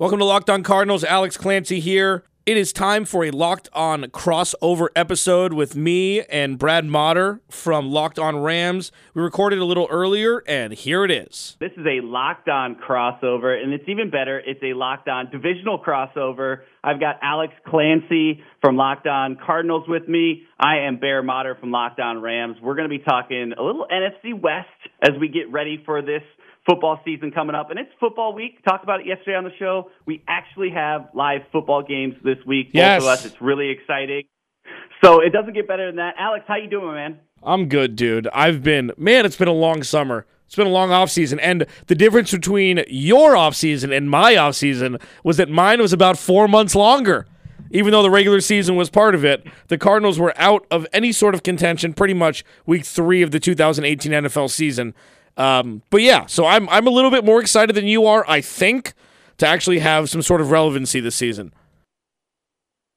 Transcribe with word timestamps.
Welcome 0.00 0.20
to 0.20 0.24
Locked 0.24 0.48
On 0.48 0.62
Cardinals. 0.62 1.04
Alex 1.04 1.36
Clancy 1.36 1.78
here. 1.78 2.24
It 2.46 2.56
is 2.56 2.72
time 2.72 3.04
for 3.04 3.22
a 3.26 3.30
Locked 3.30 3.68
On 3.74 4.04
crossover 4.04 4.88
episode 4.96 5.52
with 5.52 5.76
me 5.76 6.22
and 6.22 6.58
Brad 6.58 6.86
Motter 6.86 7.42
from 7.50 7.90
Locked 7.90 8.18
On 8.18 8.38
Rams. 8.38 8.92
We 9.12 9.20
recorded 9.20 9.58
a 9.58 9.66
little 9.66 9.86
earlier, 9.90 10.42
and 10.48 10.72
here 10.72 11.04
it 11.04 11.10
is. 11.10 11.58
This 11.60 11.72
is 11.72 11.84
a 11.84 12.00
Locked 12.02 12.48
On 12.48 12.76
crossover, 12.76 13.62
and 13.62 13.74
it's 13.74 13.84
even 13.88 14.08
better. 14.08 14.38
It's 14.38 14.62
a 14.62 14.72
Locked 14.72 15.06
On 15.08 15.30
divisional 15.30 15.78
crossover. 15.78 16.60
I've 16.82 16.98
got 16.98 17.16
Alex 17.20 17.52
Clancy 17.66 18.42
from 18.62 18.78
Locked 18.78 19.06
On 19.06 19.36
Cardinals 19.44 19.84
with 19.86 20.08
me. 20.08 20.44
I 20.58 20.86
am 20.86 20.98
Bear 20.98 21.22
Motter 21.22 21.58
from 21.60 21.72
Locked 21.72 22.00
On 22.00 22.22
Rams. 22.22 22.56
We're 22.62 22.74
going 22.74 22.88
to 22.88 22.98
be 22.98 23.04
talking 23.04 23.52
a 23.52 23.62
little 23.62 23.86
NFC 23.92 24.32
West 24.32 24.68
as 25.02 25.10
we 25.20 25.28
get 25.28 25.52
ready 25.52 25.82
for 25.84 26.00
this 26.00 26.22
football 26.66 27.00
season 27.04 27.30
coming 27.30 27.54
up, 27.54 27.70
and 27.70 27.78
it's 27.78 27.90
football 27.98 28.34
week. 28.34 28.62
Talked 28.64 28.84
about 28.84 29.00
it 29.00 29.06
yesterday 29.06 29.36
on 29.36 29.44
the 29.44 29.56
show. 29.58 29.90
We 30.06 30.22
actually 30.28 30.70
have 30.70 31.08
live 31.14 31.42
football 31.52 31.82
games 31.82 32.14
this 32.22 32.38
week. 32.46 32.70
Yes. 32.72 33.02
Both 33.02 33.08
of 33.08 33.18
us. 33.18 33.24
It's 33.26 33.40
really 33.40 33.70
exciting. 33.70 34.24
So 35.02 35.20
it 35.20 35.30
doesn't 35.30 35.54
get 35.54 35.66
better 35.66 35.86
than 35.86 35.96
that. 35.96 36.14
Alex, 36.18 36.44
how 36.46 36.56
you 36.56 36.68
doing, 36.68 36.94
man? 36.94 37.18
I'm 37.42 37.68
good, 37.68 37.96
dude. 37.96 38.28
I've 38.34 38.62
been, 38.62 38.92
man, 38.98 39.24
it's 39.24 39.36
been 39.36 39.48
a 39.48 39.52
long 39.52 39.82
summer. 39.82 40.26
It's 40.44 40.56
been 40.56 40.66
a 40.66 40.70
long 40.70 40.90
off 40.90 41.10
season, 41.10 41.38
and 41.38 41.64
the 41.86 41.94
difference 41.94 42.32
between 42.32 42.82
your 42.88 43.36
off 43.36 43.54
season 43.54 43.92
and 43.92 44.10
my 44.10 44.36
off 44.36 44.56
season 44.56 44.98
was 45.22 45.36
that 45.36 45.48
mine 45.48 45.80
was 45.80 45.92
about 45.92 46.18
four 46.18 46.48
months 46.48 46.74
longer. 46.74 47.26
Even 47.70 47.92
though 47.92 48.02
the 48.02 48.10
regular 48.10 48.40
season 48.40 48.74
was 48.74 48.90
part 48.90 49.14
of 49.14 49.24
it, 49.24 49.46
the 49.68 49.78
Cardinals 49.78 50.18
were 50.18 50.34
out 50.36 50.66
of 50.72 50.88
any 50.92 51.12
sort 51.12 51.36
of 51.36 51.44
contention 51.44 51.94
pretty 51.94 52.14
much 52.14 52.44
week 52.66 52.84
three 52.84 53.22
of 53.22 53.30
the 53.30 53.38
2018 53.38 54.10
NFL 54.10 54.50
season. 54.50 54.92
Um, 55.36 55.82
but 55.90 56.02
yeah, 56.02 56.26
so 56.26 56.46
I'm 56.46 56.68
I'm 56.68 56.86
a 56.86 56.90
little 56.90 57.10
bit 57.10 57.24
more 57.24 57.40
excited 57.40 57.74
than 57.74 57.86
you 57.86 58.06
are, 58.06 58.24
I 58.28 58.40
think, 58.40 58.94
to 59.38 59.46
actually 59.46 59.78
have 59.78 60.10
some 60.10 60.22
sort 60.22 60.40
of 60.40 60.50
relevancy 60.50 61.00
this 61.00 61.16
season. 61.16 61.52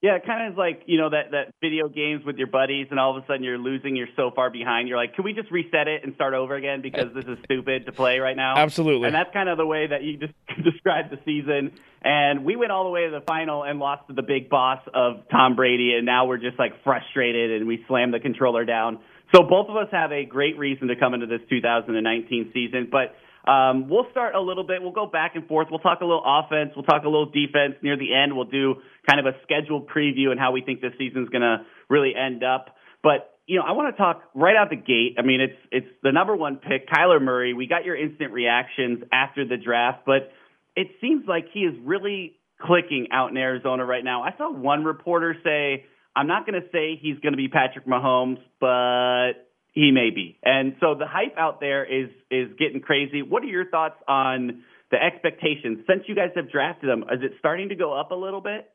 Yeah, 0.04 0.18
it 0.18 0.26
kind 0.26 0.46
of 0.46 0.52
is 0.52 0.58
like 0.58 0.84
you 0.86 1.00
know 1.00 1.10
that 1.12 1.32
that 1.32 1.54
video 1.62 1.88
games 1.88 2.26
with 2.26 2.36
your 2.36 2.48
buddies, 2.48 2.88
and 2.92 3.00
all 3.00 3.16
of 3.16 3.24
a 3.24 3.26
sudden 3.26 3.42
you're 3.42 3.58
losing, 3.58 3.96
you're 3.96 4.10
so 4.18 4.32
far 4.36 4.50
behind. 4.50 4.90
You're 4.90 4.98
like, 4.98 5.16
can 5.16 5.24
we 5.24 5.32
just 5.32 5.50
reset 5.50 5.88
it 5.88 6.04
and 6.04 6.14
start 6.16 6.34
over 6.34 6.56
again 6.56 6.82
because 6.82 7.14
this 7.16 7.24
is 7.24 7.38
stupid 7.46 7.86
to 7.86 7.94
play 7.94 8.20
right 8.20 8.36
now? 8.36 8.58
Absolutely. 8.58 9.08
And 9.08 9.16
that's 9.16 9.32
kind 9.32 9.48
of 9.48 9.58
the 9.58 9.66
way 9.66 9.88
that 9.88 10.04
you 10.04 10.18
just 10.18 10.34
described 10.66 11.10
the 11.10 11.20
season. 11.24 11.72
And 12.04 12.44
we 12.44 12.58
went 12.58 12.74
all 12.74 12.84
the 12.84 12.90
way 12.90 13.06
to 13.06 13.12
the 13.12 13.24
final 13.26 13.64
and 13.64 13.80
lost 13.80 14.10
to 14.10 14.14
the 14.14 14.24
big 14.24 14.50
boss 14.50 14.82
of 14.94 15.30
Tom 15.32 15.56
Brady, 15.56 15.94
and 15.96 16.06
now 16.06 16.26
we're 16.26 16.38
just 16.38 16.60
like 16.60 16.84
frustrated 16.84 17.62
and 17.62 17.66
we 17.66 17.86
slam 17.88 18.12
the 18.12 18.20
controller 18.20 18.66
down. 18.66 19.00
So 19.34 19.44
both 19.44 19.70
of 19.70 19.76
us 19.76 19.88
have 19.92 20.12
a 20.12 20.26
great 20.26 20.58
reason 20.58 20.88
to 20.90 20.96
come 20.96 21.14
into 21.14 21.26
this 21.26 21.42
2019 21.50 22.52
season, 22.54 22.90
but 22.92 23.16
um, 23.50 23.90
we'll 23.90 24.08
start 24.12 24.36
a 24.36 24.42
little 24.42 24.64
bit. 24.64 24.82
We'll 24.82 24.92
go 24.92 25.06
back 25.06 25.36
and 25.36 25.46
forth. 25.48 25.68
We'll 25.70 25.80
talk 25.80 26.02
a 26.02 26.06
little 26.06 26.24
offense. 26.24 26.72
We'll 26.76 26.86
talk 26.86 27.04
a 27.04 27.10
little 27.10 27.26
defense. 27.26 27.76
Near 27.82 27.98
the 27.98 28.14
end, 28.14 28.36
we'll 28.36 28.46
do 28.46 28.76
kind 29.10 29.20
of 29.20 29.26
a 29.26 29.38
scheduled 29.44 29.90
preview 29.90 30.30
and 30.30 30.40
how 30.40 30.52
we 30.52 30.62
think 30.62 30.82
this 30.82 30.94
season's 30.98 31.30
going 31.30 31.42
to 31.42 31.66
really 31.90 32.14
end 32.16 32.44
up. 32.44 32.76
But 33.02 33.34
you 33.46 33.60
know, 33.60 33.66
I 33.68 33.74
want 33.74 33.94
to 33.94 33.98
talk 34.02 34.24
right 34.34 34.56
out 34.56 34.70
the 34.70 34.78
gate. 34.78 35.16
I 35.20 35.22
mean, 35.22 35.42
it's 35.42 35.60
it's 35.72 35.88
the 36.02 36.12
number 36.14 36.36
one 36.36 36.58
pick, 36.58 36.88
Kyler 36.88 37.22
Murray. 37.22 37.54
We 37.54 37.68
got 37.68 37.84
your 37.84 37.98
instant 37.98 38.32
reactions 38.32 39.04
after 39.12 39.46
the 39.46 39.58
draft, 39.58 40.04
but 40.06 40.32
it 40.76 40.88
seems 41.02 41.26
like 41.28 41.48
he 41.54 41.62
is 41.62 41.76
really 41.84 42.38
clicking 42.62 43.08
out 43.12 43.32
in 43.32 43.38
Arizona 43.38 43.84
right 43.84 44.04
now. 44.04 44.24
I 44.24 44.32
saw 44.38 44.52
one 44.52 44.86
reporter 44.86 45.36
say, 45.44 45.86
"I'm 46.16 46.28
not 46.28 46.46
going 46.46 46.62
to 46.62 46.68
say 46.72 47.00
he's 47.02 47.20
going 47.20 47.34
to 47.34 47.38
be 47.38 47.48
Patrick 47.48 47.86
Mahomes, 47.88 48.40
but 48.60 49.48
he 49.74 49.92
may 49.92 50.12
be. 50.12 50.38
And 50.44 50.76
so 50.80 50.96
the 50.96 51.08
hype 51.08 51.38
out 51.38 51.60
there 51.60 51.84
is 51.84 52.10
is 52.32 52.50
getting 52.58 52.82
crazy. 52.82 53.22
What 53.22 53.44
are 53.44 53.48
your 53.48 53.70
thoughts 53.70 53.96
on 54.08 54.64
the 54.92 54.98
expectations 55.04 55.80
since 55.88 56.04
you 56.08 56.16
guys 56.16 56.30
have 56.36 56.52
drafted 56.52 56.90
him? 56.90 57.04
Is 57.12 57.22
it 57.24 57.32
starting 57.40 57.70
to 57.70 57.76
go 57.76 58.00
up 58.00 58.12
a 58.12 58.16
little 58.16 58.42
bit? 58.42 58.70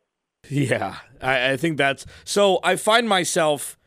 Yeah, 0.50 0.97
I, 1.20 1.53
I 1.53 1.56
think 1.56 1.78
that's 1.78 2.06
so. 2.25 2.58
I 2.62 2.77
find 2.77 3.08
myself 3.08 3.78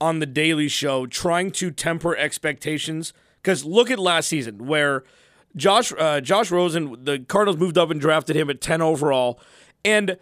on 0.00 0.18
the 0.20 0.26
Daily 0.26 0.68
Show 0.68 1.06
trying 1.06 1.50
to 1.52 1.70
temper 1.70 2.16
expectations 2.16 3.12
because 3.42 3.64
look 3.64 3.90
at 3.90 3.98
last 3.98 4.28
season 4.28 4.66
where 4.66 5.04
Josh 5.56 5.92
uh, 5.98 6.20
Josh 6.20 6.50
Rosen, 6.50 7.04
the 7.04 7.18
Cardinals 7.18 7.58
moved 7.58 7.78
up 7.78 7.90
and 7.90 8.00
drafted 8.00 8.36
him 8.36 8.50
at 8.50 8.60
ten 8.60 8.80
overall, 8.80 9.40
and 9.84 10.16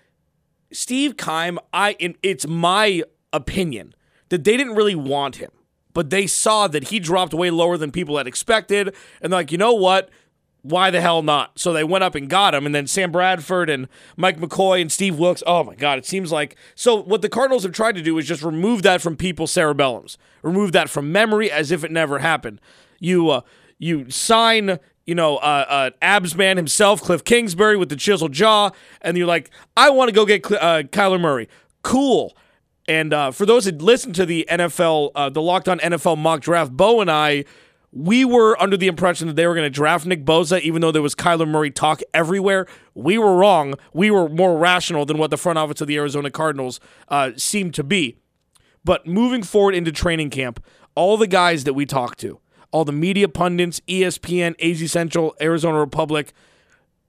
Steve 0.72 1.16
Keim. 1.16 1.58
I 1.72 1.96
it's 2.22 2.46
my 2.46 3.02
opinion 3.32 3.94
that 4.28 4.44
they 4.44 4.56
didn't 4.56 4.74
really 4.74 4.94
want 4.94 5.36
him 5.36 5.50
but 5.98 6.10
they 6.10 6.28
saw 6.28 6.68
that 6.68 6.84
he 6.90 7.00
dropped 7.00 7.34
way 7.34 7.50
lower 7.50 7.76
than 7.76 7.90
people 7.90 8.18
had 8.18 8.28
expected. 8.28 8.94
And 9.20 9.32
they're 9.32 9.40
like, 9.40 9.50
you 9.50 9.58
know 9.58 9.74
what? 9.74 10.10
Why 10.62 10.92
the 10.92 11.00
hell 11.00 11.22
not? 11.22 11.58
So 11.58 11.72
they 11.72 11.82
went 11.82 12.04
up 12.04 12.14
and 12.14 12.30
got 12.30 12.54
him. 12.54 12.66
And 12.66 12.72
then 12.72 12.86
Sam 12.86 13.10
Bradford 13.10 13.68
and 13.68 13.88
Mike 14.16 14.38
McCoy 14.38 14.80
and 14.80 14.92
Steve 14.92 15.18
Wilks. 15.18 15.42
Oh 15.44 15.64
my 15.64 15.74
God, 15.74 15.98
it 15.98 16.06
seems 16.06 16.30
like. 16.30 16.54
So 16.76 16.94
what 16.94 17.20
the 17.20 17.28
Cardinals 17.28 17.64
have 17.64 17.72
tried 17.72 17.96
to 17.96 18.02
do 18.02 18.16
is 18.16 18.28
just 18.28 18.44
remove 18.44 18.82
that 18.82 19.00
from 19.00 19.16
people's 19.16 19.52
cerebellums, 19.52 20.16
remove 20.42 20.70
that 20.70 20.88
from 20.88 21.10
memory 21.10 21.50
as 21.50 21.72
if 21.72 21.82
it 21.82 21.90
never 21.90 22.20
happened. 22.20 22.60
You, 23.00 23.30
uh, 23.30 23.40
you 23.80 24.08
sign 24.08 24.78
you 25.08 25.14
know, 25.14 25.38
uh, 25.38 25.64
uh, 25.66 25.90
abs 26.02 26.36
man 26.36 26.58
himself, 26.58 27.00
Cliff 27.00 27.24
Kingsbury 27.24 27.78
with 27.78 27.88
the 27.88 27.96
chiseled 27.96 28.32
jaw, 28.32 28.70
and 29.00 29.16
you're 29.16 29.26
like, 29.26 29.50
I 29.74 29.88
want 29.88 30.10
to 30.10 30.14
go 30.14 30.26
get 30.26 30.44
uh, 30.52 30.82
Kyler 30.82 31.18
Murray. 31.18 31.48
Cool. 31.80 32.36
And 32.86 33.14
uh, 33.14 33.30
for 33.30 33.46
those 33.46 33.64
that 33.64 33.80
listened 33.80 34.14
to 34.16 34.26
the 34.26 34.46
NFL, 34.50 35.12
uh, 35.14 35.30
the 35.30 35.40
Locked 35.40 35.66
On 35.66 35.78
NFL 35.78 36.18
mock 36.18 36.42
draft, 36.42 36.72
Bo 36.72 37.00
and 37.00 37.10
I, 37.10 37.46
we 37.90 38.22
were 38.26 38.60
under 38.60 38.76
the 38.76 38.86
impression 38.86 39.28
that 39.28 39.36
they 39.36 39.46
were 39.46 39.54
going 39.54 39.64
to 39.64 39.70
draft 39.70 40.04
Nick 40.04 40.26
Bosa, 40.26 40.60
even 40.60 40.82
though 40.82 40.92
there 40.92 41.00
was 41.00 41.14
Kyler 41.14 41.48
Murray 41.48 41.70
talk 41.70 42.02
everywhere. 42.12 42.66
We 42.94 43.16
were 43.16 43.34
wrong. 43.34 43.76
We 43.94 44.10
were 44.10 44.28
more 44.28 44.58
rational 44.58 45.06
than 45.06 45.16
what 45.16 45.30
the 45.30 45.38
front 45.38 45.58
office 45.58 45.80
of 45.80 45.86
the 45.86 45.96
Arizona 45.96 46.30
Cardinals 46.30 46.80
uh, 47.08 47.30
seemed 47.34 47.72
to 47.74 47.82
be. 47.82 48.18
But 48.84 49.06
moving 49.06 49.42
forward 49.42 49.74
into 49.74 49.90
training 49.90 50.28
camp, 50.28 50.62
all 50.94 51.16
the 51.16 51.26
guys 51.26 51.64
that 51.64 51.72
we 51.72 51.86
talked 51.86 52.18
to, 52.20 52.40
all 52.70 52.84
the 52.84 52.92
media 52.92 53.28
pundits, 53.28 53.80
ESPN, 53.88 54.54
AZ 54.60 54.90
Central, 54.90 55.34
Arizona 55.40 55.78
Republic, 55.78 56.32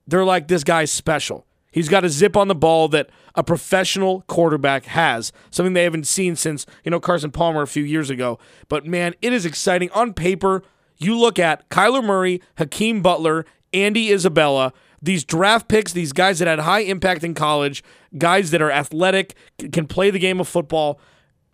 they're 0.07 0.25
like, 0.25 0.47
this 0.47 0.63
guy's 0.63 0.91
special. 0.91 1.45
He's 1.71 1.89
got 1.89 2.03
a 2.03 2.09
zip 2.09 2.35
on 2.35 2.47
the 2.47 2.55
ball 2.55 2.87
that 2.89 3.09
a 3.35 3.43
professional 3.43 4.21
quarterback 4.27 4.85
has, 4.85 5.31
something 5.51 5.73
they 5.73 5.83
haven't 5.83 6.07
seen 6.07 6.35
since, 6.35 6.65
you 6.83 6.89
know, 6.89 6.99
Carson 6.99 7.31
Palmer 7.31 7.61
a 7.61 7.67
few 7.67 7.83
years 7.83 8.09
ago. 8.09 8.39
But 8.69 8.85
man, 8.85 9.13
it 9.21 9.33
is 9.33 9.45
exciting. 9.45 9.91
On 9.91 10.13
paper, 10.13 10.63
you 10.97 11.17
look 11.17 11.37
at 11.37 11.69
Kyler 11.69 12.03
Murray, 12.03 12.41
Hakeem 12.57 13.01
Butler, 13.01 13.45
Andy 13.71 14.11
Isabella, 14.11 14.73
these 15.01 15.23
draft 15.23 15.67
picks, 15.67 15.93
these 15.93 16.11
guys 16.11 16.39
that 16.39 16.47
had 16.47 16.59
high 16.59 16.81
impact 16.81 17.23
in 17.23 17.33
college, 17.33 17.83
guys 18.17 18.51
that 18.51 18.61
are 18.61 18.71
athletic, 18.71 19.35
can 19.71 19.85
play 19.85 20.09
the 20.09 20.19
game 20.19 20.39
of 20.39 20.47
football. 20.47 20.99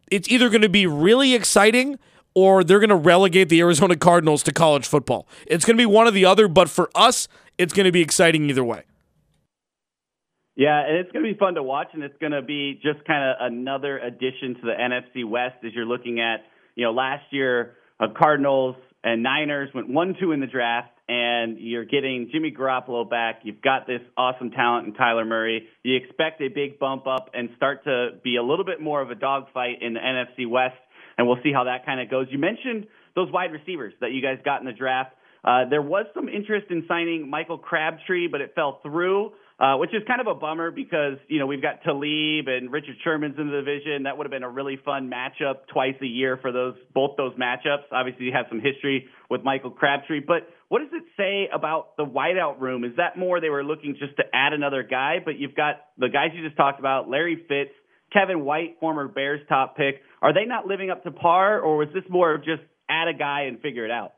It's 0.09 0.29
either 0.29 0.49
going 0.49 0.61
to 0.61 0.69
be 0.69 0.87
really 0.87 1.35
exciting 1.35 1.99
or 2.35 2.63
they're 2.63 2.79
going 2.79 2.90
to 2.90 2.96
relegate 2.96 3.50
the 3.50 3.62
Arizona 3.62 3.96
Cardinals 3.96 4.44
to 4.44 4.51
college 4.53 4.85
football. 4.85 5.28
It's 5.47 5.66
going 5.66 5.78
to 5.78 5.81
be 5.81 5.85
one 5.85 6.07
or 6.07 6.12
the 6.12 6.25
other, 6.25 6.47
but 6.47 6.69
for 6.69 6.91
us, 6.94 7.28
it's 7.57 7.73
going 7.73 7.85
to 7.85 7.91
be 7.91 8.01
exciting 8.01 8.50
either 8.50 8.63
way. 8.63 8.84
Yeah, 10.56 10.85
and 10.88 10.97
it's 10.97 11.12
going 11.12 11.25
to 11.25 11.34
be 11.34 11.38
fun 11.38 11.56
to 11.56 11.63
watch, 11.63 11.88
and 11.94 12.03
it's 12.03 12.18
going 12.19 12.31
to 12.31 12.41
be 12.41 12.79
just 12.81 13.06
kind 13.06 13.29
of 13.29 13.35
another 13.40 13.97
addition 13.97 14.56
to 14.56 14.62
the 14.62 14.73
NFC 14.79 15.28
West 15.28 15.56
as 15.66 15.73
you're 15.73 15.85
looking 15.85 16.19
at, 16.19 16.46
you 16.75 16.85
know, 16.85 16.91
last 16.91 17.23
year, 17.31 17.73
uh, 18.00 18.07
Cardinals 18.18 18.75
and 19.03 19.22
Niners 19.22 19.69
went 19.73 19.90
1 19.90 20.16
2 20.19 20.31
in 20.31 20.40
the 20.40 20.47
draft, 20.47 20.91
and 21.07 21.57
you're 21.59 21.85
getting 21.85 22.29
Jimmy 22.31 22.52
Garoppolo 22.57 23.09
back. 23.09 23.41
You've 23.44 23.62
got 23.62 23.85
this 23.85 24.02
awesome 24.17 24.52
talent 24.52 24.88
in 24.88 24.94
Kyler 24.94 25.28
Murray. 25.28 25.67
You 25.84 25.97
expect 25.97 26.41
a 26.41 26.47
big 26.47 26.79
bump 26.79 27.06
up 27.06 27.29
and 27.34 27.50
start 27.57 27.84
to 27.84 28.12
be 28.23 28.38
a 28.38 28.44
little 28.44 28.66
bit 28.66 28.81
more 28.81 29.02
of 29.02 29.12
a 29.12 29.16
dogfight 29.16 29.81
in 29.81 29.94
the 29.94 30.00
NFC 30.00 30.50
West, 30.50 30.75
and 31.17 31.27
we'll 31.27 31.39
see 31.43 31.51
how 31.53 31.65
that 31.65 31.85
kind 31.85 31.99
of 31.99 32.09
goes. 32.09 32.27
You 32.29 32.39
mentioned 32.39 32.87
those 33.15 33.31
wide 33.31 33.51
receivers 33.51 33.93
that 34.01 34.11
you 34.11 34.21
guys 34.21 34.37
got 34.43 34.59
in 34.59 34.65
the 34.65 34.73
draft. 34.73 35.11
Uh, 35.43 35.69
there 35.69 35.81
was 35.81 36.05
some 36.15 36.27
interest 36.27 36.67
in 36.69 36.85
signing 36.87 37.29
Michael 37.29 37.57
Crabtree, 37.57 38.27
but 38.27 38.41
it 38.41 38.53
fell 38.55 38.79
through 38.81 39.31
uh, 39.57 39.77
which 39.77 39.91
is 39.93 40.03
kind 40.05 40.19
of 40.19 40.27
a 40.27 40.35
bummer 40.35 40.69
because 40.69 41.17
you 41.29 41.40
know 41.40 41.47
we've 41.47 41.61
got 41.61 41.81
Talib 41.84 42.47
and 42.47 42.72
Richard 42.72 42.95
Sherman's 43.03 43.35
in 43.40 43.47
the 43.47 43.61
division. 43.63 44.03
That 44.03 44.17
would 44.17 44.25
have 44.25 44.31
been 44.31 44.43
a 44.43 44.49
really 44.49 44.78
fun 44.84 45.09
matchup 45.09 45.67
twice 45.72 45.95
a 46.01 46.05
year 46.05 46.37
for 46.41 46.51
those 46.51 46.75
both 46.93 47.11
those 47.16 47.34
matchups. 47.35 47.87
Obviously, 47.91 48.25
you 48.25 48.34
have 48.34 48.47
some 48.49 48.59
history 48.59 49.07
with 49.29 49.43
Michael 49.43 49.72
Crabtree, 49.72 50.19
but 50.19 50.49
what 50.67 50.79
does 50.79 50.90
it 50.91 51.03
say 51.16 51.47
about 51.53 51.95
the 51.95 52.03
wideout 52.03 52.59
room? 52.59 52.84
Is 52.84 52.97
that 52.97 53.17
more 53.17 53.40
they 53.40 53.49
were 53.49 53.63
looking 53.63 53.95
just 53.97 54.17
to 54.17 54.23
add 54.34 54.51
another 54.51 54.84
guy? 54.84 55.17
But 55.23 55.40
you've 55.40 55.55
got 55.55 55.75
the 55.97 56.09
guys 56.09 56.31
you 56.34 56.43
just 56.43 56.57
talked 56.57 56.79
about, 56.79 57.09
Larry 57.09 57.45
Fitz, 57.47 57.72
Kevin 58.11 58.46
White, 58.46 58.78
former 58.79 59.07
Bears 59.07 59.41
top 59.49 59.75
pick. 59.75 60.02
Are 60.22 60.34
they 60.34 60.46
not 60.46 60.67
living 60.67 60.90
up 60.90 61.03
to 61.03 61.11
par, 61.11 61.59
or 61.59 61.78
was 61.78 61.90
this 61.93 62.03
more 62.09 62.34
of 62.34 62.43
just 62.43 62.61
add 62.90 63.07
a 63.07 63.13
guy 63.13 63.41
and 63.41 63.59
figure 63.61 63.85
it 63.85 63.91
out? 63.91 64.13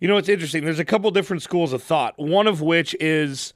You 0.00 0.08
know, 0.08 0.16
it's 0.16 0.28
interesting. 0.28 0.64
There's 0.64 0.78
a 0.78 0.84
couple 0.84 1.10
different 1.10 1.42
schools 1.42 1.72
of 1.72 1.82
thought. 1.82 2.14
One 2.16 2.46
of 2.46 2.60
which 2.60 2.96
is 2.98 3.52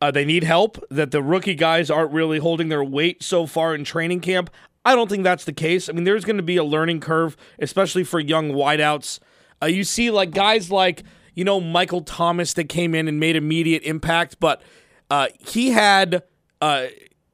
uh, 0.00 0.10
they 0.10 0.24
need 0.24 0.44
help, 0.44 0.78
that 0.90 1.10
the 1.10 1.22
rookie 1.22 1.54
guys 1.54 1.90
aren't 1.90 2.12
really 2.12 2.38
holding 2.38 2.68
their 2.68 2.84
weight 2.84 3.22
so 3.22 3.46
far 3.46 3.74
in 3.74 3.84
training 3.84 4.20
camp. 4.20 4.50
I 4.84 4.94
don't 4.94 5.10
think 5.10 5.24
that's 5.24 5.44
the 5.44 5.52
case. 5.52 5.88
I 5.88 5.92
mean, 5.92 6.04
there's 6.04 6.24
going 6.24 6.36
to 6.36 6.42
be 6.42 6.56
a 6.56 6.64
learning 6.64 7.00
curve, 7.00 7.36
especially 7.58 8.04
for 8.04 8.20
young 8.20 8.52
wideouts. 8.52 9.18
Uh, 9.60 9.66
you 9.66 9.82
see, 9.82 10.10
like 10.10 10.30
guys 10.30 10.70
like, 10.70 11.02
you 11.34 11.44
know, 11.44 11.60
Michael 11.60 12.00
Thomas 12.00 12.52
that 12.54 12.68
came 12.68 12.94
in 12.94 13.08
and 13.08 13.18
made 13.18 13.34
immediate 13.36 13.82
impact, 13.82 14.38
but 14.40 14.62
uh, 15.10 15.26
he 15.38 15.70
had. 15.70 16.22
Uh, 16.60 16.86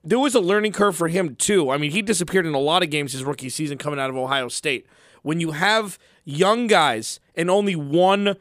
there 0.04 0.18
was 0.18 0.34
a 0.34 0.40
learning 0.40 0.72
curve 0.72 0.94
for 0.94 1.08
him 1.08 1.34
too. 1.34 1.70
I 1.70 1.78
mean, 1.78 1.90
he 1.90 2.02
disappeared 2.02 2.46
in 2.46 2.54
a 2.54 2.60
lot 2.60 2.82
of 2.82 2.90
games 2.90 3.12
his 3.12 3.24
rookie 3.24 3.48
season 3.48 3.78
coming 3.78 3.98
out 3.98 4.10
of 4.10 4.16
Ohio 4.16 4.48
State. 4.48 4.86
When 5.22 5.40
you 5.40 5.52
have 5.52 5.98
young 6.24 6.66
guys 6.66 7.18
and 7.34 7.50
only 7.50 7.74
one 7.74 8.36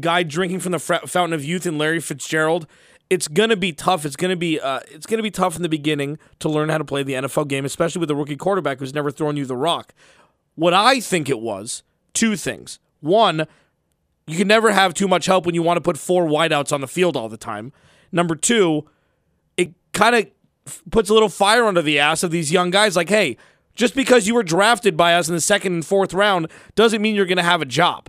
guy 0.00 0.22
drinking 0.22 0.60
from 0.60 0.72
the 0.72 0.78
fountain 0.78 1.34
of 1.34 1.44
youth 1.44 1.66
in 1.66 1.76
Larry 1.76 2.00
Fitzgerald, 2.00 2.66
it's 3.10 3.28
gonna 3.28 3.56
be 3.56 3.72
tough. 3.72 4.06
It's 4.06 4.16
gonna 4.16 4.36
be 4.36 4.58
uh, 4.58 4.80
it's 4.90 5.06
gonna 5.06 5.22
be 5.22 5.30
tough 5.30 5.56
in 5.56 5.62
the 5.62 5.68
beginning 5.68 6.18
to 6.40 6.48
learn 6.48 6.70
how 6.70 6.78
to 6.78 6.84
play 6.84 7.02
the 7.02 7.12
NFL 7.12 7.48
game, 7.48 7.66
especially 7.66 8.00
with 8.00 8.10
a 8.10 8.14
rookie 8.14 8.36
quarterback 8.36 8.78
who's 8.78 8.94
never 8.94 9.10
thrown 9.10 9.36
you 9.36 9.44
the 9.44 9.56
rock. 9.56 9.92
What 10.54 10.72
I 10.72 11.00
think 11.00 11.28
it 11.28 11.40
was 11.40 11.82
two 12.14 12.36
things. 12.36 12.78
One, 13.00 13.46
you 14.26 14.38
can 14.38 14.48
never 14.48 14.72
have 14.72 14.94
too 14.94 15.06
much 15.06 15.26
help 15.26 15.44
when 15.44 15.54
you 15.54 15.62
want 15.62 15.76
to 15.76 15.82
put 15.82 15.98
four 15.98 16.24
wideouts 16.26 16.72
on 16.72 16.80
the 16.80 16.88
field 16.88 17.16
all 17.16 17.28
the 17.28 17.36
time. 17.36 17.72
Number 18.10 18.34
two, 18.34 18.88
it 19.58 19.74
kind 19.92 20.14
of 20.14 20.26
puts 20.90 21.10
a 21.10 21.14
little 21.14 21.28
fire 21.28 21.64
under 21.64 21.82
the 21.82 21.98
ass 21.98 22.22
of 22.22 22.30
these 22.30 22.52
young 22.52 22.70
guys. 22.70 22.96
Like, 22.96 23.08
hey, 23.08 23.36
just 23.74 23.94
because 23.94 24.26
you 24.26 24.34
were 24.34 24.42
drafted 24.42 24.96
by 24.96 25.14
us 25.14 25.28
in 25.28 25.34
the 25.34 25.40
second 25.40 25.74
and 25.74 25.84
fourth 25.84 26.14
round 26.14 26.48
doesn't 26.74 27.02
mean 27.02 27.14
you're 27.14 27.26
going 27.26 27.36
to 27.38 27.42
have 27.42 27.62
a 27.62 27.66
job. 27.66 28.08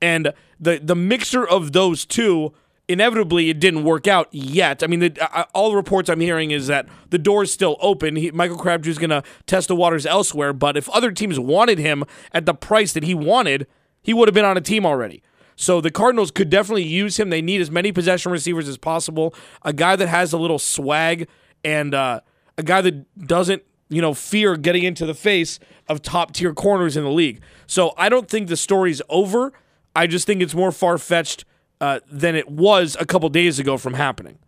And 0.00 0.32
the 0.58 0.80
the 0.82 0.96
mixture 0.96 1.46
of 1.46 1.72
those 1.72 2.04
two, 2.04 2.52
inevitably, 2.88 3.50
it 3.50 3.60
didn't 3.60 3.84
work 3.84 4.06
out 4.06 4.28
yet. 4.32 4.82
I 4.82 4.86
mean, 4.88 5.00
the, 5.00 5.38
uh, 5.38 5.44
all 5.54 5.70
the 5.70 5.76
reports 5.76 6.08
I'm 6.10 6.20
hearing 6.20 6.50
is 6.50 6.66
that 6.66 6.88
the 7.10 7.18
door 7.18 7.44
is 7.44 7.52
still 7.52 7.76
open. 7.80 8.16
He, 8.16 8.30
Michael 8.32 8.58
Crabtree's 8.58 8.98
going 8.98 9.10
to 9.10 9.22
test 9.46 9.68
the 9.68 9.76
waters 9.76 10.04
elsewhere. 10.04 10.52
But 10.52 10.76
if 10.76 10.88
other 10.90 11.12
teams 11.12 11.38
wanted 11.38 11.78
him 11.78 12.04
at 12.32 12.46
the 12.46 12.54
price 12.54 12.92
that 12.92 13.04
he 13.04 13.14
wanted, 13.14 13.66
he 14.02 14.12
would 14.12 14.28
have 14.28 14.34
been 14.34 14.44
on 14.44 14.56
a 14.56 14.60
team 14.60 14.84
already. 14.84 15.22
So 15.54 15.80
the 15.80 15.90
Cardinals 15.90 16.30
could 16.30 16.50
definitely 16.50 16.84
use 16.84 17.20
him. 17.20 17.30
They 17.30 17.42
need 17.42 17.60
as 17.60 17.70
many 17.70 17.92
possession 17.92 18.32
receivers 18.32 18.68
as 18.68 18.78
possible. 18.78 19.34
A 19.62 19.72
guy 19.72 19.96
that 19.96 20.08
has 20.08 20.32
a 20.32 20.38
little 20.38 20.58
swag 20.58 21.28
and 21.64 21.94
uh, 21.94 22.20
a 22.58 22.62
guy 22.62 22.80
that 22.80 23.26
doesn't 23.26 23.62
you 23.92 24.00
know, 24.00 24.14
fear 24.14 24.56
getting 24.56 24.84
into 24.84 25.04
the 25.04 25.14
face 25.14 25.60
of 25.86 26.00
top 26.00 26.32
tier 26.32 26.54
corners 26.54 26.96
in 26.96 27.04
the 27.04 27.10
league. 27.10 27.40
So 27.66 27.92
I 27.98 28.08
don't 28.08 28.28
think 28.28 28.48
the 28.48 28.56
story's 28.56 29.02
over. 29.10 29.52
I 29.94 30.06
just 30.06 30.26
think 30.26 30.40
it's 30.40 30.54
more 30.54 30.72
far 30.72 30.96
fetched 30.96 31.44
uh, 31.78 32.00
than 32.10 32.34
it 32.34 32.50
was 32.50 32.96
a 32.98 33.04
couple 33.04 33.28
days 33.28 33.58
ago 33.58 33.76
from 33.76 33.92
happening. 33.92 34.38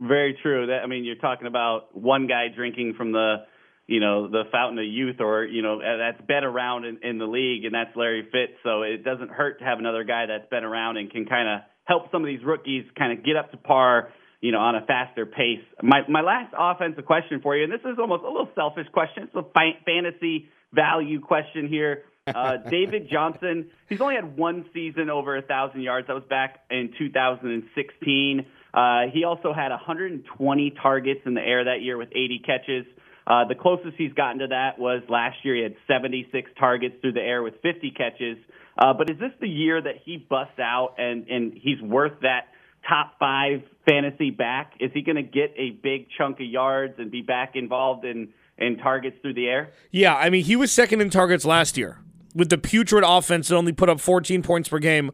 Very 0.00 0.38
true. 0.42 0.66
That 0.68 0.80
I 0.82 0.86
mean, 0.86 1.04
you're 1.04 1.16
talking 1.16 1.46
about 1.46 1.94
one 1.94 2.26
guy 2.26 2.46
drinking 2.54 2.94
from 2.96 3.12
the, 3.12 3.44
you 3.86 4.00
know, 4.00 4.28
the 4.28 4.44
fountain 4.50 4.78
of 4.78 4.86
youth, 4.86 5.16
or 5.20 5.44
you 5.44 5.60
know, 5.60 5.80
that's 5.80 6.24
been 6.26 6.44
around 6.44 6.84
in, 6.86 6.98
in 7.02 7.18
the 7.18 7.26
league, 7.26 7.64
and 7.64 7.74
that's 7.74 7.94
Larry 7.96 8.22
Fitz. 8.32 8.52
So 8.62 8.82
it 8.82 9.04
doesn't 9.04 9.30
hurt 9.30 9.58
to 9.58 9.64
have 9.64 9.78
another 9.78 10.04
guy 10.04 10.24
that's 10.26 10.48
been 10.48 10.64
around 10.64 10.96
and 10.96 11.10
can 11.10 11.26
kind 11.26 11.48
of 11.48 11.60
help 11.84 12.10
some 12.12 12.22
of 12.22 12.28
these 12.28 12.44
rookies 12.44 12.84
kind 12.96 13.18
of 13.18 13.24
get 13.24 13.36
up 13.36 13.50
to 13.50 13.56
par 13.56 14.10
you 14.40 14.52
know, 14.52 14.58
on 14.58 14.74
a 14.76 14.86
faster 14.86 15.26
pace. 15.26 15.64
My 15.82 16.02
my 16.08 16.20
last 16.20 16.54
offensive 16.56 17.04
question 17.04 17.40
for 17.40 17.56
you, 17.56 17.64
and 17.64 17.72
this 17.72 17.80
is 17.80 17.98
almost 17.98 18.22
a 18.22 18.28
little 18.28 18.48
selfish 18.54 18.86
question. 18.92 19.24
It's 19.24 19.34
a 19.34 19.44
fi- 19.54 19.78
fantasy 19.84 20.48
value 20.72 21.20
question 21.20 21.68
here. 21.68 22.04
Uh, 22.28 22.58
David 22.58 23.08
Johnson, 23.10 23.70
he's 23.88 24.02
only 24.02 24.14
had 24.14 24.36
one 24.36 24.66
season 24.74 25.08
over 25.08 25.38
a 25.38 25.40
thousand 25.40 25.80
yards. 25.80 26.08
That 26.08 26.12
was 26.12 26.24
back 26.28 26.58
in 26.70 26.90
2016. 26.98 28.44
Uh, 28.74 29.04
he 29.10 29.24
also 29.24 29.54
had 29.54 29.70
120 29.70 30.74
targets 30.82 31.20
in 31.24 31.32
the 31.32 31.40
air 31.40 31.64
that 31.64 31.80
year 31.80 31.96
with 31.96 32.10
80 32.10 32.42
catches. 32.44 32.84
Uh, 33.26 33.46
the 33.48 33.54
closest 33.54 33.96
he's 33.96 34.12
gotten 34.12 34.40
to 34.40 34.48
that 34.48 34.78
was 34.78 35.02
last 35.08 35.36
year. 35.42 35.56
He 35.56 35.62
had 35.62 35.76
76 35.86 36.50
targets 36.58 36.96
through 37.00 37.12
the 37.12 37.22
air 37.22 37.42
with 37.42 37.54
50 37.62 37.92
catches. 37.92 38.36
Uh, 38.76 38.92
but 38.92 39.08
is 39.08 39.18
this 39.18 39.32
the 39.40 39.48
year 39.48 39.80
that 39.80 39.96
he 40.04 40.18
busts 40.18 40.58
out 40.58 40.96
and 40.98 41.28
and 41.28 41.52
he's 41.54 41.80
worth 41.80 42.20
that? 42.20 42.48
Top 42.88 43.18
five 43.18 43.62
fantasy 43.86 44.30
back? 44.30 44.74
Is 44.80 44.90
he 44.94 45.02
going 45.02 45.16
to 45.16 45.22
get 45.22 45.52
a 45.56 45.70
big 45.82 46.08
chunk 46.16 46.40
of 46.40 46.46
yards 46.46 46.94
and 46.98 47.10
be 47.10 47.22
back 47.22 47.54
involved 47.54 48.04
in, 48.04 48.28
in 48.56 48.78
targets 48.78 49.16
through 49.22 49.34
the 49.34 49.46
air? 49.46 49.72
Yeah, 49.90 50.16
I 50.16 50.30
mean, 50.30 50.44
he 50.44 50.56
was 50.56 50.72
second 50.72 51.00
in 51.00 51.10
targets 51.10 51.44
last 51.44 51.76
year 51.76 51.98
with 52.34 52.50
the 52.50 52.58
putrid 52.58 53.04
offense 53.06 53.48
that 53.48 53.56
only 53.56 53.72
put 53.72 53.88
up 53.88 54.00
14 54.00 54.42
points 54.42 54.68
per 54.68 54.78
game. 54.78 55.10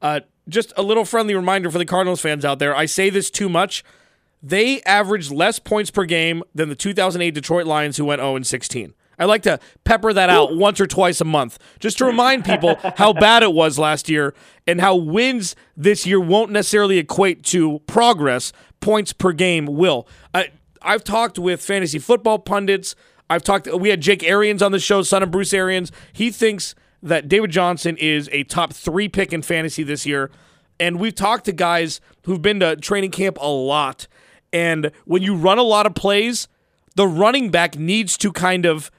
Uh, 0.00 0.20
just 0.48 0.72
a 0.76 0.82
little 0.82 1.04
friendly 1.04 1.34
reminder 1.34 1.70
for 1.70 1.78
the 1.78 1.84
Cardinals 1.84 2.20
fans 2.20 2.44
out 2.44 2.58
there. 2.58 2.74
I 2.74 2.86
say 2.86 3.10
this 3.10 3.30
too 3.30 3.48
much. 3.48 3.84
They 4.42 4.80
averaged 4.82 5.32
less 5.32 5.58
points 5.58 5.90
per 5.90 6.04
game 6.04 6.42
than 6.54 6.68
the 6.68 6.76
2008 6.76 7.32
Detroit 7.34 7.66
Lions, 7.66 7.96
who 7.96 8.04
went 8.04 8.20
0 8.20 8.40
16. 8.42 8.94
I 9.18 9.24
like 9.24 9.42
to 9.42 9.58
pepper 9.84 10.12
that 10.12 10.30
out 10.30 10.56
once 10.56 10.80
or 10.80 10.86
twice 10.86 11.20
a 11.20 11.24
month 11.24 11.58
just 11.80 11.98
to 11.98 12.04
remind 12.04 12.44
people 12.44 12.76
how 12.96 13.12
bad 13.12 13.42
it 13.42 13.52
was 13.52 13.78
last 13.78 14.08
year 14.08 14.34
and 14.66 14.80
how 14.80 14.94
wins 14.96 15.56
this 15.76 16.06
year 16.06 16.20
won't 16.20 16.52
necessarily 16.52 16.98
equate 16.98 17.42
to 17.44 17.80
progress. 17.80 18.52
Points 18.80 19.12
per 19.12 19.32
game 19.32 19.66
will. 19.66 20.06
I, 20.34 20.50
I've 20.82 21.02
talked 21.02 21.38
with 21.38 21.60
fantasy 21.60 21.98
football 21.98 22.38
pundits. 22.38 22.94
I've 23.28 23.42
talked. 23.42 23.66
We 23.72 23.88
had 23.88 24.00
Jake 24.00 24.22
Arians 24.22 24.62
on 24.62 24.72
the 24.72 24.78
show, 24.78 25.02
son 25.02 25.22
of 25.22 25.30
Bruce 25.30 25.52
Arians. 25.52 25.90
He 26.12 26.30
thinks 26.30 26.74
that 27.02 27.28
David 27.28 27.50
Johnson 27.50 27.96
is 27.96 28.28
a 28.32 28.44
top 28.44 28.72
three 28.72 29.08
pick 29.08 29.32
in 29.32 29.42
fantasy 29.42 29.82
this 29.82 30.06
year. 30.06 30.30
And 30.80 31.00
we've 31.00 31.14
talked 31.14 31.44
to 31.46 31.52
guys 31.52 32.00
who've 32.24 32.40
been 32.40 32.60
to 32.60 32.76
training 32.76 33.10
camp 33.10 33.38
a 33.40 33.48
lot. 33.48 34.06
And 34.52 34.92
when 35.04 35.22
you 35.22 35.34
run 35.34 35.58
a 35.58 35.62
lot 35.62 35.86
of 35.86 35.94
plays, 35.94 36.48
the 36.94 37.06
running 37.06 37.50
back 37.50 37.78
needs 37.78 38.16
to 38.18 38.32
kind 38.32 38.64
of 38.64 38.90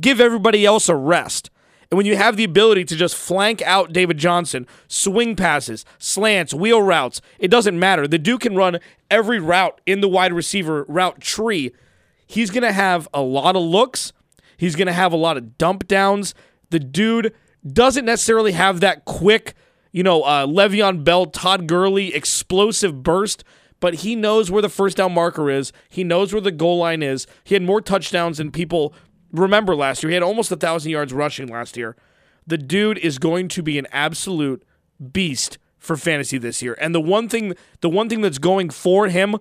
give 0.00 0.20
everybody 0.20 0.64
else 0.64 0.88
a 0.88 0.96
rest. 0.96 1.50
And 1.90 1.96
when 1.96 2.06
you 2.06 2.16
have 2.16 2.36
the 2.36 2.44
ability 2.44 2.84
to 2.86 2.96
just 2.96 3.14
flank 3.14 3.62
out 3.62 3.92
David 3.92 4.18
Johnson, 4.18 4.66
swing 4.88 5.36
passes, 5.36 5.84
slants, 5.98 6.52
wheel 6.52 6.82
routes, 6.82 7.20
it 7.38 7.48
doesn't 7.48 7.78
matter. 7.78 8.08
The 8.08 8.18
dude 8.18 8.40
can 8.40 8.56
run 8.56 8.80
every 9.10 9.38
route 9.38 9.80
in 9.86 10.00
the 10.00 10.08
wide 10.08 10.32
receiver 10.32 10.84
route 10.88 11.20
tree. 11.20 11.72
He's 12.26 12.50
going 12.50 12.64
to 12.64 12.72
have 12.72 13.08
a 13.14 13.20
lot 13.20 13.54
of 13.54 13.62
looks. 13.62 14.12
He's 14.56 14.74
going 14.74 14.86
to 14.86 14.92
have 14.92 15.12
a 15.12 15.16
lot 15.16 15.36
of 15.36 15.58
dump 15.58 15.86
downs. 15.86 16.34
The 16.70 16.80
dude 16.80 17.32
doesn't 17.66 18.04
necessarily 18.04 18.52
have 18.52 18.80
that 18.80 19.04
quick, 19.04 19.54
you 19.92 20.02
know, 20.02 20.22
uh, 20.22 20.46
Le'Veon 20.46 21.04
Bell, 21.04 21.26
Todd 21.26 21.68
Gurley 21.68 22.14
explosive 22.14 23.02
burst, 23.04 23.44
but 23.78 23.94
he 23.94 24.16
knows 24.16 24.50
where 24.50 24.62
the 24.62 24.68
first 24.68 24.96
down 24.96 25.14
marker 25.14 25.50
is. 25.50 25.72
He 25.88 26.02
knows 26.02 26.32
where 26.32 26.40
the 26.40 26.50
goal 26.50 26.78
line 26.78 27.02
is. 27.02 27.26
He 27.44 27.54
had 27.54 27.62
more 27.62 27.80
touchdowns 27.80 28.38
than 28.38 28.50
people 28.50 28.92
remember 29.38 29.74
last 29.74 30.02
year. 30.02 30.10
He 30.10 30.14
had 30.14 30.22
almost 30.22 30.50
a 30.50 30.56
thousand 30.56 30.90
yards 30.90 31.12
rushing 31.12 31.48
last 31.48 31.76
year. 31.76 31.96
The 32.46 32.58
dude 32.58 32.98
is 32.98 33.18
going 33.18 33.48
to 33.48 33.62
be 33.62 33.78
an 33.78 33.86
absolute 33.92 34.62
beast 35.12 35.58
for 35.78 35.96
fantasy 35.96 36.38
this 36.38 36.62
year. 36.62 36.76
And 36.80 36.94
the 36.94 37.00
one 37.00 37.28
thing, 37.28 37.54
the 37.80 37.88
one 37.88 38.08
thing 38.08 38.20
that's 38.20 38.38
going 38.38 38.70
for 38.70 39.08
him, 39.08 39.36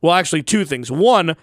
well, 0.00 0.14
actually 0.14 0.42
two 0.42 0.64
things. 0.64 0.90
One, 0.90 1.36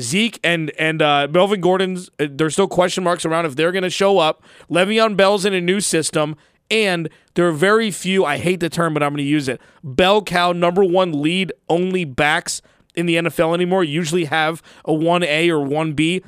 Zeke 0.00 0.40
and 0.42 0.70
and 0.78 1.02
uh, 1.02 1.28
Melvin 1.30 1.60
Gordon's. 1.60 2.10
Uh, 2.18 2.26
there's 2.30 2.54
still 2.54 2.68
question 2.68 3.04
marks 3.04 3.24
around 3.24 3.46
if 3.46 3.56
they're 3.56 3.72
going 3.72 3.82
to 3.82 3.90
show 3.90 4.18
up. 4.18 4.42
Le'Veon 4.70 5.16
Bell's 5.16 5.44
in 5.44 5.52
a 5.52 5.60
new 5.60 5.80
system, 5.80 6.36
and 6.70 7.08
there 7.34 7.46
are 7.46 7.52
very 7.52 7.90
few. 7.90 8.24
I 8.24 8.38
hate 8.38 8.60
the 8.60 8.70
term, 8.70 8.94
but 8.94 9.02
I'm 9.02 9.10
going 9.10 9.18
to 9.18 9.22
use 9.24 9.48
it. 9.48 9.60
Bell 9.84 10.22
cow 10.22 10.52
number 10.52 10.82
one 10.82 11.12
lead 11.22 11.52
only 11.68 12.04
backs 12.04 12.62
in 12.94 13.06
the 13.06 13.16
NFL 13.16 13.54
anymore. 13.54 13.84
Usually 13.84 14.24
have 14.24 14.62
a 14.84 14.92
one 14.92 15.22
A 15.22 15.50
or 15.50 15.60
one 15.60 15.92
B. 15.92 16.22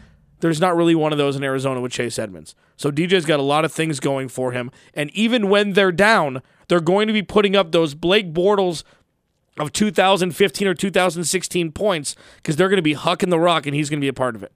There's 0.44 0.60
not 0.60 0.76
really 0.76 0.94
one 0.94 1.10
of 1.10 1.16
those 1.16 1.36
in 1.36 1.42
Arizona 1.42 1.80
with 1.80 1.90
Chase 1.90 2.18
Edmonds. 2.18 2.54
So 2.76 2.90
DJ's 2.90 3.24
got 3.24 3.40
a 3.40 3.42
lot 3.42 3.64
of 3.64 3.72
things 3.72 3.98
going 3.98 4.28
for 4.28 4.52
him. 4.52 4.70
And 4.92 5.08
even 5.12 5.48
when 5.48 5.72
they're 5.72 5.90
down, 5.90 6.42
they're 6.68 6.82
going 6.82 7.06
to 7.06 7.14
be 7.14 7.22
putting 7.22 7.56
up 7.56 7.72
those 7.72 7.94
Blake 7.94 8.34
Bortles 8.34 8.84
of 9.58 9.72
2015 9.72 10.68
or 10.68 10.74
2016 10.74 11.72
points 11.72 12.14
because 12.36 12.56
they're 12.56 12.68
going 12.68 12.76
to 12.76 12.82
be 12.82 12.94
hucking 12.94 13.30
the 13.30 13.38
rock 13.38 13.64
and 13.64 13.74
he's 13.74 13.88
going 13.88 13.98
to 13.98 14.04
be 14.04 14.08
a 14.08 14.12
part 14.12 14.36
of 14.36 14.42
it. 14.42 14.52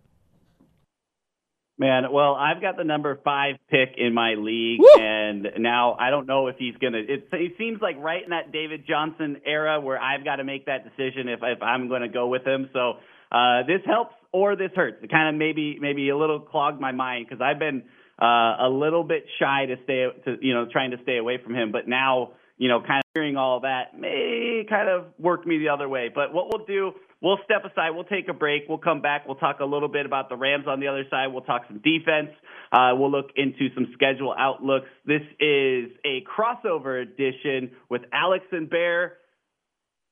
Man, 1.79 2.13
well, 2.13 2.35
I've 2.35 2.61
got 2.61 2.77
the 2.77 2.85
number 2.85 3.19
five 3.25 3.55
pick 3.71 3.95
in 3.97 4.13
my 4.13 4.35
league, 4.35 4.81
Woo! 4.81 5.01
and 5.01 5.49
now 5.57 5.97
I 5.99 6.11
don't 6.11 6.27
know 6.27 6.49
if 6.49 6.57
he's 6.59 6.75
gonna. 6.83 6.99
It, 6.99 7.29
it 7.33 7.53
seems 7.57 7.81
like 7.81 7.97
right 7.99 8.25
in 8.25 8.31
that 8.31 8.53
David 8.53 8.85
Johnson 8.87 9.41
era 9.47 9.81
where 9.81 9.99
I've 9.99 10.23
got 10.23 10.37
to 10.37 10.45
make 10.45 10.67
that 10.67 10.85
decision 10.85 11.29
if 11.29 11.39
if 11.43 11.63
I'm 11.63 11.89
going 11.89 12.03
to 12.03 12.09
go 12.09 12.27
with 12.27 12.45
him. 12.45 12.69
So 12.75 12.95
uh, 13.31 13.63
this 13.63 13.81
helps 13.87 14.15
or 14.33 14.57
this 14.57 14.71
hurts. 14.75 14.99
It 15.03 15.11
kind 15.11 15.35
of 15.35 15.39
maybe 15.39 15.79
maybe 15.81 16.09
a 16.11 16.17
little 16.17 16.41
clogged 16.41 16.81
my 16.81 16.93
mind 16.93 17.27
because 17.29 17.43
I've 17.43 17.59
been 17.59 17.83
uh, 18.21 18.67
a 18.67 18.71
little 18.71 19.05
bit 19.05 19.25
shy 19.39 19.67
to 19.67 19.77
stay 19.85 20.07
to 20.25 20.37
you 20.41 20.55
know 20.55 20.67
trying 20.71 20.91
to 20.91 20.99
stay 21.03 21.17
away 21.19 21.39
from 21.43 21.55
him, 21.55 21.73
but 21.73 21.89
now 21.89 22.33
you 22.57 22.69
know 22.69 22.81
kind 22.81 22.99
of 22.99 23.05
hearing 23.15 23.37
all 23.37 23.61
that 23.61 23.99
may 23.99 24.65
kind 24.69 24.89
of 24.89 25.07
work 25.19 25.47
me 25.47 25.59
the 25.59 25.69
other 25.69 25.89
way. 25.89 26.11
But 26.15 26.33
what 26.35 26.47
we'll 26.53 26.67
do, 26.67 26.93
we'll 27.23 27.39
step 27.45 27.65
aside, 27.65 27.91
we'll 27.91 28.05
take 28.05 28.29
a 28.29 28.35
break, 28.35 28.65
we'll 28.69 28.79
come 28.79 29.01
back, 29.01 29.27
we'll 29.27 29.37
talk 29.37 29.61
a 29.61 29.65
little 29.65 29.89
bit 29.89 30.05
about 30.05 30.29
the 30.29 30.37
Rams 30.37 30.67
on 30.69 30.81
the 30.81 30.89
other 30.89 31.05
side, 31.11 31.29
we'll 31.29 31.43
talk 31.43 31.63
some 31.69 31.79
defense, 31.79 32.31
uh, 32.73 32.91
we'll 32.95 33.11
look 33.11 33.31
into 33.37 33.73
some 33.75 33.87
schedule 33.95 34.35
outlooks. 34.39 34.89
This 35.07 35.23
is 35.41 35.91
a 36.05 36.25
crossover 36.27 37.01
edition 37.03 37.71
with 37.89 38.03
Alex 38.13 38.45
and 38.53 38.69
Bear. 38.69 39.15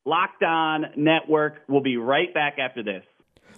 Locked 0.07 0.45
On 0.45 0.85
Network. 0.97 1.55
We'll 1.69 1.83
be 1.83 1.97
right 1.97 2.33
back 2.33 2.59
after 2.61 2.85
this. 2.85 3.03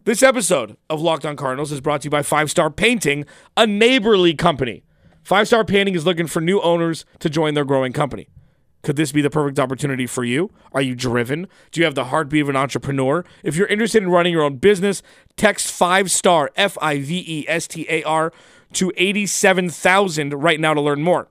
This 0.04 0.22
episode 0.22 0.76
of 0.88 1.00
Locked 1.00 1.26
On 1.26 1.36
Cardinals 1.36 1.72
is 1.72 1.80
brought 1.80 2.02
to 2.02 2.06
you 2.06 2.10
by 2.10 2.22
Five 2.22 2.50
Star 2.50 2.70
Painting, 2.70 3.24
a 3.56 3.66
neighborly 3.66 4.32
company. 4.32 4.84
Five 5.22 5.48
Star 5.48 5.64
Painting 5.64 5.94
is 5.94 6.06
looking 6.06 6.26
for 6.26 6.40
new 6.40 6.60
owners 6.60 7.04
to 7.18 7.28
join 7.28 7.54
their 7.54 7.64
growing 7.64 7.92
company. 7.92 8.28
Could 8.82 8.96
this 8.96 9.12
be 9.12 9.20
the 9.20 9.28
perfect 9.28 9.58
opportunity 9.58 10.06
for 10.06 10.24
you? 10.24 10.50
Are 10.72 10.80
you 10.80 10.94
driven? 10.94 11.48
Do 11.72 11.80
you 11.80 11.84
have 11.84 11.96
the 11.96 12.06
heartbeat 12.06 12.42
of 12.42 12.48
an 12.48 12.56
entrepreneur? 12.56 13.24
If 13.42 13.56
you're 13.56 13.66
interested 13.66 14.02
in 14.02 14.08
running 14.08 14.32
your 14.32 14.44
own 14.44 14.56
business, 14.56 15.02
text 15.36 15.70
5 15.72 16.10
star 16.10 16.50
F 16.56 16.78
I 16.80 17.00
V 17.00 17.24
E 17.26 17.44
S 17.48 17.66
T 17.66 17.84
A 17.90 18.02
R 18.04 18.32
to 18.74 18.92
87,000 18.96 20.32
right 20.32 20.60
now 20.60 20.74
to 20.74 20.80
learn 20.80 21.02
more. 21.02 21.28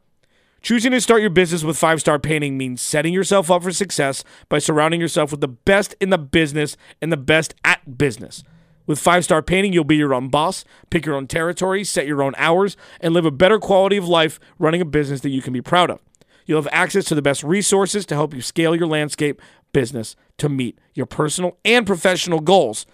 Choosing 0.62 0.92
to 0.92 1.00
start 1.00 1.22
your 1.22 1.30
business 1.30 1.64
with 1.64 1.78
Five 1.78 2.02
Star 2.02 2.20
Painting 2.20 2.58
means 2.58 2.82
setting 2.82 3.14
yourself 3.14 3.50
up 3.50 3.64
for 3.64 3.72
success 3.72 4.24
by 4.50 4.60
surrounding 4.60 5.00
yourself 5.00 5.32
with 5.32 5.40
the 5.40 5.48
best 5.48 5.96
in 6.02 6.10
the 6.10 6.18
business 6.18 6.76
and 7.02 7.12
the 7.12 7.18
best 7.18 7.56
at 7.64 7.98
business. 7.98 8.44
With 8.88 9.00
Five 9.00 9.26
Star 9.26 9.42
Painting, 9.42 9.74
you'll 9.74 9.84
be 9.84 9.98
your 9.98 10.14
own 10.14 10.30
boss, 10.30 10.64
pick 10.90 11.06
your 11.06 11.16
own 11.16 11.28
territory, 11.28 11.84
set 11.84 12.08
your 12.08 12.24
own 12.24 12.34
hours, 12.38 12.78
and 13.02 13.14
live 13.14 13.26
a 13.26 13.32
better 13.32 13.60
quality 13.60 13.98
of 13.98 14.08
life 14.08 14.40
running 14.58 14.82
a 14.82 14.86
business 14.86 15.22
that 15.22 15.30
you 15.30 15.42
can 15.42 15.54
be 15.54 15.62
proud 15.62 15.92
of. 15.92 16.00
You'll 16.46 16.62
have 16.62 16.72
access 16.72 17.04
to 17.06 17.16
the 17.16 17.22
best 17.22 17.44
resources 17.44 18.06
to 18.06 18.16
help 18.16 18.34
you 18.34 18.42
scale 18.42 18.74
your 18.74 18.88
landscape 18.88 19.42
business 19.74 20.16
to 20.38 20.48
meet 20.48 20.80
your 20.94 21.06
personal 21.06 21.58
and 21.66 21.86
professional 21.86 22.40
goals. 22.40 22.86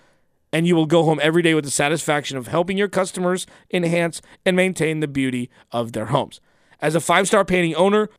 And 0.51 0.65
you 0.65 0.75
will 0.75 0.87
go 0.87 1.03
home 1.03 1.19
every 1.21 1.43
day 1.43 1.53
with 1.53 1.63
the 1.63 1.71
satisfaction 1.71 2.37
of 2.37 2.47
helping 2.47 2.77
your 2.77 2.87
customers 2.87 3.45
enhance 3.71 4.21
and 4.45 4.55
maintain 4.55 4.99
the 4.99 5.07
beauty 5.07 5.51
of 5.71 5.93
their 5.93 6.07
homes. 6.07 6.41
As 6.81 6.95
a 6.95 6.99
five 6.99 7.27
star 7.27 7.45
painting 7.45 7.75
owner, 7.75 8.09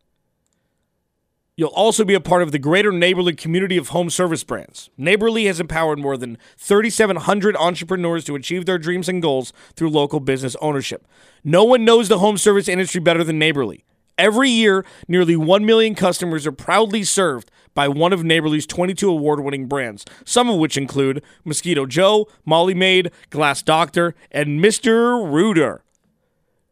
You'll 1.56 1.68
also 1.68 2.04
be 2.04 2.14
a 2.14 2.20
part 2.20 2.42
of 2.42 2.50
the 2.50 2.58
greater 2.58 2.90
Neighborly 2.90 3.32
community 3.32 3.76
of 3.76 3.90
home 3.90 4.10
service 4.10 4.42
brands. 4.42 4.90
Neighborly 4.98 5.44
has 5.44 5.60
empowered 5.60 6.00
more 6.00 6.16
than 6.16 6.36
3,700 6.56 7.56
entrepreneurs 7.56 8.24
to 8.24 8.34
achieve 8.34 8.66
their 8.66 8.76
dreams 8.76 9.08
and 9.08 9.22
goals 9.22 9.52
through 9.76 9.90
local 9.90 10.18
business 10.18 10.56
ownership. 10.60 11.06
No 11.44 11.62
one 11.62 11.84
knows 11.84 12.08
the 12.08 12.18
home 12.18 12.38
service 12.38 12.66
industry 12.66 13.00
better 13.00 13.22
than 13.22 13.38
Neighborly. 13.38 13.84
Every 14.18 14.50
year, 14.50 14.84
nearly 15.06 15.36
1 15.36 15.64
million 15.64 15.94
customers 15.94 16.44
are 16.44 16.52
proudly 16.52 17.04
served 17.04 17.52
by 17.72 17.86
one 17.86 18.12
of 18.12 18.24
Neighborly's 18.24 18.66
22 18.66 19.08
award 19.08 19.38
winning 19.38 19.66
brands, 19.66 20.04
some 20.24 20.50
of 20.50 20.56
which 20.56 20.76
include 20.76 21.22
Mosquito 21.44 21.86
Joe, 21.86 22.26
Molly 22.44 22.74
Maid, 22.74 23.12
Glass 23.30 23.62
Doctor, 23.62 24.16
and 24.32 24.58
Mr. 24.58 25.32
Rooter. 25.32 25.83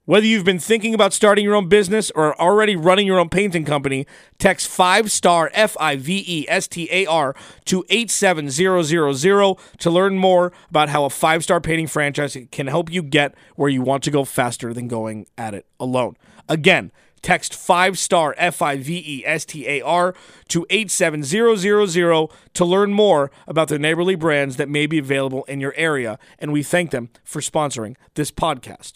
Whether 0.05 0.27
you've 0.27 0.45
been 0.45 0.59
thinking 0.59 0.95
about 0.95 1.13
starting 1.13 1.45
your 1.45 1.55
own 1.55 1.69
business 1.69 2.11
or 2.17 2.35
are 2.35 2.41
already 2.41 2.75
running 2.75 3.07
your 3.07 3.21
own 3.21 3.29
painting 3.29 3.65
company, 3.65 4.05
text 4.37 4.67
5 4.67 5.13
star 5.13 5.49
F 5.55 5.77
I 5.79 5.95
V 5.95 6.25
E 6.27 6.45
S 6.49 6.67
T 6.67 6.89
A 6.91 7.07
R 7.07 7.37
to 7.67 7.85
87000 7.89 9.57
to 9.79 9.91
learn 9.91 10.19
more 10.19 10.53
about 10.71 10.89
how 10.89 11.05
a 11.05 11.11
5 11.11 11.45
star 11.45 11.61
painting 11.61 11.87
franchise 11.87 12.37
can 12.51 12.67
help 12.67 12.91
you 12.91 13.01
get 13.01 13.37
where 13.55 13.69
you 13.69 13.81
want 13.81 14.03
to 14.03 14.11
go 14.11 14.25
faster 14.25 14.75
than 14.75 14.89
going 14.89 15.29
at 15.39 15.55
it 15.55 15.67
alone. 15.79 16.17
Again, 16.49 16.91
text 17.23 17.55
5 17.55 17.97
star 17.97 18.35
F 18.37 18.61
I 18.61 18.79
V 18.79 19.05
E 19.07 19.23
S 19.25 19.45
T 19.45 19.69
A 19.69 19.83
R 19.83 20.17
to 20.49 20.67
87000 20.69 22.29
to 22.55 22.65
learn 22.65 22.93
more 22.93 23.31
about 23.47 23.69
the 23.69 23.79
neighborly 23.79 24.17
brands 24.17 24.57
that 24.57 24.69
may 24.69 24.87
be 24.87 24.99
available 24.99 25.45
in 25.45 25.61
your 25.61 25.75
area. 25.77 26.19
And 26.41 26.53
we 26.53 26.65
thank 26.65 26.91
them 26.91 27.11
for 27.23 27.41
sponsoring 27.41 27.95
this 28.15 28.33
podcast. 28.33 28.95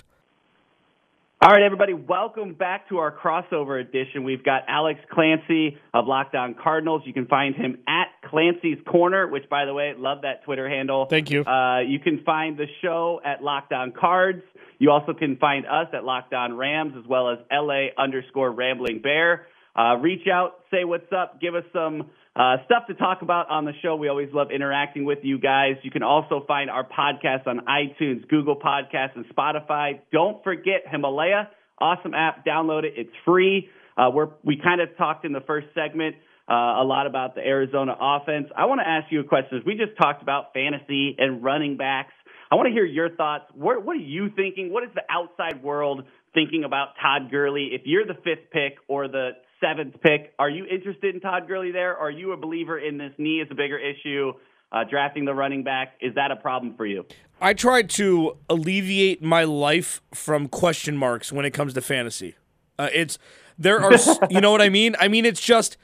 All 1.38 1.50
right, 1.50 1.62
everybody, 1.62 1.92
welcome 1.92 2.54
back 2.54 2.88
to 2.88 2.96
our 2.96 3.14
crossover 3.14 3.78
edition. 3.78 4.24
We've 4.24 4.42
got 4.42 4.62
Alex 4.68 5.00
Clancy 5.12 5.76
of 5.92 6.06
Locked 6.06 6.34
On 6.34 6.54
Cardinals. 6.54 7.02
You 7.04 7.12
can 7.12 7.26
find 7.26 7.54
him 7.54 7.76
at 7.86 8.06
Clancy's 8.30 8.78
Corner, 8.90 9.28
which, 9.28 9.46
by 9.50 9.66
the 9.66 9.74
way, 9.74 9.92
love 9.98 10.22
that 10.22 10.44
Twitter 10.44 10.66
handle. 10.66 11.04
Thank 11.04 11.30
you. 11.30 11.44
Uh, 11.44 11.80
you 11.80 11.98
can 11.98 12.22
find 12.24 12.56
the 12.56 12.64
show 12.80 13.20
at 13.22 13.42
Locked 13.44 13.74
On 13.74 13.92
Cards. 13.92 14.42
You 14.78 14.90
also 14.90 15.12
can 15.12 15.36
find 15.36 15.66
us 15.66 15.88
at 15.92 16.04
Locked 16.04 16.32
On 16.32 16.56
Rams 16.56 16.94
as 16.98 17.06
well 17.06 17.28
as 17.28 17.38
LA 17.52 17.88
underscore 17.98 18.50
Rambling 18.50 19.02
Bear. 19.02 19.46
Uh, 19.78 19.98
reach 19.98 20.26
out, 20.32 20.60
say 20.70 20.84
what's 20.84 21.12
up, 21.12 21.38
give 21.38 21.54
us 21.54 21.64
some 21.70 22.08
uh, 22.36 22.56
stuff 22.66 22.86
to 22.88 22.94
talk 22.94 23.22
about 23.22 23.48
on 23.48 23.64
the 23.64 23.72
show. 23.82 23.96
We 23.96 24.08
always 24.08 24.28
love 24.32 24.48
interacting 24.54 25.06
with 25.06 25.20
you 25.22 25.38
guys. 25.38 25.76
You 25.82 25.90
can 25.90 26.02
also 26.02 26.44
find 26.46 26.68
our 26.68 26.86
podcast 26.86 27.46
on 27.46 27.60
iTunes, 27.60 28.28
Google 28.28 28.56
Podcasts, 28.56 29.16
and 29.16 29.24
Spotify. 29.34 30.00
Don't 30.12 30.44
forget 30.44 30.82
Himalaya. 30.90 31.48
Awesome 31.80 32.12
app. 32.12 32.44
Download 32.44 32.84
it. 32.84 32.92
It's 32.96 33.12
free. 33.24 33.70
Uh, 33.96 34.10
we're, 34.12 34.28
we 34.44 34.60
kind 34.62 34.82
of 34.82 34.94
talked 34.98 35.24
in 35.24 35.32
the 35.32 35.40
first 35.40 35.68
segment 35.74 36.16
uh, 36.48 36.52
a 36.52 36.84
lot 36.84 37.06
about 37.06 37.34
the 37.34 37.40
Arizona 37.40 37.96
offense. 37.98 38.48
I 38.54 38.66
want 38.66 38.80
to 38.80 38.88
ask 38.88 39.10
you 39.10 39.20
a 39.20 39.24
question. 39.24 39.62
We 39.64 39.74
just 39.74 39.96
talked 39.96 40.22
about 40.22 40.52
fantasy 40.52 41.16
and 41.18 41.42
running 41.42 41.78
backs. 41.78 42.12
I 42.50 42.54
want 42.54 42.66
to 42.66 42.72
hear 42.72 42.84
your 42.84 43.10
thoughts. 43.10 43.44
What, 43.54 43.84
what 43.84 43.96
are 43.96 44.00
you 44.00 44.28
thinking? 44.36 44.70
What 44.70 44.84
is 44.84 44.90
the 44.94 45.02
outside 45.10 45.62
world 45.62 46.04
thinking 46.34 46.64
about 46.64 46.88
Todd 47.00 47.30
Gurley? 47.30 47.70
If 47.72 47.82
you're 47.86 48.06
the 48.06 48.14
fifth 48.14 48.50
pick 48.52 48.74
or 48.88 49.08
the 49.08 49.30
seventh 49.60 50.00
pick. 50.02 50.34
Are 50.38 50.50
you 50.50 50.64
interested 50.66 51.14
in 51.14 51.20
Todd 51.20 51.48
Gurley 51.48 51.70
there? 51.70 51.96
Are 51.96 52.10
you 52.10 52.32
a 52.32 52.36
believer 52.36 52.78
in 52.78 52.98
this 52.98 53.12
knee 53.18 53.40
is 53.40 53.48
a 53.50 53.54
bigger 53.54 53.78
issue? 53.78 54.32
Uh, 54.72 54.82
drafting 54.84 55.24
the 55.24 55.34
running 55.34 55.62
back 55.62 55.94
is 56.00 56.14
that 56.16 56.30
a 56.30 56.36
problem 56.36 56.74
for 56.76 56.84
you? 56.84 57.06
I 57.40 57.54
try 57.54 57.82
to 57.82 58.36
alleviate 58.48 59.22
my 59.22 59.44
life 59.44 60.02
from 60.12 60.48
question 60.48 60.96
marks 60.96 61.32
when 61.32 61.44
it 61.44 61.52
comes 61.52 61.74
to 61.74 61.80
fantasy. 61.80 62.34
Uh, 62.78 62.88
it's 62.92 63.18
there 63.58 63.80
are 63.80 63.92
you 64.30 64.40
know 64.40 64.50
what 64.50 64.62
I 64.62 64.68
mean. 64.68 64.96
I 64.98 65.08
mean 65.08 65.24
it's 65.24 65.40
just 65.40 65.76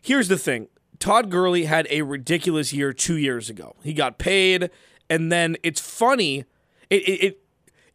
here's 0.00 0.28
the 0.28 0.38
thing. 0.38 0.68
Todd 0.98 1.30
Gurley 1.30 1.64
had 1.64 1.86
a 1.90 2.02
ridiculous 2.02 2.72
year 2.72 2.92
two 2.92 3.16
years 3.16 3.48
ago. 3.48 3.74
He 3.82 3.94
got 3.94 4.18
paid, 4.18 4.70
and 5.08 5.32
then 5.32 5.56
it's 5.62 5.80
funny. 5.80 6.44
It, 6.90 7.08
it, 7.08 7.24
it 7.24 7.40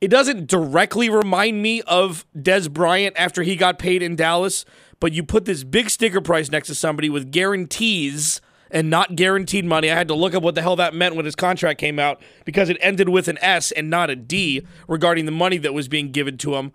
it 0.01 0.09
doesn't 0.09 0.47
directly 0.47 1.09
remind 1.09 1.61
me 1.61 1.81
of 1.83 2.25
Dez 2.35 2.71
Bryant 2.71 3.15
after 3.17 3.43
he 3.43 3.55
got 3.55 3.79
paid 3.79 4.01
in 4.01 4.15
Dallas, 4.15 4.65
but 4.99 5.13
you 5.13 5.23
put 5.23 5.45
this 5.45 5.63
big 5.63 5.89
sticker 5.89 6.21
price 6.21 6.51
next 6.51 6.67
to 6.67 6.75
somebody 6.75 7.09
with 7.09 7.31
guarantees 7.31 8.41
and 8.71 8.89
not 8.89 9.15
guaranteed 9.15 9.65
money. 9.65 9.89
I 9.89 9.95
had 9.95 10.07
to 10.09 10.15
look 10.15 10.33
up 10.33 10.43
what 10.43 10.55
the 10.55 10.61
hell 10.61 10.75
that 10.75 10.93
meant 10.93 11.15
when 11.15 11.25
his 11.25 11.35
contract 11.35 11.79
came 11.79 11.99
out 11.99 12.21
because 12.43 12.69
it 12.69 12.77
ended 12.81 13.09
with 13.09 13.27
an 13.27 13.37
S 13.41 13.71
and 13.71 13.89
not 13.89 14.09
a 14.09 14.15
D 14.15 14.65
regarding 14.87 15.25
the 15.25 15.31
money 15.31 15.57
that 15.57 15.73
was 15.73 15.87
being 15.87 16.11
given 16.11 16.37
to 16.39 16.55
him. 16.55 16.71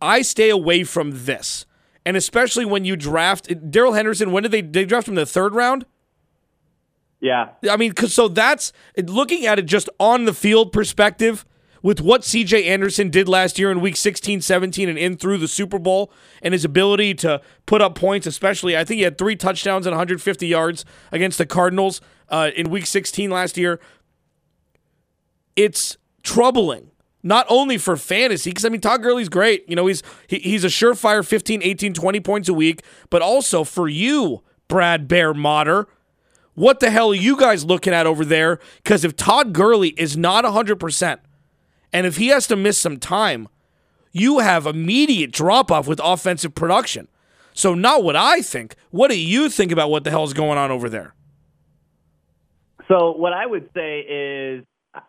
I 0.00 0.22
stay 0.22 0.50
away 0.50 0.84
from 0.84 1.24
this. 1.24 1.66
And 2.04 2.16
especially 2.16 2.64
when 2.64 2.84
you 2.84 2.96
draft 2.96 3.70
Darrell 3.70 3.92
Henderson, 3.92 4.32
when 4.32 4.42
did 4.42 4.52
they 4.52 4.62
they 4.62 4.84
draft 4.84 5.08
him 5.08 5.12
in 5.12 5.16
the 5.16 5.26
third 5.26 5.54
round? 5.54 5.84
Yeah. 7.20 7.50
I 7.68 7.76
mean, 7.76 7.92
cause 7.92 8.14
so 8.14 8.28
that's 8.28 8.72
looking 8.96 9.44
at 9.44 9.58
it 9.58 9.66
just 9.66 9.90
on 9.98 10.24
the 10.24 10.32
field 10.32 10.72
perspective 10.72 11.44
with 11.82 12.00
what 12.00 12.22
CJ 12.22 12.66
Anderson 12.66 13.10
did 13.10 13.28
last 13.28 13.58
year 13.58 13.70
in 13.70 13.80
week 13.80 13.96
16, 13.96 14.40
17, 14.40 14.88
and 14.88 14.98
in 14.98 15.16
through 15.16 15.38
the 15.38 15.48
Super 15.48 15.78
Bowl, 15.78 16.12
and 16.42 16.52
his 16.52 16.64
ability 16.64 17.14
to 17.14 17.40
put 17.66 17.80
up 17.80 17.94
points, 17.94 18.26
especially, 18.26 18.76
I 18.76 18.84
think 18.84 18.98
he 18.98 19.04
had 19.04 19.18
three 19.18 19.36
touchdowns 19.36 19.86
and 19.86 19.92
150 19.92 20.46
yards 20.46 20.84
against 21.12 21.38
the 21.38 21.46
Cardinals 21.46 22.00
uh, 22.28 22.50
in 22.56 22.70
week 22.70 22.86
16 22.86 23.30
last 23.30 23.56
year. 23.56 23.80
It's 25.56 25.96
troubling. 26.22 26.90
Not 27.22 27.46
only 27.48 27.78
for 27.78 27.96
fantasy, 27.96 28.50
because 28.50 28.64
I 28.64 28.68
mean, 28.68 28.80
Todd 28.80 29.02
Gurley's 29.02 29.28
great. 29.28 29.68
You 29.68 29.74
know, 29.74 29.86
he's 29.86 30.04
he, 30.28 30.38
he's 30.38 30.62
a 30.62 30.68
surefire 30.68 31.26
15, 31.26 31.62
18, 31.62 31.92
20 31.92 32.20
points 32.20 32.48
a 32.48 32.54
week, 32.54 32.82
but 33.10 33.22
also 33.22 33.64
for 33.64 33.88
you, 33.88 34.42
Brad 34.68 35.08
Bear 35.08 35.34
Motter. 35.34 35.88
What 36.54 36.80
the 36.80 36.90
hell 36.90 37.10
are 37.10 37.14
you 37.14 37.36
guys 37.36 37.64
looking 37.64 37.92
at 37.92 38.06
over 38.06 38.24
there? 38.24 38.60
Because 38.82 39.04
if 39.04 39.16
Todd 39.16 39.52
Gurley 39.52 39.90
is 39.90 40.16
not 40.16 40.44
100%, 40.44 41.18
and 41.92 42.06
if 42.06 42.16
he 42.16 42.28
has 42.28 42.46
to 42.48 42.56
miss 42.56 42.78
some 42.78 42.98
time, 42.98 43.48
you 44.12 44.40
have 44.40 44.66
immediate 44.66 45.32
drop 45.32 45.70
off 45.70 45.86
with 45.86 46.00
offensive 46.02 46.54
production. 46.54 47.08
So, 47.54 47.74
not 47.74 48.04
what 48.04 48.16
I 48.16 48.40
think. 48.40 48.76
What 48.90 49.10
do 49.10 49.18
you 49.18 49.48
think 49.48 49.72
about 49.72 49.90
what 49.90 50.04
the 50.04 50.10
hell 50.10 50.24
is 50.24 50.32
going 50.32 50.58
on 50.58 50.70
over 50.70 50.88
there? 50.88 51.14
So, 52.88 53.12
what 53.12 53.32
I 53.32 53.46
would 53.46 53.68
say 53.74 54.00
is 54.00 54.64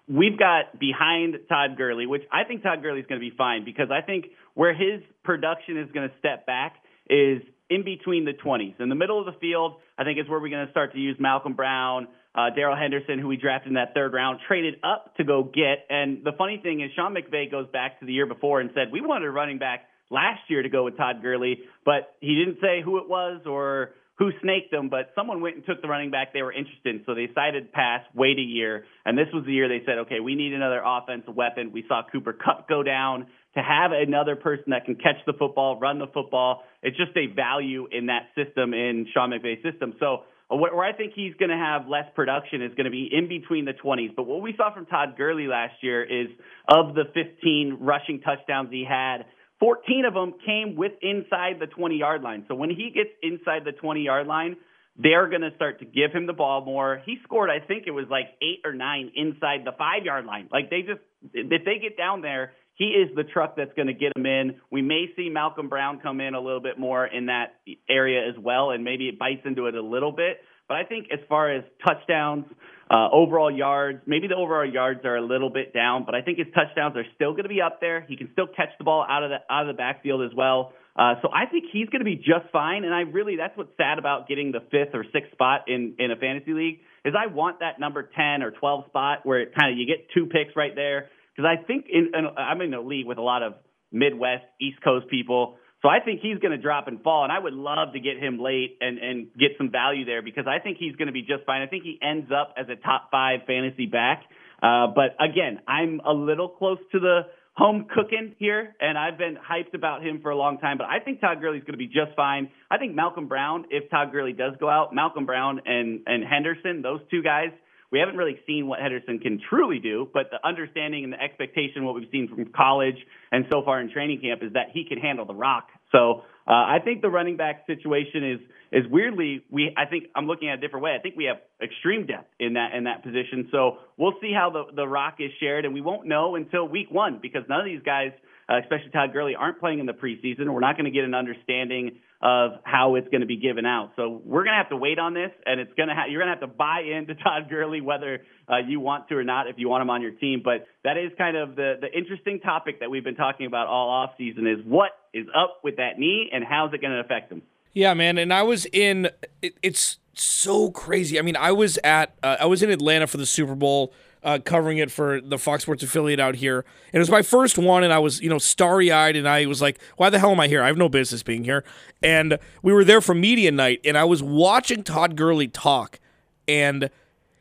we've 0.07 0.37
got 0.37 0.79
behind 0.79 1.35
Todd 1.47 1.77
Gurley, 1.77 2.05
which 2.05 2.23
I 2.31 2.43
think 2.43 2.63
Todd 2.63 2.81
Gurley 2.81 2.99
is 2.99 3.05
going 3.07 3.21
to 3.21 3.29
be 3.29 3.35
fine 3.35 3.65
because 3.65 3.89
I 3.91 4.01
think 4.01 4.27
where 4.53 4.73
his 4.73 5.01
production 5.23 5.77
is 5.77 5.89
going 5.91 6.09
to 6.09 6.15
step 6.19 6.45
back 6.45 6.75
is 7.09 7.41
in 7.69 7.83
between 7.83 8.25
the 8.25 8.33
20s. 8.33 8.79
In 8.79 8.89
the 8.89 8.95
middle 8.95 9.19
of 9.19 9.25
the 9.25 9.39
field, 9.39 9.75
I 9.97 10.03
think 10.03 10.19
is 10.19 10.27
where 10.27 10.39
we're 10.39 10.49
going 10.49 10.65
to 10.65 10.71
start 10.71 10.93
to 10.93 10.99
use 10.99 11.17
Malcolm 11.19 11.53
Brown, 11.53 12.07
uh, 12.35 12.49
Darrell 12.55 12.75
Henderson, 12.75 13.19
who 13.19 13.27
we 13.27 13.37
drafted 13.37 13.69
in 13.69 13.73
that 13.75 13.93
third 13.93 14.13
round, 14.13 14.39
traded 14.47 14.75
up 14.83 15.15
to 15.17 15.23
go 15.23 15.43
get. 15.43 15.85
And 15.89 16.23
the 16.23 16.31
funny 16.37 16.59
thing 16.61 16.81
is, 16.81 16.91
Sean 16.95 17.15
McVay 17.15 17.49
goes 17.49 17.67
back 17.71 17.99
to 17.99 18.05
the 18.05 18.13
year 18.13 18.25
before 18.25 18.61
and 18.61 18.69
said, 18.73 18.91
We 18.91 19.01
wanted 19.01 19.25
a 19.27 19.31
running 19.31 19.57
back 19.57 19.85
last 20.09 20.41
year 20.47 20.61
to 20.61 20.69
go 20.69 20.83
with 20.85 20.97
Todd 20.97 21.21
Gurley, 21.21 21.59
but 21.85 22.15
he 22.19 22.35
didn't 22.35 22.59
say 22.61 22.81
who 22.83 22.97
it 22.97 23.09
was 23.09 23.41
or 23.45 23.91
who 24.19 24.31
snaked 24.41 24.69
them, 24.69 24.89
but 24.89 25.11
someone 25.15 25.41
went 25.41 25.55
and 25.55 25.65
took 25.65 25.81
the 25.81 25.87
running 25.87 26.11
back 26.11 26.33
they 26.33 26.41
were 26.41 26.51
interested 26.51 26.93
in. 26.93 27.01
So 27.05 27.15
they 27.15 27.27
decided 27.27 27.71
pass, 27.71 28.01
wait 28.13 28.37
a 28.37 28.41
year. 28.41 28.83
And 29.05 29.17
this 29.17 29.27
was 29.33 29.45
the 29.45 29.53
year 29.53 29.69
they 29.69 29.81
said, 29.85 29.99
okay, 29.99 30.19
we 30.19 30.35
need 30.35 30.53
another 30.53 30.81
offensive 30.85 31.33
weapon. 31.33 31.71
We 31.71 31.85
saw 31.87 32.01
Cooper 32.11 32.33
Kupp 32.33 32.67
go 32.67 32.83
down. 32.83 33.27
To 33.55 33.63
have 33.63 33.91
another 33.91 34.35
person 34.35 34.65
that 34.67 34.85
can 34.85 34.93
catch 34.95 35.15
the 35.25 35.33
football, 35.33 35.79
run 35.79 35.97
the 35.97 36.05
football, 36.13 36.63
it's 36.83 36.95
just 36.95 37.17
a 37.17 37.33
value 37.33 37.87
in 37.91 38.05
that 38.05 38.29
system, 38.35 38.75
in 38.75 39.07
Sean 39.11 39.31
McVay's 39.31 39.63
system. 39.63 39.95
So 39.99 40.19
where 40.57 40.83
I 40.83 40.93
think 40.93 41.13
he's 41.15 41.33
going 41.35 41.49
to 41.49 41.57
have 41.57 41.87
less 41.87 42.05
production 42.15 42.61
is 42.61 42.73
going 42.75 42.85
to 42.85 42.91
be 42.91 43.07
in 43.11 43.27
between 43.27 43.65
the 43.65 43.73
20s. 43.73 44.15
But 44.15 44.23
what 44.23 44.41
we 44.41 44.53
saw 44.57 44.73
from 44.73 44.87
Todd 44.87 45.15
Gurley 45.15 45.47
last 45.47 45.75
year 45.81 46.03
is 46.03 46.27
of 46.67 46.95
the 46.95 47.03
15 47.13 47.77
rushing 47.79 48.19
touchdowns 48.21 48.69
he 48.71 48.83
had, 48.87 49.25
14 49.59 50.05
of 50.05 50.13
them 50.13 50.33
came 50.45 50.75
with 50.75 50.93
inside 51.01 51.59
the 51.59 51.67
20 51.67 51.97
yard 51.97 52.23
line. 52.23 52.45
So 52.47 52.55
when 52.55 52.69
he 52.69 52.91
gets 52.93 53.09
inside 53.21 53.63
the 53.65 53.73
20 53.73 54.01
yard 54.01 54.25
line, 54.25 54.55
they're 54.97 55.29
going 55.29 55.41
to 55.41 55.51
start 55.55 55.79
to 55.79 55.85
give 55.85 56.11
him 56.11 56.25
the 56.25 56.33
ball 56.33 56.65
more. 56.65 57.01
He 57.05 57.17
scored, 57.23 57.49
I 57.49 57.65
think 57.65 57.83
it 57.87 57.91
was 57.91 58.05
like 58.09 58.25
eight 58.41 58.61
or 58.65 58.73
nine 58.73 59.11
inside 59.15 59.61
the 59.65 59.71
five 59.77 60.03
yard 60.03 60.25
line. 60.25 60.49
Like 60.51 60.69
they 60.69 60.81
just, 60.81 60.99
if 61.33 61.63
they 61.63 61.79
get 61.79 61.95
down 61.95 62.21
there, 62.21 62.53
he 62.79 62.85
is 62.85 63.13
the 63.13 63.25
truck 63.25 63.57
that's 63.57 63.73
going 63.75 63.87
to 63.87 63.93
get 63.93 64.15
him 64.15 64.25
in. 64.25 64.55
We 64.71 64.81
may 64.81 65.07
see 65.17 65.29
Malcolm 65.29 65.67
Brown 65.67 65.99
come 65.99 66.21
in 66.21 66.33
a 66.33 66.39
little 66.39 66.61
bit 66.61 66.79
more 66.79 67.05
in 67.05 67.25
that 67.25 67.59
area 67.89 68.27
as 68.27 68.35
well, 68.41 68.71
and 68.71 68.85
maybe 68.85 69.09
it 69.09 69.19
bites 69.19 69.41
into 69.43 69.67
it 69.67 69.75
a 69.75 69.81
little 69.81 70.13
bit. 70.13 70.37
But 70.69 70.77
I 70.77 70.85
think 70.85 71.07
as 71.11 71.19
far 71.27 71.53
as 71.53 71.63
touchdowns, 71.85 72.45
uh, 72.89 73.09
overall 73.11 73.51
yards, 73.51 73.99
maybe 74.07 74.27
the 74.27 74.35
overall 74.35 74.65
yards 74.65 75.01
are 75.03 75.17
a 75.17 75.21
little 75.21 75.49
bit 75.49 75.73
down, 75.73 76.05
but 76.05 76.15
I 76.15 76.21
think 76.21 76.37
his 76.37 76.47
touchdowns 76.55 76.95
are 76.95 77.03
still 77.15 77.31
going 77.31 77.43
to 77.43 77.49
be 77.49 77.61
up 77.61 77.81
there. 77.81 78.05
He 78.07 78.15
can 78.15 78.29
still 78.31 78.47
catch 78.47 78.69
the 78.77 78.85
ball 78.85 79.05
out 79.07 79.23
of 79.23 79.29
the 79.29 79.53
out 79.53 79.67
of 79.67 79.75
the 79.75 79.77
backfield 79.77 80.21
as 80.23 80.35
well. 80.35 80.71
Uh, 80.95 81.15
so 81.21 81.29
I 81.33 81.47
think 81.51 81.65
he's 81.73 81.89
going 81.89 81.99
to 81.99 82.05
be 82.05 82.15
just 82.15 82.49
fine. 82.51 82.85
And 82.85 82.93
I 82.93 83.01
really, 83.01 83.35
that's 83.35 83.57
what's 83.57 83.75
sad 83.77 83.99
about 83.99 84.27
getting 84.27 84.51
the 84.51 84.61
fifth 84.71 84.93
or 84.93 85.03
sixth 85.11 85.33
spot 85.33 85.65
in 85.67 85.95
in 85.99 86.11
a 86.11 86.15
fantasy 86.15 86.53
league 86.53 86.79
is 87.03 87.13
I 87.17 87.27
want 87.27 87.59
that 87.59 87.79
number 87.79 88.09
ten 88.15 88.41
or 88.41 88.51
twelve 88.51 88.85
spot 88.87 89.25
where 89.25 89.41
it 89.41 89.53
kind 89.59 89.73
of 89.73 89.77
you 89.77 89.85
get 89.85 90.07
two 90.15 90.27
picks 90.27 90.55
right 90.55 90.75
there 90.75 91.09
because 91.39 91.57
I 91.57 91.63
think 91.65 91.85
in, 91.89 92.11
in 92.13 92.27
I'm 92.37 92.59
in 92.59 92.73
a 92.73 92.81
league 92.81 93.05
with 93.05 93.17
a 93.17 93.21
lot 93.21 93.43
of 93.43 93.53
Midwest 93.93 94.43
East 94.59 94.83
Coast 94.83 95.07
people. 95.09 95.55
So 95.81 95.87
I 95.87 95.99
think 96.03 96.19
he's 96.19 96.37
going 96.39 96.51
to 96.51 96.61
drop 96.61 96.89
and 96.89 97.01
fall, 97.01 97.23
and 97.23 97.31
I 97.31 97.39
would 97.39 97.53
love 97.53 97.93
to 97.93 97.99
get 98.01 98.21
him 98.21 98.39
late 98.39 98.77
and 98.81 98.97
and 98.97 99.27
get 99.39 99.51
some 99.57 99.71
value 99.71 100.03
there 100.03 100.21
because 100.21 100.43
I 100.47 100.59
think 100.59 100.77
he's 100.77 100.97
going 100.97 101.07
to 101.07 101.13
be 101.13 101.21
just 101.21 101.45
fine. 101.45 101.61
I 101.61 101.67
think 101.67 101.83
he 101.83 101.97
ends 102.01 102.29
up 102.29 102.55
as 102.57 102.65
a 102.67 102.75
top 102.75 103.07
five 103.09 103.41
fantasy 103.47 103.85
back. 103.85 104.23
Uh, 104.61 104.87
but 104.93 105.15
again, 105.23 105.61
I'm 105.65 106.01
a 106.05 106.11
little 106.11 106.49
close 106.49 106.79
to 106.91 106.99
the 106.99 107.21
home 107.53 107.87
cooking 107.95 108.35
here, 108.37 108.75
and 108.81 108.97
I've 108.97 109.17
been 109.17 109.37
hyped 109.37 109.73
about 109.73 110.03
him 110.03 110.19
for 110.21 110.31
a 110.31 110.35
long 110.35 110.57
time. 110.57 110.77
But 110.77 110.87
I 110.87 110.99
think 110.99 111.21
Todd 111.21 111.39
Gurley's 111.39 111.63
going 111.63 111.73
to 111.73 111.77
be 111.77 111.87
just 111.87 112.15
fine. 112.17 112.49
I 112.69 112.77
think 112.77 112.95
Malcolm 112.95 113.29
Brown, 113.29 113.63
if 113.69 113.89
Todd 113.89 114.11
Gurley 114.11 114.33
does 114.33 114.53
go 114.59 114.69
out, 114.69 114.93
Malcolm 114.93 115.25
Brown 115.25 115.61
and 115.65 116.01
and 116.05 116.21
Henderson, 116.21 116.81
those 116.81 116.99
two 117.09 117.23
guys 117.23 117.51
we 117.91 117.99
haven't 117.99 118.17
really 118.17 118.39
seen 118.45 118.67
what 118.67 118.79
Henderson 118.79 119.19
can 119.19 119.39
truly 119.49 119.79
do, 119.79 120.07
but 120.13 120.29
the 120.31 120.47
understanding 120.47 121.03
and 121.03 121.13
the 121.13 121.21
expectation, 121.21 121.85
what 121.85 121.95
we've 121.95 122.09
seen 122.11 122.27
from 122.27 122.45
college 122.55 122.97
and 123.31 123.45
so 123.51 123.63
far 123.63 123.81
in 123.81 123.91
training 123.91 124.21
camp, 124.21 124.43
is 124.43 124.53
that 124.53 124.67
he 124.73 124.85
can 124.85 124.99
handle 124.99 125.25
the 125.25 125.33
rock. 125.33 125.69
So 125.91 126.23
uh, 126.47 126.51
I 126.51 126.79
think 126.83 127.01
the 127.01 127.09
running 127.09 127.37
back 127.37 127.65
situation 127.67 128.31
is 128.31 128.39
is 128.71 128.91
weirdly 128.91 129.43
we 129.49 129.73
I 129.75 129.85
think 129.85 130.05
I'm 130.15 130.27
looking 130.27 130.49
at 130.49 130.59
a 130.59 130.61
different 130.61 130.83
way. 130.83 130.95
I 130.97 131.01
think 131.01 131.15
we 131.15 131.25
have 131.25 131.37
extreme 131.61 132.05
depth 132.05 132.29
in 132.39 132.53
that 132.53 132.75
in 132.75 132.83
that 132.83 133.03
position. 133.03 133.49
So 133.51 133.77
we'll 133.97 134.15
see 134.21 134.31
how 134.33 134.49
the 134.51 134.65
the 134.75 134.87
rock 134.87 135.15
is 135.19 135.31
shared, 135.39 135.65
and 135.65 135.73
we 135.73 135.81
won't 135.81 136.07
know 136.07 136.35
until 136.35 136.67
week 136.67 136.87
one 136.91 137.19
because 137.21 137.43
none 137.49 137.59
of 137.59 137.65
these 137.65 137.81
guys 137.83 138.11
uh, 138.49 138.59
especially 138.61 138.89
Todd 138.89 139.13
Gurley, 139.13 139.35
aren't 139.35 139.59
playing 139.59 139.79
in 139.79 139.85
the 139.85 139.93
preseason. 139.93 140.51
We're 140.51 140.59
not 140.59 140.75
going 140.75 140.85
to 140.85 140.91
get 140.91 141.03
an 141.03 141.13
understanding 141.13 141.99
of 142.21 142.53
how 142.63 142.95
it's 142.95 143.07
going 143.09 143.21
to 143.21 143.27
be 143.27 143.37
given 143.37 143.65
out. 143.65 143.91
So 143.95 144.21
we're 144.25 144.43
going 144.43 144.53
to 144.53 144.57
have 144.57 144.69
to 144.69 144.77
wait 144.77 144.99
on 144.99 145.13
this, 145.13 145.31
and 145.45 145.59
it's 145.59 145.71
going 145.75 145.87
to 145.87 145.95
ha- 145.95 146.05
you're 146.09 146.21
going 146.21 146.33
to 146.33 146.39
have 146.39 146.49
to 146.49 146.55
buy 146.57 146.81
into 146.81 147.15
Todd 147.23 147.49
Gurley 147.49 147.79
whether 147.79 148.19
uh, 148.49 148.57
you 148.67 148.79
want 148.79 149.07
to 149.09 149.15
or 149.15 149.23
not 149.23 149.47
if 149.47 149.55
you 149.57 149.69
want 149.69 149.83
him 149.83 149.89
on 149.89 150.01
your 150.01 150.11
team. 150.11 150.41
But 150.43 150.67
that 150.83 150.97
is 150.97 151.11
kind 151.17 151.37
of 151.37 151.55
the 151.55 151.75
the 151.79 151.87
interesting 151.95 152.39
topic 152.39 152.79
that 152.79 152.89
we've 152.89 153.03
been 153.03 153.15
talking 153.15 153.45
about 153.45 153.67
all 153.67 153.89
off 153.89 154.11
season 154.17 154.47
is 154.47 154.65
what 154.65 154.91
is 155.13 155.27
up 155.35 155.59
with 155.63 155.77
that 155.77 155.97
knee 155.97 156.29
and 156.33 156.43
how's 156.43 156.73
it 156.73 156.81
going 156.81 156.93
to 156.93 156.99
affect 156.99 157.31
him. 157.31 157.41
Yeah, 157.73 157.93
man, 157.93 158.17
and 158.17 158.33
I 158.33 158.41
was 158.41 158.65
in. 158.65 159.09
It, 159.41 159.55
it's 159.61 159.99
so 160.13 160.71
crazy. 160.71 161.19
I 161.19 161.21
mean, 161.21 161.35
I 161.35 161.51
was 161.51 161.77
at 161.83 162.15
uh, 162.23 162.37
I 162.39 162.45
was 162.47 162.63
in 162.63 162.71
Atlanta 162.71 163.05
for 163.05 163.17
the 163.17 163.27
Super 163.27 163.55
Bowl 163.55 163.93
uh, 164.23 164.39
covering 164.43 164.77
it 164.77 164.91
for 164.91 165.21
the 165.21 165.37
Fox 165.37 165.63
Sports 165.63 165.83
affiliate 165.83 166.19
out 166.19 166.35
here. 166.35 166.65
And 166.91 166.95
it 166.95 166.99
was 166.99 167.09
my 167.09 167.21
first 167.21 167.57
one, 167.57 167.83
and 167.83 167.93
I 167.93 167.99
was, 167.99 168.21
you 168.21 168.29
know, 168.29 168.37
starry 168.37 168.91
eyed, 168.91 169.15
and 169.15 169.27
I 169.27 169.45
was 169.45 169.61
like, 169.61 169.79
why 169.97 170.09
the 170.09 170.19
hell 170.19 170.31
am 170.31 170.39
I 170.39 170.47
here? 170.47 170.61
I 170.61 170.67
have 170.67 170.77
no 170.77 170.89
business 170.89 171.23
being 171.23 171.43
here. 171.43 171.63
And 172.03 172.37
we 172.61 172.73
were 172.73 172.83
there 172.83 173.01
for 173.01 173.15
media 173.15 173.51
night, 173.51 173.81
and 173.85 173.97
I 173.97 174.03
was 174.03 174.21
watching 174.21 174.83
Todd 174.83 175.15
Gurley 175.15 175.47
talk, 175.47 175.99
and 176.47 176.89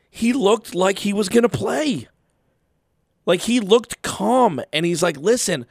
he 0.09 0.33
looked 0.33 0.73
like 0.73 0.99
he 0.99 1.13
was 1.13 1.29
going 1.29 1.43
to 1.43 1.49
play. 1.49 2.07
Like 3.25 3.41
he 3.41 3.59
looked 3.59 4.01
calm, 4.01 4.61
and 4.71 4.85
he's 4.85 5.03
like, 5.03 5.17
listen, 5.17 5.65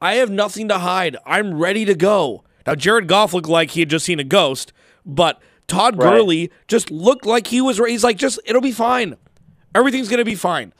I 0.00 0.14
have 0.14 0.30
nothing 0.30 0.68
to 0.68 0.78
hide. 0.78 1.16
I'm 1.24 1.58
ready 1.58 1.84
to 1.84 1.94
go. 1.94 2.44
Now, 2.66 2.74
Jared 2.74 3.08
Goff 3.08 3.34
looked 3.34 3.48
like 3.48 3.72
he 3.72 3.80
had 3.80 3.90
just 3.90 4.06
seen 4.06 4.18
a 4.18 4.24
ghost, 4.24 4.72
but 5.04 5.40
Todd 5.66 5.98
right. 5.98 6.10
Gurley 6.10 6.50
just 6.66 6.90
looked 6.90 7.26
like 7.26 7.48
he 7.48 7.60
was. 7.60 7.78
He's 7.78 8.04
like, 8.04 8.16
just 8.16 8.38
it'll 8.46 8.62
be 8.62 8.72
fine. 8.72 9.16
Everything's 9.74 10.08
going 10.08 10.18
to 10.18 10.24
be 10.24 10.34
fine. 10.34 10.72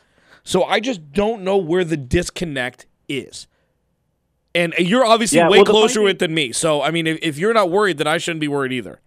So 0.45 0.65
I 0.65 0.81
just 0.81 1.13
don't 1.13 1.43
know 1.43 1.57
where 1.57 1.85
the 1.85 1.97
disconnect 1.97 2.87
is. 3.09 3.47
And 4.55 4.73
you're 4.79 5.05
obviously 5.05 5.39
yeah, 5.39 5.49
way 5.49 5.59
well, 5.59 5.65
closer 5.65 6.01
to 6.01 6.07
it 6.07 6.21
than 6.21 6.33
me. 6.33 6.53
So, 6.53 6.81
I 6.81 6.93
mean, 6.93 7.07
if, 7.07 7.19
if 7.23 7.39
you're 7.39 7.55
not 7.55 7.71
worried, 7.71 7.99
then 7.99 8.07
I 8.07 8.19
shouldn't 8.19 8.41
be 8.41 8.47
worried 8.47 8.73
either. 8.73 9.01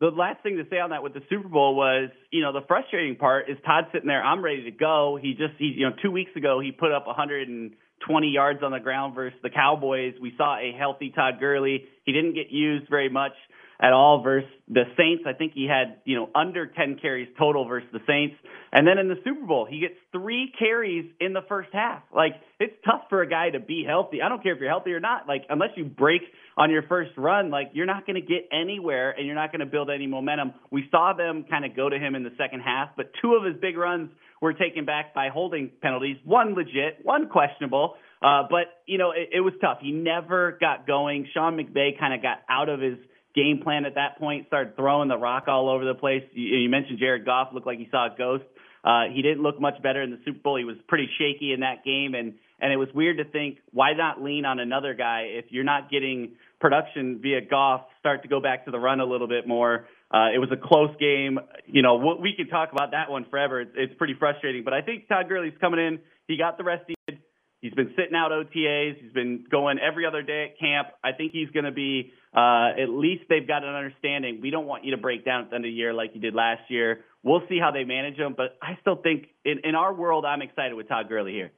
The 0.00 0.08
last 0.08 0.42
thing 0.42 0.56
to 0.56 0.64
say 0.70 0.78
on 0.78 0.90
that 0.90 1.02
with 1.02 1.14
the 1.14 1.22
Super 1.28 1.48
Bowl 1.48 1.74
was, 1.76 2.10
you 2.32 2.42
know, 2.42 2.52
the 2.52 2.64
frustrating 2.66 3.16
part 3.16 3.48
is 3.48 3.56
Todd 3.64 3.86
sitting 3.92 4.06
there. 4.08 4.22
I'm 4.22 4.42
ready 4.42 4.64
to 4.64 4.70
go. 4.70 5.18
He 5.20 5.32
just, 5.32 5.54
he, 5.58 5.74
you 5.76 5.88
know, 5.88 5.94
two 6.02 6.10
weeks 6.10 6.30
ago 6.36 6.60
he 6.60 6.72
put 6.72 6.92
up 6.92 7.06
120 7.06 8.28
yards 8.28 8.62
on 8.62 8.72
the 8.72 8.78
ground 8.78 9.14
versus 9.14 9.38
the 9.42 9.50
Cowboys. 9.50 10.14
We 10.20 10.34
saw 10.36 10.56
a 10.56 10.72
healthy 10.76 11.10
Todd 11.14 11.34
Gurley. 11.40 11.84
He 12.04 12.12
didn't 12.12 12.34
get 12.34 12.46
used 12.50 12.88
very 12.88 13.08
much 13.08 13.32
at 13.80 13.92
all 13.92 14.22
versus 14.22 14.50
the 14.68 14.84
Saints. 14.96 15.24
I 15.26 15.32
think 15.32 15.52
he 15.54 15.66
had, 15.66 16.00
you 16.04 16.16
know, 16.16 16.28
under 16.34 16.66
10 16.66 16.98
carries 17.00 17.28
total 17.38 17.66
versus 17.66 17.88
the 17.92 18.00
Saints. 18.06 18.34
And 18.72 18.86
then 18.86 18.98
in 18.98 19.08
the 19.08 19.14
Super 19.24 19.46
Bowl, 19.46 19.66
he 19.70 19.80
gets 19.80 19.94
three 20.12 20.52
carries 20.58 21.06
in 21.20 21.32
the 21.32 21.42
first 21.48 21.68
half. 21.72 22.02
Like, 22.14 22.32
it's 22.58 22.74
tough 22.84 23.02
for 23.08 23.22
a 23.22 23.28
guy 23.28 23.50
to 23.50 23.60
be 23.60 23.84
healthy. 23.86 24.20
I 24.20 24.28
don't 24.28 24.42
care 24.42 24.52
if 24.52 24.60
you're 24.60 24.68
healthy 24.68 24.92
or 24.92 25.00
not. 25.00 25.28
Like, 25.28 25.44
unless 25.48 25.70
you 25.76 25.84
break 25.84 26.22
on 26.56 26.70
your 26.70 26.82
first 26.82 27.12
run, 27.16 27.50
like, 27.50 27.70
you're 27.72 27.86
not 27.86 28.04
going 28.04 28.20
to 28.20 28.26
get 28.26 28.48
anywhere 28.52 29.12
and 29.12 29.24
you're 29.26 29.36
not 29.36 29.52
going 29.52 29.60
to 29.60 29.66
build 29.66 29.90
any 29.90 30.08
momentum. 30.08 30.54
We 30.72 30.88
saw 30.90 31.12
them 31.16 31.44
kind 31.48 31.64
of 31.64 31.76
go 31.76 31.88
to 31.88 31.96
him 31.96 32.16
in 32.16 32.24
the 32.24 32.32
second 32.36 32.60
half, 32.60 32.90
but 32.96 33.12
two 33.22 33.34
of 33.34 33.44
his 33.44 33.54
big 33.60 33.76
runs 33.76 34.10
were 34.42 34.54
taken 34.54 34.86
back 34.86 35.14
by 35.14 35.28
holding 35.28 35.70
penalties. 35.80 36.16
One 36.24 36.54
legit, 36.54 36.98
one 37.04 37.28
questionable. 37.28 37.94
Uh, 38.20 38.42
but, 38.50 38.82
you 38.86 38.98
know, 38.98 39.12
it, 39.12 39.30
it 39.34 39.40
was 39.40 39.52
tough. 39.60 39.78
He 39.80 39.92
never 39.92 40.58
got 40.60 40.84
going. 40.86 41.28
Sean 41.32 41.56
McVay 41.56 41.96
kind 41.96 42.12
of 42.12 42.22
got 42.22 42.38
out 42.50 42.68
of 42.68 42.80
his– 42.80 42.98
game 43.38 43.60
plan 43.62 43.84
at 43.84 43.94
that 43.94 44.18
point, 44.18 44.46
started 44.48 44.76
throwing 44.76 45.08
the 45.08 45.16
rock 45.16 45.44
all 45.46 45.68
over 45.68 45.84
the 45.84 45.94
place. 45.94 46.22
You, 46.32 46.56
you 46.56 46.68
mentioned 46.68 46.98
Jared 46.98 47.24
Goff 47.24 47.48
looked 47.52 47.66
like 47.66 47.78
he 47.78 47.88
saw 47.90 48.12
a 48.12 48.16
ghost. 48.16 48.44
Uh, 48.84 49.04
he 49.12 49.22
didn't 49.22 49.42
look 49.42 49.60
much 49.60 49.80
better 49.82 50.02
in 50.02 50.10
the 50.10 50.18
Super 50.24 50.38
Bowl. 50.38 50.56
He 50.56 50.64
was 50.64 50.76
pretty 50.86 51.08
shaky 51.18 51.52
in 51.52 51.60
that 51.60 51.84
game, 51.84 52.14
and 52.14 52.34
and 52.60 52.72
it 52.72 52.76
was 52.76 52.88
weird 52.94 53.18
to 53.18 53.24
think 53.24 53.58
why 53.72 53.92
not 53.92 54.20
lean 54.22 54.44
on 54.44 54.58
another 54.58 54.94
guy 54.94 55.26
if 55.28 55.46
you're 55.50 55.64
not 55.64 55.90
getting 55.90 56.32
production 56.60 57.20
via 57.22 57.40
Goff. 57.40 57.82
Start 58.00 58.22
to 58.22 58.28
go 58.28 58.40
back 58.40 58.64
to 58.64 58.70
the 58.70 58.78
run 58.78 59.00
a 59.00 59.04
little 59.04 59.28
bit 59.28 59.46
more. 59.46 59.86
Uh, 60.10 60.32
it 60.34 60.38
was 60.38 60.48
a 60.50 60.56
close 60.56 60.90
game. 60.98 61.38
You 61.66 61.82
know, 61.82 62.16
we 62.20 62.34
could 62.36 62.50
talk 62.50 62.72
about 62.72 62.92
that 62.92 63.10
one 63.10 63.26
forever. 63.30 63.60
It's, 63.60 63.72
it's 63.74 63.94
pretty 63.98 64.14
frustrating, 64.18 64.64
but 64.64 64.72
I 64.72 64.80
think 64.80 65.06
Todd 65.08 65.28
Gurley's 65.28 65.58
coming 65.60 65.80
in. 65.80 65.98
He 66.26 66.38
got 66.38 66.56
the 66.56 66.64
rest 66.64 66.84
he 66.86 66.94
did. 67.06 67.20
He's 67.60 67.74
been 67.74 67.92
sitting 67.96 68.14
out 68.14 68.30
OTAs. 68.30 69.02
He's 69.02 69.12
been 69.12 69.44
going 69.50 69.78
every 69.78 70.06
other 70.06 70.22
day 70.22 70.50
at 70.50 70.58
camp. 70.58 70.88
I 71.02 71.12
think 71.12 71.32
he's 71.32 71.50
going 71.50 71.64
to 71.64 71.72
be 71.72 72.12
uh, 72.38 72.80
at 72.80 72.88
least 72.88 73.24
they've 73.28 73.48
got 73.48 73.64
an 73.64 73.74
understanding. 73.74 74.38
We 74.40 74.50
don't 74.50 74.66
want 74.66 74.84
you 74.84 74.92
to 74.92 74.96
break 74.96 75.24
down 75.24 75.42
at 75.42 75.50
the 75.50 75.56
end 75.56 75.64
of 75.64 75.68
the 75.68 75.72
year 75.72 75.92
like 75.92 76.12
you 76.14 76.20
did 76.20 76.34
last 76.34 76.70
year. 76.70 77.04
We'll 77.24 77.42
see 77.48 77.58
how 77.58 77.72
they 77.72 77.82
manage 77.82 78.16
them, 78.16 78.34
but 78.36 78.56
I 78.62 78.78
still 78.80 78.94
think 78.94 79.26
in, 79.44 79.58
in 79.64 79.74
our 79.74 79.92
world, 79.92 80.24
I'm 80.24 80.40
excited 80.40 80.74
with 80.74 80.86
Todd 80.86 81.08
Gurley 81.08 81.32
here. 81.32 81.50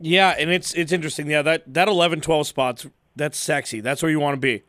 Yeah, 0.00 0.30
and 0.30 0.50
it's 0.50 0.72
it's 0.72 0.92
interesting. 0.92 1.28
Yeah, 1.28 1.42
that 1.42 1.74
that 1.74 1.88
11, 1.88 2.22
12 2.22 2.46
spots, 2.46 2.86
that's 3.14 3.36
sexy. 3.36 3.80
That's 3.80 4.02
where 4.02 4.10
you 4.10 4.18
want 4.18 4.34
to 4.34 4.40
be 4.40 4.62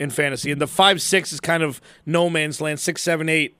in 0.00 0.10
fantasy. 0.10 0.50
And 0.50 0.60
the 0.60 0.66
five, 0.66 1.00
six 1.00 1.32
is 1.32 1.38
kind 1.38 1.62
of 1.62 1.80
no 2.04 2.28
man's 2.28 2.60
land. 2.60 2.80
6 2.80 3.00
7 3.00 3.28
8. 3.28 3.56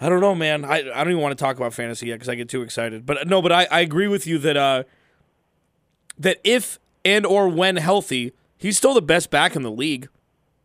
I 0.00 0.08
don't 0.08 0.20
know, 0.20 0.36
man. 0.36 0.64
I, 0.64 0.76
I 0.76 1.04
don't 1.04 1.10
even 1.10 1.22
want 1.22 1.36
to 1.36 1.44
talk 1.44 1.56
about 1.56 1.74
fantasy 1.74 2.06
yet 2.06 2.14
because 2.14 2.28
I 2.28 2.36
get 2.36 2.48
too 2.48 2.62
excited. 2.62 3.04
But 3.04 3.26
no, 3.26 3.42
but 3.42 3.50
I, 3.50 3.66
I 3.70 3.80
agree 3.80 4.08
with 4.08 4.26
you 4.26 4.38
that 4.38 4.56
uh, 4.56 4.84
that 6.18 6.38
if 6.44 6.78
and 7.04 7.26
or 7.26 7.48
when 7.48 7.76
healthy, 7.76 8.32
he's 8.62 8.76
still 8.76 8.94
the 8.94 9.02
best 9.02 9.30
back 9.30 9.56
in 9.56 9.62
the 9.62 9.70
league. 9.70 10.08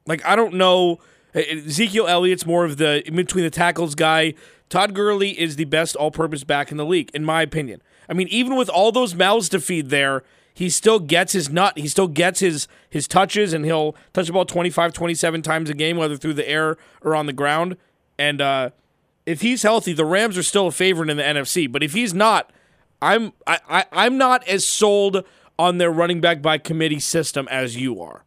Like 0.06 0.26
I 0.26 0.36
don't 0.36 0.54
know. 0.54 1.00
Ezekiel 1.34 2.08
Elliott's 2.08 2.46
more 2.46 2.66
of 2.66 2.78
the 2.78 3.06
in 3.08 3.16
between 3.16 3.44
the 3.44 3.50
tackles 3.50 3.96
guy. 3.96 4.34
Todd 4.70 4.94
Gurley 4.94 5.40
is 5.40 5.56
the 5.56 5.66
best 5.66 5.96
all-purpose 5.96 6.44
back 6.44 6.72
in 6.72 6.78
the 6.78 6.86
league, 6.86 7.10
in 7.14 7.24
my 7.24 7.42
opinion. 7.42 7.82
I 8.10 8.14
mean, 8.14 8.28
even 8.30 8.56
with 8.56 8.70
all 8.70 8.92
those 8.92 9.16
mouths 9.16 9.48
to 9.50 9.62
feed 9.62 9.90
there, 9.90 10.24
he 10.54 10.70
still 10.70 11.00
gets 11.00 11.32
his 11.34 11.50
nut. 11.50 11.78
He 11.78 11.88
still 11.88 12.08
gets 12.08 12.40
his 12.40 12.68
his 12.90 13.08
touches, 13.08 13.54
and 13.54 13.66
he'll 13.66 13.96
touch 14.14 14.28
the 14.28 14.34
ball 14.34 14.46
25, 14.46 14.94
27 14.94 15.42
times 15.42 15.70
a 15.70 15.74
game, 15.74 15.98
whether 15.98 16.18
through 16.18 16.34
the 16.34 16.48
air 16.48 16.78
or 17.02 17.16
on 17.16 17.28
the 17.28 17.34
ground. 17.34 17.78
And 18.18 18.42
uh, 18.42 18.70
if 19.26 19.42
he's 19.42 19.64
healthy, 19.64 19.94
the 19.94 20.06
Rams 20.06 20.38
are 20.38 20.44
still 20.44 20.68
a 20.68 20.72
favorite 20.72 21.10
in 21.10 21.18
the 21.18 21.24
NFC. 21.24 21.72
But 21.72 21.84
if 21.84 21.94
he's 21.94 22.14
not, 22.14 22.52
I'm 23.02 23.34
I, 23.46 23.60
I 23.70 23.86
I'm 23.92 24.18
not 24.18 24.48
as 24.48 24.66
sold 24.66 25.24
on 25.60 25.78
their 25.78 25.92
running 25.92 26.22
back 26.22 26.42
by 26.42 26.58
committee 26.58 27.00
system 27.00 27.48
as 27.50 27.78
you 27.78 28.02
are. 28.02 28.24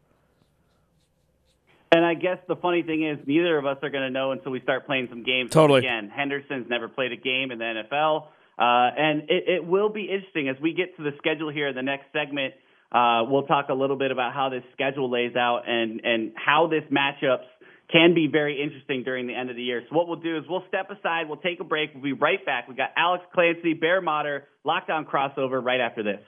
And 1.92 2.04
I 2.04 2.14
guess 2.14 2.38
the 2.46 2.54
funny 2.54 2.82
thing 2.82 3.04
is, 3.04 3.18
neither 3.26 3.58
of 3.58 3.66
us 3.66 3.78
are 3.82 3.90
going 3.90 4.04
to 4.04 4.10
know 4.10 4.30
until 4.30 4.52
we 4.52 4.60
start 4.60 4.86
playing 4.86 5.08
some 5.10 5.24
games. 5.24 5.50
Totally. 5.50 5.80
Again, 5.80 6.08
Henderson's 6.08 6.68
never 6.68 6.88
played 6.88 7.10
a 7.10 7.16
game 7.16 7.50
in 7.50 7.58
the 7.58 7.64
NFL. 7.64 8.26
Uh, 8.56 8.94
and 8.96 9.22
it, 9.22 9.44
it 9.48 9.66
will 9.66 9.88
be 9.88 10.02
interesting 10.02 10.48
as 10.48 10.56
we 10.60 10.72
get 10.72 10.96
to 10.98 11.02
the 11.02 11.12
schedule 11.18 11.50
here 11.50 11.68
in 11.68 11.74
the 11.74 11.82
next 11.82 12.04
segment. 12.12 12.54
Uh, 12.92 13.24
we'll 13.26 13.46
talk 13.46 13.70
a 13.70 13.74
little 13.74 13.96
bit 13.96 14.10
about 14.10 14.34
how 14.34 14.50
this 14.50 14.62
schedule 14.72 15.10
lays 15.10 15.34
out 15.36 15.62
and 15.66 16.00
and 16.04 16.32
how 16.34 16.68
this 16.68 16.82
matchups 16.90 17.46
can 17.90 18.14
be 18.14 18.28
very 18.30 18.62
interesting 18.62 19.02
during 19.02 19.26
the 19.26 19.34
end 19.34 19.50
of 19.50 19.56
the 19.56 19.62
year. 19.62 19.82
So 19.88 19.96
what 19.96 20.06
we'll 20.08 20.20
do 20.20 20.36
is 20.36 20.44
we'll 20.48 20.64
step 20.68 20.90
aside, 20.90 21.28
we'll 21.28 21.38
take 21.38 21.60
a 21.60 21.64
break, 21.64 21.90
we'll 21.94 22.02
be 22.02 22.12
right 22.12 22.44
back. 22.44 22.68
We 22.68 22.74
got 22.74 22.90
Alex 22.96 23.24
Clancy, 23.32 23.74
Bear 23.74 24.00
Motter, 24.00 24.46
Locked 24.64 24.90
On 24.90 25.04
crossover 25.04 25.64
right 25.64 25.80
after 25.80 26.02
this. 26.02 26.20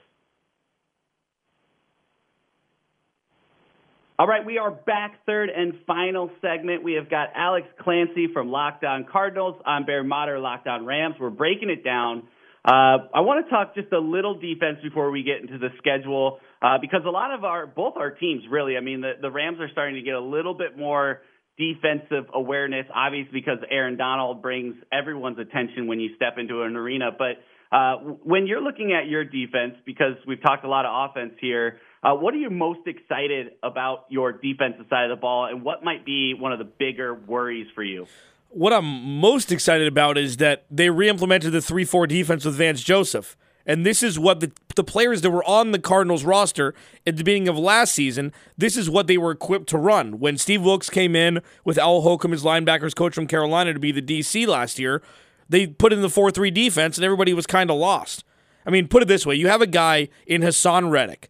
All 4.19 4.27
right, 4.27 4.45
we 4.45 4.59
are 4.59 4.69
back, 4.69 5.25
third 5.25 5.49
and 5.49 5.73
final 5.87 6.29
segment. 6.39 6.83
We 6.83 6.93
have 6.93 7.09
got 7.09 7.29
Alex 7.35 7.65
Clancy 7.81 8.27
from 8.31 8.51
Locked 8.51 8.83
On 8.83 9.07
Cardinals 9.11 9.59
on 9.65 9.87
Bear 9.87 10.03
Motter 10.03 10.37
Locked 10.37 10.67
On 10.67 10.85
Rams. 10.85 11.15
We're 11.19 11.31
breaking 11.31 11.71
it 11.71 11.83
down. 11.83 12.27
Uh, 12.63 13.09
I 13.11 13.21
want 13.21 13.43
to 13.43 13.49
talk 13.49 13.73
just 13.73 13.91
a 13.91 13.97
little 13.97 14.35
defense 14.35 14.77
before 14.83 15.09
we 15.09 15.23
get 15.23 15.41
into 15.41 15.57
the 15.57 15.69
schedule 15.79 16.37
uh, 16.61 16.77
because 16.79 17.01
a 17.07 17.09
lot 17.09 17.33
of 17.33 17.43
our, 17.43 17.65
both 17.65 17.95
our 17.97 18.11
teams 18.11 18.43
really, 18.51 18.77
I 18.77 18.81
mean, 18.81 19.01
the, 19.01 19.13
the 19.19 19.31
Rams 19.31 19.57
are 19.59 19.69
starting 19.71 19.95
to 19.95 20.03
get 20.03 20.13
a 20.13 20.21
little 20.21 20.53
bit 20.53 20.77
more 20.77 21.21
defensive 21.57 22.29
awareness, 22.35 22.85
obviously 22.93 23.31
because 23.33 23.57
Aaron 23.71 23.97
Donald 23.97 24.43
brings 24.43 24.75
everyone's 24.91 25.39
attention 25.39 25.87
when 25.87 25.99
you 25.99 26.15
step 26.15 26.33
into 26.37 26.61
an 26.61 26.75
arena. 26.75 27.09
But 27.17 27.41
uh, 27.75 27.97
when 28.23 28.45
you're 28.45 28.61
looking 28.61 28.93
at 28.93 29.09
your 29.09 29.23
defense, 29.23 29.73
because 29.87 30.13
we've 30.27 30.41
talked 30.41 30.65
a 30.65 30.69
lot 30.69 30.85
of 30.85 31.09
offense 31.09 31.33
here, 31.41 31.79
Uh, 32.03 32.13
what 32.13 32.33
are 32.33 32.37
you 32.37 32.49
most 32.49 32.85
excited 32.85 33.51
about 33.63 34.05
your 34.09 34.33
defensive 34.33 34.85
side 34.89 35.09
of 35.09 35.17
the 35.17 35.21
ball, 35.21 35.45
and 35.45 35.63
what 35.63 35.83
might 35.85 36.05
be 36.05 36.33
one 36.33 36.51
of 36.51 36.59
the 36.59 36.65
bigger 36.65 37.13
worries 37.13 37.67
for 37.73 37.81
you? 37.83 38.05
What 38.49 38.73
I'm 38.73 39.19
most 39.19 39.51
excited 39.51 39.87
about 39.87 40.17
is 40.17 40.37
that 40.37 40.65
they 40.69 40.89
re-implemented 40.89 41.53
the 41.53 41.61
three-four 41.61 42.07
defense 42.07 42.43
with 42.43 42.55
Vance 42.55 42.83
Joseph. 42.83 43.37
And 43.65 43.85
this 43.85 44.03
is 44.03 44.19
what 44.19 44.41
the, 44.41 44.51
the 44.75 44.83
players 44.83 45.21
that 45.21 45.31
were 45.31 45.45
on 45.45 45.71
the 45.71 45.79
Cardinals 45.79 46.25
roster 46.25 46.75
at 47.07 47.15
the 47.15 47.23
beginning 47.23 47.47
of 47.47 47.57
last 47.57 47.95
season, 47.95 48.33
this 48.57 48.75
is 48.75 48.89
what 48.89 49.07
they 49.07 49.17
were 49.17 49.31
equipped 49.31 49.69
to 49.69 49.77
run. 49.77 50.19
When 50.19 50.37
Steve 50.37 50.61
Wilks 50.61 50.89
came 50.89 51.15
in 51.15 51.41
with 51.63 51.77
Al 51.77 52.01
Holcomb 52.01 52.33
as 52.33 52.43
linebackers 52.43 52.93
coach 52.93 53.15
from 53.15 53.27
Carolina 53.27 53.71
to 53.71 53.79
be 53.79 53.93
the 53.93 54.01
DC 54.01 54.45
last 54.45 54.77
year, 54.77 55.01
they 55.47 55.65
put 55.65 55.93
in 55.93 56.01
the 56.01 56.09
4 56.09 56.31
3 56.31 56.51
defense 56.51 56.97
and 56.97 57.05
everybody 57.05 57.33
was 57.33 57.47
kind 57.47 57.71
of 57.71 57.77
lost. 57.77 58.25
I 58.65 58.69
mean, 58.69 58.89
put 58.89 59.01
it 59.01 59.07
this 59.07 59.25
way 59.25 59.35
you 59.35 59.47
have 59.47 59.61
a 59.61 59.67
guy 59.67 60.09
in 60.27 60.41
Haason 60.41 60.91
Reddick 60.91 61.29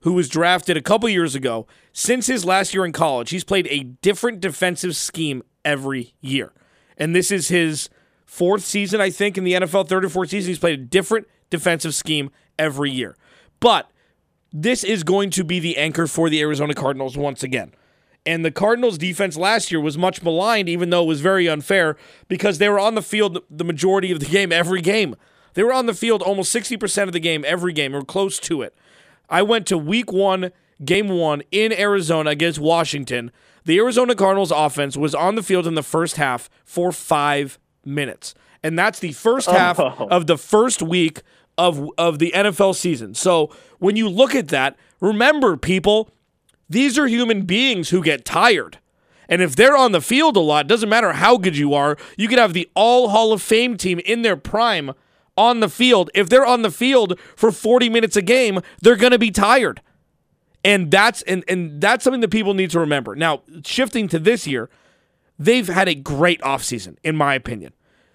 who 0.00 0.12
was 0.12 0.28
drafted 0.28 0.76
a 0.76 0.82
couple 0.82 1.08
years 1.08 1.34
ago. 1.34 1.66
Since 1.92 2.26
his 2.26 2.44
last 2.44 2.74
year 2.74 2.84
in 2.84 2.92
college, 2.92 3.30
he's 3.30 3.44
played 3.44 3.68
a 3.70 3.84
different 3.84 4.40
defensive 4.40 4.96
scheme 4.96 5.42
every 5.64 6.14
year. 6.20 6.52
And 6.96 7.14
this 7.14 7.30
is 7.30 7.48
his 7.48 7.88
fourth 8.24 8.64
season, 8.64 9.00
I 9.00 9.10
think, 9.10 9.36
in 9.36 9.44
the 9.44 9.54
NFL, 9.54 9.88
third 9.88 10.04
or 10.04 10.08
fourth 10.08 10.30
season. 10.30 10.50
He's 10.50 10.58
played 10.58 10.78
a 10.78 10.82
different 10.82 11.26
defensive 11.50 11.94
scheme 11.94 12.30
every 12.58 12.90
year. 12.90 13.16
But 13.58 13.90
this 14.52 14.84
is 14.84 15.02
going 15.02 15.30
to 15.30 15.44
be 15.44 15.60
the 15.60 15.76
anchor 15.76 16.06
for 16.06 16.28
the 16.28 16.40
Arizona 16.40 16.74
Cardinals 16.74 17.16
once 17.16 17.42
again. 17.42 17.72
And 18.26 18.44
the 18.44 18.50
Cardinals' 18.50 18.98
defense 18.98 19.36
last 19.36 19.70
year 19.70 19.80
was 19.80 19.96
much 19.96 20.22
maligned, 20.22 20.68
even 20.68 20.90
though 20.90 21.02
it 21.02 21.08
was 21.08 21.20
very 21.20 21.48
unfair, 21.48 21.96
because 22.28 22.58
they 22.58 22.68
were 22.68 22.78
on 22.78 22.94
the 22.94 23.02
field 23.02 23.38
the 23.48 23.64
majority 23.64 24.12
of 24.12 24.20
the 24.20 24.26
game, 24.26 24.52
every 24.52 24.82
game. 24.82 25.16
They 25.54 25.62
were 25.62 25.72
on 25.72 25.86
the 25.86 25.94
field 25.94 26.22
almost 26.22 26.54
60% 26.54 27.04
of 27.04 27.12
the 27.12 27.20
game, 27.20 27.44
every 27.46 27.72
game, 27.72 27.96
or 27.96 28.02
close 28.02 28.38
to 28.40 28.62
it. 28.62 28.76
I 29.30 29.42
went 29.42 29.66
to 29.68 29.78
week 29.78 30.12
one, 30.12 30.50
game 30.84 31.08
one 31.08 31.42
in 31.50 31.72
Arizona 31.72 32.30
against 32.30 32.58
Washington. 32.58 33.30
The 33.64 33.78
Arizona 33.78 34.14
Cardinals 34.14 34.50
offense 34.50 34.96
was 34.96 35.14
on 35.14 35.34
the 35.34 35.42
field 35.42 35.66
in 35.66 35.74
the 35.74 35.82
first 35.82 36.16
half 36.16 36.50
for 36.64 36.92
five 36.92 37.58
minutes. 37.84 38.34
And 38.62 38.78
that's 38.78 38.98
the 38.98 39.12
first 39.12 39.48
oh. 39.48 39.52
half 39.52 39.78
oh. 39.78 40.08
of 40.10 40.26
the 40.26 40.36
first 40.36 40.82
week 40.82 41.22
of 41.56 41.90
of 41.98 42.18
the 42.18 42.32
NFL 42.34 42.74
season. 42.74 43.14
So 43.14 43.50
when 43.78 43.96
you 43.96 44.08
look 44.08 44.34
at 44.34 44.48
that, 44.48 44.76
remember 45.00 45.56
people, 45.56 46.10
these 46.68 46.98
are 46.98 47.06
human 47.06 47.42
beings 47.42 47.90
who 47.90 48.02
get 48.02 48.24
tired. 48.24 48.78
And 49.28 49.42
if 49.42 49.54
they're 49.54 49.76
on 49.76 49.92
the 49.92 50.00
field 50.00 50.36
a 50.36 50.40
lot, 50.40 50.66
doesn't 50.66 50.88
matter 50.88 51.12
how 51.12 51.36
good 51.36 51.56
you 51.56 51.72
are, 51.72 51.96
you 52.16 52.26
could 52.26 52.38
have 52.38 52.52
the 52.52 52.68
all 52.74 53.10
Hall 53.10 53.32
of 53.32 53.40
Fame 53.40 53.76
team 53.76 54.00
in 54.00 54.22
their 54.22 54.36
prime 54.36 54.92
on 55.40 55.60
the 55.60 55.68
field. 55.68 56.10
If 56.14 56.28
they're 56.28 56.44
on 56.44 56.62
the 56.62 56.70
field 56.70 57.18
for 57.34 57.50
40 57.50 57.88
minutes 57.88 58.16
a 58.16 58.22
game, 58.22 58.60
they're 58.82 58.96
going 58.96 59.12
to 59.12 59.18
be 59.18 59.30
tired. 59.30 59.80
And 60.62 60.90
that's 60.90 61.22
and, 61.22 61.42
and 61.48 61.80
that's 61.80 62.04
something 62.04 62.20
that 62.20 62.30
people 62.30 62.52
need 62.52 62.70
to 62.70 62.80
remember. 62.80 63.16
Now, 63.16 63.42
shifting 63.64 64.08
to 64.08 64.18
this 64.18 64.46
year, 64.46 64.68
they've 65.38 65.66
had 65.66 65.88
a 65.88 65.94
great 65.94 66.40
offseason, 66.42 66.96
in 67.02 67.16
my 67.16 67.34
opinion 67.34 67.72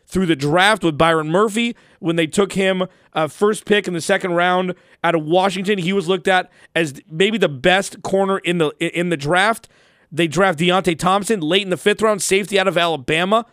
through 0.08 0.28
the 0.28 0.36
draft 0.36 0.84
with 0.84 0.98
Byron 0.98 1.30
Murphy. 1.30 1.76
When 2.00 2.16
they 2.16 2.28
took 2.28 2.54
him 2.54 2.84
uh, 3.14 3.28
first 3.28 3.66
pick 3.66 3.88
in 3.88 3.94
the 3.94 4.02
second 4.02 4.34
round 4.34 4.76
out 5.04 5.16
of 5.16 5.24
Washington, 5.24 5.80
he 5.80 5.94
was 5.94 6.08
looked 6.08 6.28
at 6.28 6.52
as 6.76 7.02
maybe 7.10 7.38
the 7.38 7.50
best 7.50 8.02
corner 8.04 8.38
in 8.40 8.60
the 8.60 8.70
in 8.80 9.10
the 9.10 9.18
draft. 9.18 9.68
They 10.12 10.28
draft 10.28 10.60
Deionte 10.60 10.98
Thompson 10.98 11.42
late 11.42 11.64
in 11.64 11.70
the 11.70 11.78
fifth 11.78 12.02
round, 12.02 12.22
safety 12.22 12.60
out 12.60 12.68
of 12.68 12.78
Alabama. 12.78 13.46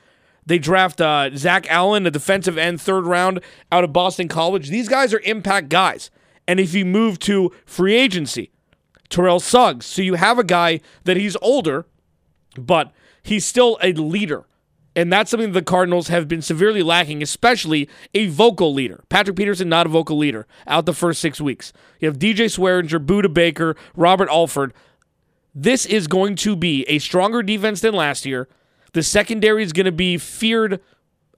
They 0.45 0.59
draft 0.59 1.01
uh, 1.01 1.31
Zach 1.37 1.67
Allen, 1.71 2.07
a 2.07 2.11
defensive 2.11 2.59
end, 2.59 2.81
third 2.81 3.07
round 3.07 3.41
out 3.71 3.85
of 3.85 3.93
Boston 3.93 4.29
College. 4.29 4.69
These 4.69 4.89
guys 4.89 5.15
are 5.15 5.21
impact 5.21 5.69
guys. 5.69 6.11
And 6.49 6.59
if 6.59 6.75
you 6.75 6.85
move 6.85 7.19
to 7.21 7.53
free 7.65 7.95
agency, 7.95 8.51
Terrell 9.09 9.41
Suggs. 9.41 9.87
So 9.87 10.03
you 10.03 10.15
have 10.15 10.39
a 10.39 10.45
guy 10.45 10.81
that 11.05 11.17
he's 11.17 11.37
older, 11.41 11.87
but 12.59 12.93
he's 13.23 13.45
still 13.45 13.79
a 13.83 13.93
leader. 13.93 14.45
And 14.95 15.13
that's 15.13 15.31
something 15.31 15.53
the 15.53 15.63
Cardinals 15.63 16.09
have 16.09 16.29
been 16.29 16.43
severely 16.43 16.83
lacking, 16.83 17.23
especially 17.23 17.89
a 18.15 18.27
vocal 18.27 18.75
leader. 18.75 19.03
Patrick 19.09 19.37
Peterson, 19.37 19.69
not 19.69 19.87
a 19.87 19.91
vocal 19.91 20.19
leader, 20.19 20.47
out 20.67 20.85
the 20.85 20.93
first 20.93 21.21
six 21.21 21.41
weeks. 21.41 21.73
You 22.01 22.09
have 22.09 22.19
DJ 22.19 22.47
Swearinger, 22.47 23.05
Budda 23.05 23.33
Baker, 23.33 23.75
Robert 23.97 24.29
Alford. 24.29 24.75
This 25.55 25.87
is 25.87 26.09
going 26.09 26.37
to 26.37 26.57
be 26.57 26.85
a 26.89 26.99
stronger 26.99 27.43
defense 27.43 27.81
than 27.81 27.95
last 27.95 28.27
year. 28.27 28.49
The 28.93 29.03
secondary 29.03 29.63
is 29.63 29.73
going 29.73 29.87
to 29.87 29.93
be 29.93 30.19
feared 30.19 30.81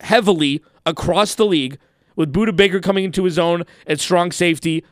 heavily 0.00 0.62
across 0.84 1.34
the 1.34 1.46
league, 1.46 1.78
with 2.16 2.32
Budda 2.32 2.54
Baker 2.54 2.80
coming 2.80 3.04
into 3.04 3.24
his 3.24 3.38
own 3.38 3.64
at 3.86 4.00
strong 4.00 4.32
safety 4.32 4.84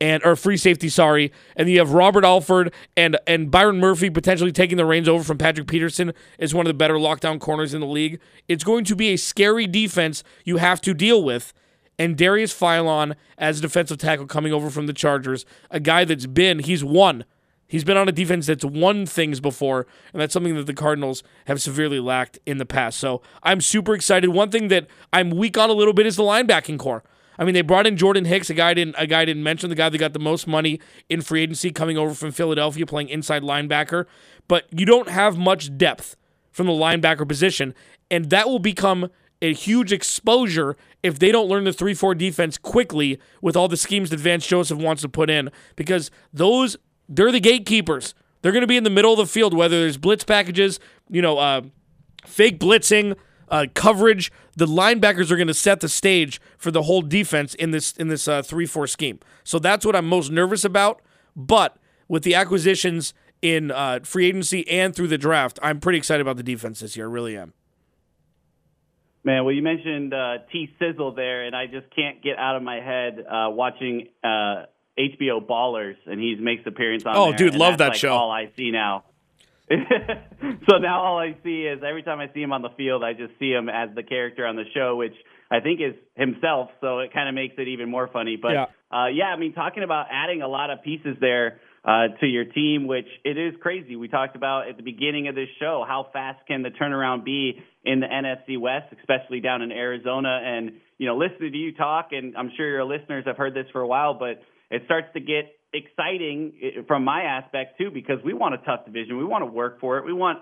and 0.00 0.20
or 0.24 0.34
free 0.34 0.56
safety, 0.56 0.88
sorry. 0.88 1.32
And 1.54 1.70
you 1.70 1.78
have 1.78 1.92
Robert 1.92 2.24
Alford 2.24 2.74
and 2.96 3.16
and 3.26 3.50
Byron 3.50 3.78
Murphy 3.78 4.10
potentially 4.10 4.50
taking 4.50 4.76
the 4.76 4.84
reins 4.84 5.08
over 5.08 5.22
from 5.22 5.38
Patrick 5.38 5.68
Peterson 5.68 6.12
as 6.40 6.52
one 6.52 6.66
of 6.66 6.70
the 6.70 6.74
better 6.74 6.94
lockdown 6.94 7.38
corners 7.38 7.72
in 7.72 7.80
the 7.80 7.86
league. 7.86 8.20
It's 8.48 8.64
going 8.64 8.84
to 8.86 8.96
be 8.96 9.10
a 9.10 9.16
scary 9.16 9.66
defense 9.66 10.24
you 10.44 10.56
have 10.56 10.80
to 10.82 10.92
deal 10.92 11.22
with. 11.22 11.52
And 11.98 12.16
Darius 12.16 12.52
Philon 12.52 13.14
as 13.38 13.60
defensive 13.60 13.98
tackle 13.98 14.26
coming 14.26 14.52
over 14.52 14.70
from 14.70 14.86
the 14.86 14.92
Chargers, 14.92 15.44
a 15.70 15.78
guy 15.78 16.04
that's 16.04 16.26
been 16.26 16.58
he's 16.58 16.82
won. 16.82 17.24
He's 17.72 17.84
been 17.84 17.96
on 17.96 18.06
a 18.06 18.12
defense 18.12 18.48
that's 18.48 18.66
won 18.66 19.06
things 19.06 19.40
before, 19.40 19.86
and 20.12 20.20
that's 20.20 20.34
something 20.34 20.54
that 20.56 20.66
the 20.66 20.74
Cardinals 20.74 21.22
have 21.46 21.62
severely 21.62 22.00
lacked 22.00 22.38
in 22.44 22.58
the 22.58 22.66
past. 22.66 22.98
So 22.98 23.22
I'm 23.42 23.62
super 23.62 23.94
excited. 23.94 24.28
One 24.28 24.50
thing 24.50 24.68
that 24.68 24.88
I'm 25.10 25.30
weak 25.30 25.56
on 25.56 25.70
a 25.70 25.72
little 25.72 25.94
bit 25.94 26.04
is 26.04 26.16
the 26.16 26.22
linebacking 26.22 26.78
core. 26.78 27.02
I 27.38 27.44
mean, 27.44 27.54
they 27.54 27.62
brought 27.62 27.86
in 27.86 27.96
Jordan 27.96 28.26
Hicks, 28.26 28.50
a 28.50 28.54
guy 28.54 28.74
didn't 28.74 28.96
a 28.98 29.06
guy 29.06 29.24
didn't 29.24 29.42
mention 29.42 29.70
the 29.70 29.74
guy 29.74 29.88
that 29.88 29.96
got 29.96 30.12
the 30.12 30.18
most 30.18 30.46
money 30.46 30.80
in 31.08 31.22
free 31.22 31.40
agency 31.40 31.70
coming 31.70 31.96
over 31.96 32.12
from 32.12 32.30
Philadelphia 32.30 32.84
playing 32.84 33.08
inside 33.08 33.40
linebacker, 33.42 34.04
but 34.48 34.66
you 34.70 34.84
don't 34.84 35.08
have 35.08 35.38
much 35.38 35.74
depth 35.78 36.14
from 36.50 36.66
the 36.66 36.74
linebacker 36.74 37.26
position, 37.26 37.74
and 38.10 38.28
that 38.28 38.50
will 38.50 38.58
become 38.58 39.08
a 39.40 39.54
huge 39.54 39.94
exposure 39.94 40.76
if 41.02 41.18
they 41.18 41.32
don't 41.32 41.48
learn 41.48 41.64
the 41.64 41.70
3-4 41.70 42.18
defense 42.18 42.58
quickly 42.58 43.18
with 43.40 43.56
all 43.56 43.66
the 43.66 43.78
schemes 43.78 44.10
that 44.10 44.20
Vance 44.20 44.46
Joseph 44.46 44.78
wants 44.78 45.00
to 45.00 45.08
put 45.08 45.30
in 45.30 45.50
because 45.74 46.10
those 46.34 46.76
they're 47.14 47.32
the 47.32 47.40
gatekeepers. 47.40 48.14
They're 48.40 48.52
going 48.52 48.62
to 48.62 48.68
be 48.68 48.76
in 48.76 48.84
the 48.84 48.90
middle 48.90 49.12
of 49.12 49.18
the 49.18 49.26
field 49.26 49.54
whether 49.54 49.80
there's 49.80 49.98
blitz 49.98 50.24
packages, 50.24 50.80
you 51.08 51.22
know, 51.22 51.38
uh, 51.38 51.62
fake 52.26 52.58
blitzing, 52.58 53.16
uh, 53.48 53.66
coverage. 53.74 54.32
The 54.56 54.66
linebackers 54.66 55.30
are 55.30 55.36
going 55.36 55.48
to 55.48 55.54
set 55.54 55.80
the 55.80 55.88
stage 55.88 56.40
for 56.58 56.70
the 56.70 56.82
whole 56.82 57.02
defense 57.02 57.54
in 57.54 57.70
this 57.70 57.92
in 57.92 58.08
this 58.08 58.26
uh, 58.26 58.42
three 58.42 58.66
four 58.66 58.86
scheme. 58.86 59.20
So 59.44 59.58
that's 59.58 59.86
what 59.86 59.94
I'm 59.94 60.08
most 60.08 60.30
nervous 60.30 60.64
about. 60.64 61.02
But 61.36 61.76
with 62.08 62.24
the 62.24 62.34
acquisitions 62.34 63.14
in 63.40 63.70
uh, 63.70 64.00
free 64.04 64.26
agency 64.26 64.68
and 64.68 64.94
through 64.94 65.08
the 65.08 65.18
draft, 65.18 65.58
I'm 65.62 65.80
pretty 65.80 65.98
excited 65.98 66.20
about 66.20 66.36
the 66.36 66.42
defense 66.42 66.80
this 66.80 66.96
year. 66.96 67.06
I 67.06 67.12
really 67.12 67.36
am. 67.36 67.52
Man, 69.24 69.44
well, 69.44 69.54
you 69.54 69.62
mentioned 69.62 70.12
uh, 70.12 70.38
T 70.50 70.68
Sizzle 70.80 71.14
there, 71.14 71.44
and 71.44 71.54
I 71.54 71.66
just 71.66 71.86
can't 71.94 72.20
get 72.22 72.38
out 72.38 72.56
of 72.56 72.62
my 72.62 72.80
head 72.80 73.20
uh, 73.20 73.50
watching 73.50 74.08
HBO 74.98 75.44
Ballers, 75.46 75.96
and 76.06 76.20
he 76.20 76.34
makes 76.36 76.66
appearance 76.66 77.04
on. 77.06 77.16
Oh, 77.16 77.28
there, 77.30 77.38
dude, 77.38 77.54
love 77.54 77.78
that 77.78 77.90
like 77.90 77.98
show. 77.98 78.12
All 78.12 78.30
I 78.30 78.50
see 78.56 78.70
now. 78.70 79.04
so 79.70 80.78
now 80.78 81.02
all 81.02 81.18
I 81.18 81.36
see 81.42 81.62
is 81.62 81.82
every 81.86 82.02
time 82.02 82.20
I 82.20 82.30
see 82.34 82.42
him 82.42 82.52
on 82.52 82.62
the 82.62 82.70
field, 82.76 83.02
I 83.02 83.14
just 83.14 83.32
see 83.38 83.50
him 83.50 83.68
as 83.68 83.94
the 83.94 84.02
character 84.02 84.46
on 84.46 84.56
the 84.56 84.64
show, 84.74 84.96
which 84.96 85.14
I 85.50 85.60
think 85.60 85.80
is 85.80 85.94
himself. 86.14 86.70
So 86.80 86.98
it 86.98 87.12
kind 87.12 87.28
of 87.28 87.34
makes 87.34 87.54
it 87.58 87.68
even 87.68 87.88
more 87.88 88.08
funny. 88.12 88.36
But 88.40 88.52
yeah. 88.52 88.66
Uh, 88.92 89.06
yeah, 89.06 89.26
I 89.26 89.38
mean, 89.38 89.54
talking 89.54 89.82
about 89.82 90.06
adding 90.10 90.42
a 90.42 90.48
lot 90.48 90.70
of 90.70 90.82
pieces 90.82 91.16
there 91.20 91.60
uh, 91.84 92.08
to 92.20 92.26
your 92.26 92.44
team, 92.44 92.86
which 92.86 93.06
it 93.24 93.38
is 93.38 93.54
crazy. 93.60 93.96
We 93.96 94.08
talked 94.08 94.36
about 94.36 94.68
at 94.68 94.76
the 94.76 94.82
beginning 94.82 95.28
of 95.28 95.34
this 95.34 95.48
show 95.58 95.84
how 95.86 96.08
fast 96.12 96.46
can 96.46 96.62
the 96.62 96.68
turnaround 96.68 97.24
be 97.24 97.62
in 97.84 98.00
the 98.00 98.06
NFC 98.06 98.60
West, 98.60 98.94
especially 99.00 99.40
down 99.40 99.62
in 99.62 99.72
Arizona. 99.72 100.40
And 100.44 100.72
you 100.98 101.06
know, 101.06 101.16
listening 101.16 101.52
to 101.52 101.58
you 101.58 101.74
talk, 101.74 102.08
and 102.12 102.36
I'm 102.36 102.50
sure 102.56 102.68
your 102.68 102.84
listeners 102.84 103.24
have 103.26 103.36
heard 103.36 103.54
this 103.54 103.66
for 103.72 103.80
a 103.80 103.86
while, 103.86 104.14
but 104.14 104.42
it 104.72 104.82
starts 104.86 105.08
to 105.14 105.20
get 105.20 105.54
exciting 105.72 106.52
eh, 106.62 106.80
from 106.88 107.04
my 107.04 107.22
aspect 107.22 107.78
too 107.78 107.90
because 107.92 108.18
we 108.24 108.34
want 108.34 108.54
a 108.54 108.58
tough 108.58 108.84
division. 108.84 109.18
We 109.18 109.24
want 109.24 109.42
to 109.42 109.50
work 109.50 109.80
for 109.80 109.98
it. 109.98 110.04
We 110.04 110.12
want 110.12 110.38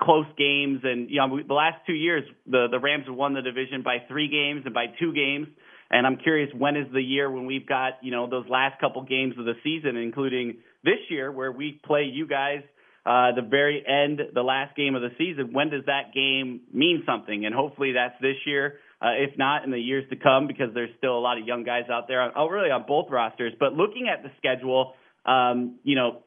close 0.00 0.26
games, 0.38 0.80
and 0.82 1.10
you 1.10 1.18
know, 1.18 1.38
the 1.46 1.54
last 1.54 1.76
two 1.86 1.92
years, 1.92 2.24
the 2.46 2.66
the 2.70 2.80
Rams 2.80 3.04
have 3.06 3.14
won 3.14 3.34
the 3.34 3.42
division 3.42 3.82
by 3.82 3.98
three 4.08 4.28
games 4.28 4.62
and 4.64 4.74
by 4.74 4.86
two 4.98 5.12
games. 5.12 5.48
And 5.90 6.06
I'm 6.06 6.16
curious 6.16 6.50
when 6.56 6.76
is 6.76 6.86
the 6.92 7.02
year 7.02 7.30
when 7.30 7.46
we've 7.46 7.66
got 7.66 8.02
you 8.02 8.10
know 8.10 8.28
those 8.28 8.48
last 8.48 8.80
couple 8.80 9.02
games 9.04 9.34
of 9.38 9.44
the 9.44 9.54
season, 9.62 9.96
including 9.96 10.56
this 10.82 10.98
year 11.10 11.30
where 11.30 11.52
we 11.52 11.80
play 11.84 12.04
you 12.10 12.26
guys 12.26 12.62
uh, 13.06 13.32
the 13.36 13.42
very 13.42 13.84
end, 13.86 14.20
the 14.32 14.42
last 14.42 14.74
game 14.76 14.94
of 14.94 15.02
the 15.02 15.10
season. 15.18 15.52
When 15.52 15.68
does 15.68 15.84
that 15.86 16.14
game 16.14 16.62
mean 16.72 17.02
something? 17.04 17.44
And 17.44 17.54
hopefully 17.54 17.92
that's 17.92 18.14
this 18.20 18.36
year. 18.46 18.78
Uh, 19.02 19.10
if 19.18 19.36
not 19.36 19.64
in 19.64 19.70
the 19.70 19.78
years 19.78 20.04
to 20.08 20.16
come, 20.16 20.46
because 20.46 20.72
there's 20.72 20.90
still 20.96 21.18
a 21.18 21.20
lot 21.20 21.36
of 21.36 21.46
young 21.46 21.64
guys 21.64 21.84
out 21.90 22.08
there, 22.08 22.32
oh, 22.38 22.46
really 22.46 22.70
on 22.70 22.84
both 22.86 23.10
rosters. 23.10 23.52
But 23.58 23.74
looking 23.74 24.08
at 24.08 24.22
the 24.22 24.30
schedule, 24.38 24.94
um, 25.26 25.78
you 25.82 25.96
know, 25.96 26.22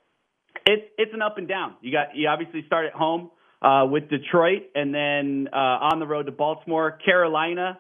it's 0.66 0.84
it's 0.98 1.14
an 1.14 1.22
up 1.22 1.38
and 1.38 1.48
down. 1.48 1.76
You 1.82 1.92
got 1.92 2.16
you 2.16 2.28
obviously 2.28 2.64
start 2.66 2.86
at 2.86 2.94
home 2.94 3.32
uh, 3.62 3.86
with 3.90 4.10
Detroit, 4.10 4.64
and 4.76 4.94
then 4.94 5.48
uh, 5.52 5.56
on 5.56 6.00
the 6.00 6.08
road 6.08 6.26
to 6.28 6.32
Baltimore, 6.32 6.92
Carolina, 7.04 7.80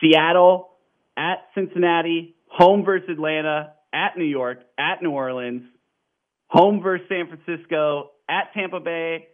Seattle, 0.00 0.70
at 1.16 1.48
Cincinnati, 1.54 2.36
home 2.46 2.84
versus 2.84 3.08
Atlanta, 3.10 3.72
at 3.92 4.16
New 4.16 4.24
York, 4.24 4.60
at 4.78 5.02
New 5.02 5.10
Orleans, 5.10 5.62
home 6.46 6.80
versus 6.82 7.06
San 7.08 7.26
Francisco, 7.28 8.10
at 8.28 8.52
Tampa 8.54 8.80
Bay, 8.80 9.28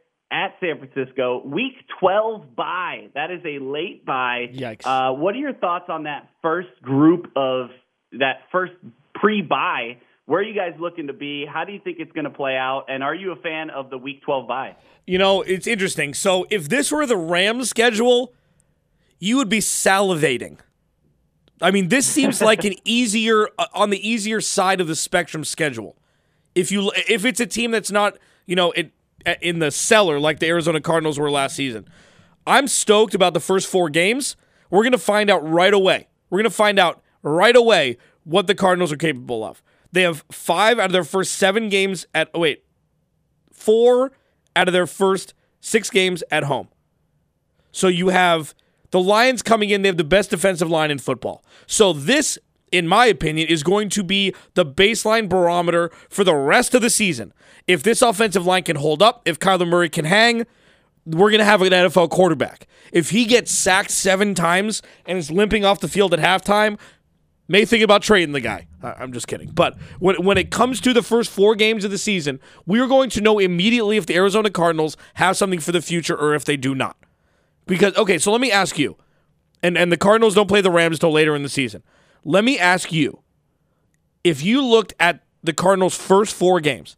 at 0.44 0.54
San 0.60 0.78
Francisco. 0.78 1.42
Week 1.44 1.72
12 2.00 2.54
bye. 2.54 3.08
That 3.14 3.30
is 3.30 3.40
a 3.44 3.62
late 3.62 4.04
bye. 4.04 4.48
Yikes. 4.52 4.84
Uh, 4.84 5.14
what 5.14 5.34
are 5.34 5.38
your 5.38 5.54
thoughts 5.54 5.86
on 5.88 6.04
that 6.04 6.28
first 6.42 6.68
group 6.82 7.26
of 7.36 7.70
that 8.12 8.40
first 8.52 8.72
pre 9.14 9.42
bye? 9.42 9.98
Where 10.26 10.40
are 10.40 10.44
you 10.44 10.54
guys 10.54 10.72
looking 10.78 11.08
to 11.08 11.12
be? 11.12 11.44
How 11.46 11.64
do 11.64 11.72
you 11.72 11.80
think 11.82 11.98
it's 12.00 12.12
going 12.12 12.24
to 12.24 12.30
play 12.30 12.56
out? 12.56 12.86
And 12.88 13.02
are 13.02 13.14
you 13.14 13.32
a 13.32 13.36
fan 13.36 13.70
of 13.70 13.90
the 13.90 13.98
Week 13.98 14.22
12 14.22 14.48
bye? 14.48 14.76
You 15.06 15.18
know, 15.18 15.42
it's 15.42 15.66
interesting. 15.66 16.14
So 16.14 16.46
if 16.50 16.68
this 16.68 16.90
were 16.90 17.06
the 17.06 17.16
Rams 17.16 17.68
schedule, 17.68 18.32
you 19.18 19.36
would 19.36 19.50
be 19.50 19.58
salivating. 19.58 20.58
I 21.60 21.70
mean, 21.70 21.88
this 21.88 22.06
seems 22.06 22.40
like 22.40 22.64
an 22.64 22.74
easier 22.84 23.48
uh, 23.58 23.66
on 23.74 23.90
the 23.90 24.08
easier 24.08 24.40
side 24.40 24.80
of 24.80 24.88
the 24.88 24.96
spectrum 24.96 25.44
schedule. 25.44 25.96
If 26.54 26.70
you 26.72 26.90
if 27.08 27.24
it's 27.24 27.40
a 27.40 27.46
team 27.46 27.70
that's 27.70 27.90
not, 27.90 28.16
you 28.46 28.56
know, 28.56 28.72
it, 28.72 28.92
in 29.40 29.58
the 29.58 29.70
cellar 29.70 30.18
like 30.18 30.38
the 30.38 30.46
Arizona 30.48 30.80
Cardinals 30.80 31.18
were 31.18 31.30
last 31.30 31.56
season. 31.56 31.88
I'm 32.46 32.68
stoked 32.68 33.14
about 33.14 33.34
the 33.34 33.40
first 33.40 33.66
4 33.68 33.88
games. 33.90 34.36
We're 34.70 34.82
going 34.82 34.92
to 34.92 34.98
find 34.98 35.30
out 35.30 35.48
right 35.48 35.72
away. 35.72 36.08
We're 36.30 36.38
going 36.38 36.50
to 36.50 36.56
find 36.56 36.78
out 36.78 37.02
right 37.22 37.56
away 37.56 37.96
what 38.24 38.46
the 38.46 38.54
Cardinals 38.54 38.92
are 38.92 38.96
capable 38.96 39.44
of. 39.44 39.62
They 39.92 40.02
have 40.02 40.24
5 40.30 40.78
out 40.78 40.86
of 40.86 40.92
their 40.92 41.04
first 41.04 41.34
7 41.34 41.68
games 41.68 42.06
at 42.14 42.28
oh 42.34 42.40
wait. 42.40 42.64
4 43.52 44.12
out 44.56 44.68
of 44.68 44.72
their 44.72 44.86
first 44.86 45.34
6 45.60 45.90
games 45.90 46.22
at 46.30 46.44
home. 46.44 46.68
So 47.72 47.88
you 47.88 48.08
have 48.08 48.54
the 48.90 49.00
Lions 49.00 49.42
coming 49.42 49.70
in, 49.70 49.82
they 49.82 49.88
have 49.88 49.96
the 49.96 50.04
best 50.04 50.30
defensive 50.30 50.70
line 50.70 50.90
in 50.90 50.98
football. 50.98 51.44
So 51.66 51.92
this, 51.92 52.38
in 52.74 52.88
my 52.88 53.06
opinion, 53.06 53.48
is 53.48 53.62
going 53.62 53.88
to 53.90 54.02
be 54.02 54.34
the 54.54 54.66
baseline 54.66 55.28
barometer 55.28 55.90
for 56.08 56.24
the 56.24 56.34
rest 56.34 56.74
of 56.74 56.82
the 56.82 56.90
season. 56.90 57.32
If 57.66 57.82
this 57.82 58.02
offensive 58.02 58.44
line 58.44 58.64
can 58.64 58.76
hold 58.76 59.02
up, 59.02 59.22
if 59.24 59.38
Kyler 59.38 59.68
Murray 59.68 59.88
can 59.88 60.04
hang, 60.04 60.46
we're 61.06 61.30
going 61.30 61.38
to 61.38 61.44
have 61.44 61.62
an 61.62 61.70
NFL 61.70 62.10
quarterback. 62.10 62.66
If 62.92 63.10
he 63.10 63.24
gets 63.24 63.50
sacked 63.50 63.90
seven 63.90 64.34
times 64.34 64.82
and 65.06 65.18
is 65.18 65.30
limping 65.30 65.64
off 65.64 65.80
the 65.80 65.88
field 65.88 66.14
at 66.14 66.20
halftime, 66.20 66.78
may 67.48 67.64
think 67.64 67.82
about 67.82 68.02
trading 68.02 68.32
the 68.32 68.40
guy. 68.40 68.66
I'm 68.82 69.12
just 69.12 69.26
kidding. 69.26 69.50
But 69.50 69.76
when, 69.98 70.22
when 70.24 70.38
it 70.38 70.50
comes 70.50 70.80
to 70.82 70.92
the 70.92 71.02
first 71.02 71.30
four 71.30 71.54
games 71.54 71.84
of 71.84 71.90
the 71.90 71.98
season, 71.98 72.40
we 72.66 72.80
are 72.80 72.86
going 72.86 73.10
to 73.10 73.20
know 73.20 73.38
immediately 73.38 73.96
if 73.96 74.06
the 74.06 74.14
Arizona 74.14 74.50
Cardinals 74.50 74.96
have 75.14 75.36
something 75.36 75.60
for 75.60 75.72
the 75.72 75.82
future 75.82 76.16
or 76.16 76.34
if 76.34 76.44
they 76.44 76.56
do 76.56 76.74
not. 76.74 76.96
Because 77.66 77.96
okay, 77.96 78.18
so 78.18 78.30
let 78.30 78.40
me 78.42 78.52
ask 78.52 78.78
you, 78.78 78.96
and 79.62 79.78
and 79.78 79.90
the 79.90 79.96
Cardinals 79.96 80.34
don't 80.34 80.48
play 80.48 80.60
the 80.60 80.70
Rams 80.70 80.98
till 80.98 81.12
later 81.12 81.34
in 81.34 81.42
the 81.42 81.48
season. 81.48 81.82
Let 82.24 82.44
me 82.44 82.58
ask 82.58 82.92
you, 82.92 83.20
if 84.22 84.42
you 84.42 84.64
looked 84.64 84.94
at 84.98 85.20
the 85.42 85.52
Cardinals' 85.52 85.96
first 85.96 86.34
four 86.34 86.60
games, 86.60 86.96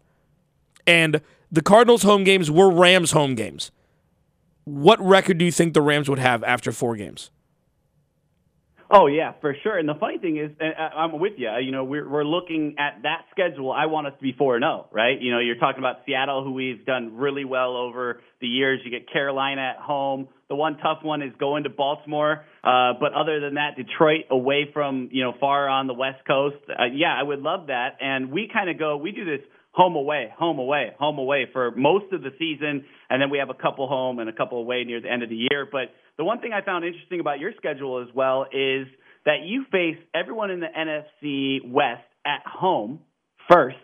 and 0.87 1.21
the 1.51 1.63
Cardinals' 1.63 2.05
home 2.05 2.23
games 2.25 2.51
were 2.51 2.71
Rams' 2.71 3.11
home 3.11 3.35
games, 3.35 3.73
what 4.65 5.01
record 5.01 5.39
do 5.39 5.45
you 5.45 5.53
think 5.53 5.75
the 5.75 5.83
Rams 5.83 6.09
would 6.09 6.21
have 6.21 6.45
after 6.45 6.71
four 6.71 6.97
games? 6.97 7.31
Oh 8.89 9.09
yeah, 9.09 9.33
for 9.41 9.57
sure. 9.65 9.77
And 9.77 9.89
the 9.89 9.97
funny 9.99 10.19
thing 10.19 10.37
is, 10.37 10.51
uh, 10.61 10.81
I'm 10.81 11.19
with 11.19 11.33
you. 11.39 11.51
You 11.61 11.73
know, 11.73 11.83
we're 11.83 12.09
we're 12.09 12.25
looking 12.25 12.77
at 12.79 13.03
that 13.03 13.25
schedule. 13.33 13.73
I 13.73 13.87
want 13.87 14.07
us 14.07 14.13
to 14.17 14.23
be 14.23 14.33
four 14.33 14.55
and 14.55 14.63
zero, 14.63 14.87
oh, 14.87 14.89
right? 14.93 15.21
You 15.21 15.33
know, 15.33 15.41
you're 15.41 15.57
talking 15.57 15.81
about 15.81 16.03
Seattle, 16.07 16.45
who 16.45 16.53
we've 16.53 16.87
done 16.87 17.17
really 17.17 17.45
well 17.45 17.77
over 17.77 18.21
the 18.41 18.47
years. 18.47 18.81
You 18.85 18.93
get 18.93 19.13
Carolina 19.13 19.75
at 19.77 19.83
home. 19.83 20.29
The 20.49 20.55
one 20.55 20.79
tough 20.79 20.99
one 21.03 21.23
is 21.23 21.33
going 21.39 21.65
to 21.65 21.71
Baltimore. 21.71 22.45
Uh, 22.63 22.93
but 23.01 23.13
other 23.15 23.41
than 23.41 23.55
that, 23.55 23.77
Detroit 23.77 24.27
away 24.31 24.69
from 24.73 25.09
you 25.13 25.25
know 25.25 25.33
far 25.41 25.69
on 25.69 25.87
the 25.87 25.95
West 25.95 26.25
Coast. 26.27 26.57
Uh, 26.69 26.85
yeah, 26.93 27.15
I 27.19 27.23
would 27.23 27.41
love 27.41 27.69
that. 27.69 27.97
And 28.01 28.31
we 28.31 28.49
kind 28.53 28.71
of 28.71 28.79
go. 28.79 28.97
We 28.97 29.13
do 29.13 29.25
this 29.25 29.41
home 29.77 29.95
away, 29.95 30.33
home 30.39 30.59
away, 30.59 30.93
home 30.99 31.19
away 31.19 31.47
for 31.53 31.71
most 31.73 32.11
of 32.13 32.23
the 32.23 32.31
season, 32.39 32.85
and 33.11 33.21
then 33.21 33.29
we 33.29 33.39
have 33.39 33.51
a 33.51 33.55
couple 33.55 33.87
home 33.87 34.19
and 34.19 34.29
a 34.29 34.33
couple 34.33 34.59
away 34.59 34.85
near 34.85 35.01
the 35.03 35.11
end 35.11 35.23
of 35.23 35.29
the 35.29 35.47
year. 35.51 35.69
But 35.71 35.93
the 36.17 36.25
one 36.25 36.41
thing 36.41 36.53
I 36.55 36.65
found 36.65 36.85
interesting 36.85 37.21
about 37.21 37.41
your 37.41 37.53
schedule 37.59 38.03
as 38.03 38.15
well 38.15 38.47
is 38.51 38.87
that 39.27 39.43
you 39.45 39.65
face 39.71 39.99
everyone 40.15 40.51
in 40.51 40.61
the 40.61 40.67
NFC 40.67 41.71
West 41.71 42.09
at 42.25 42.41
home 42.47 43.01
first, 43.51 43.77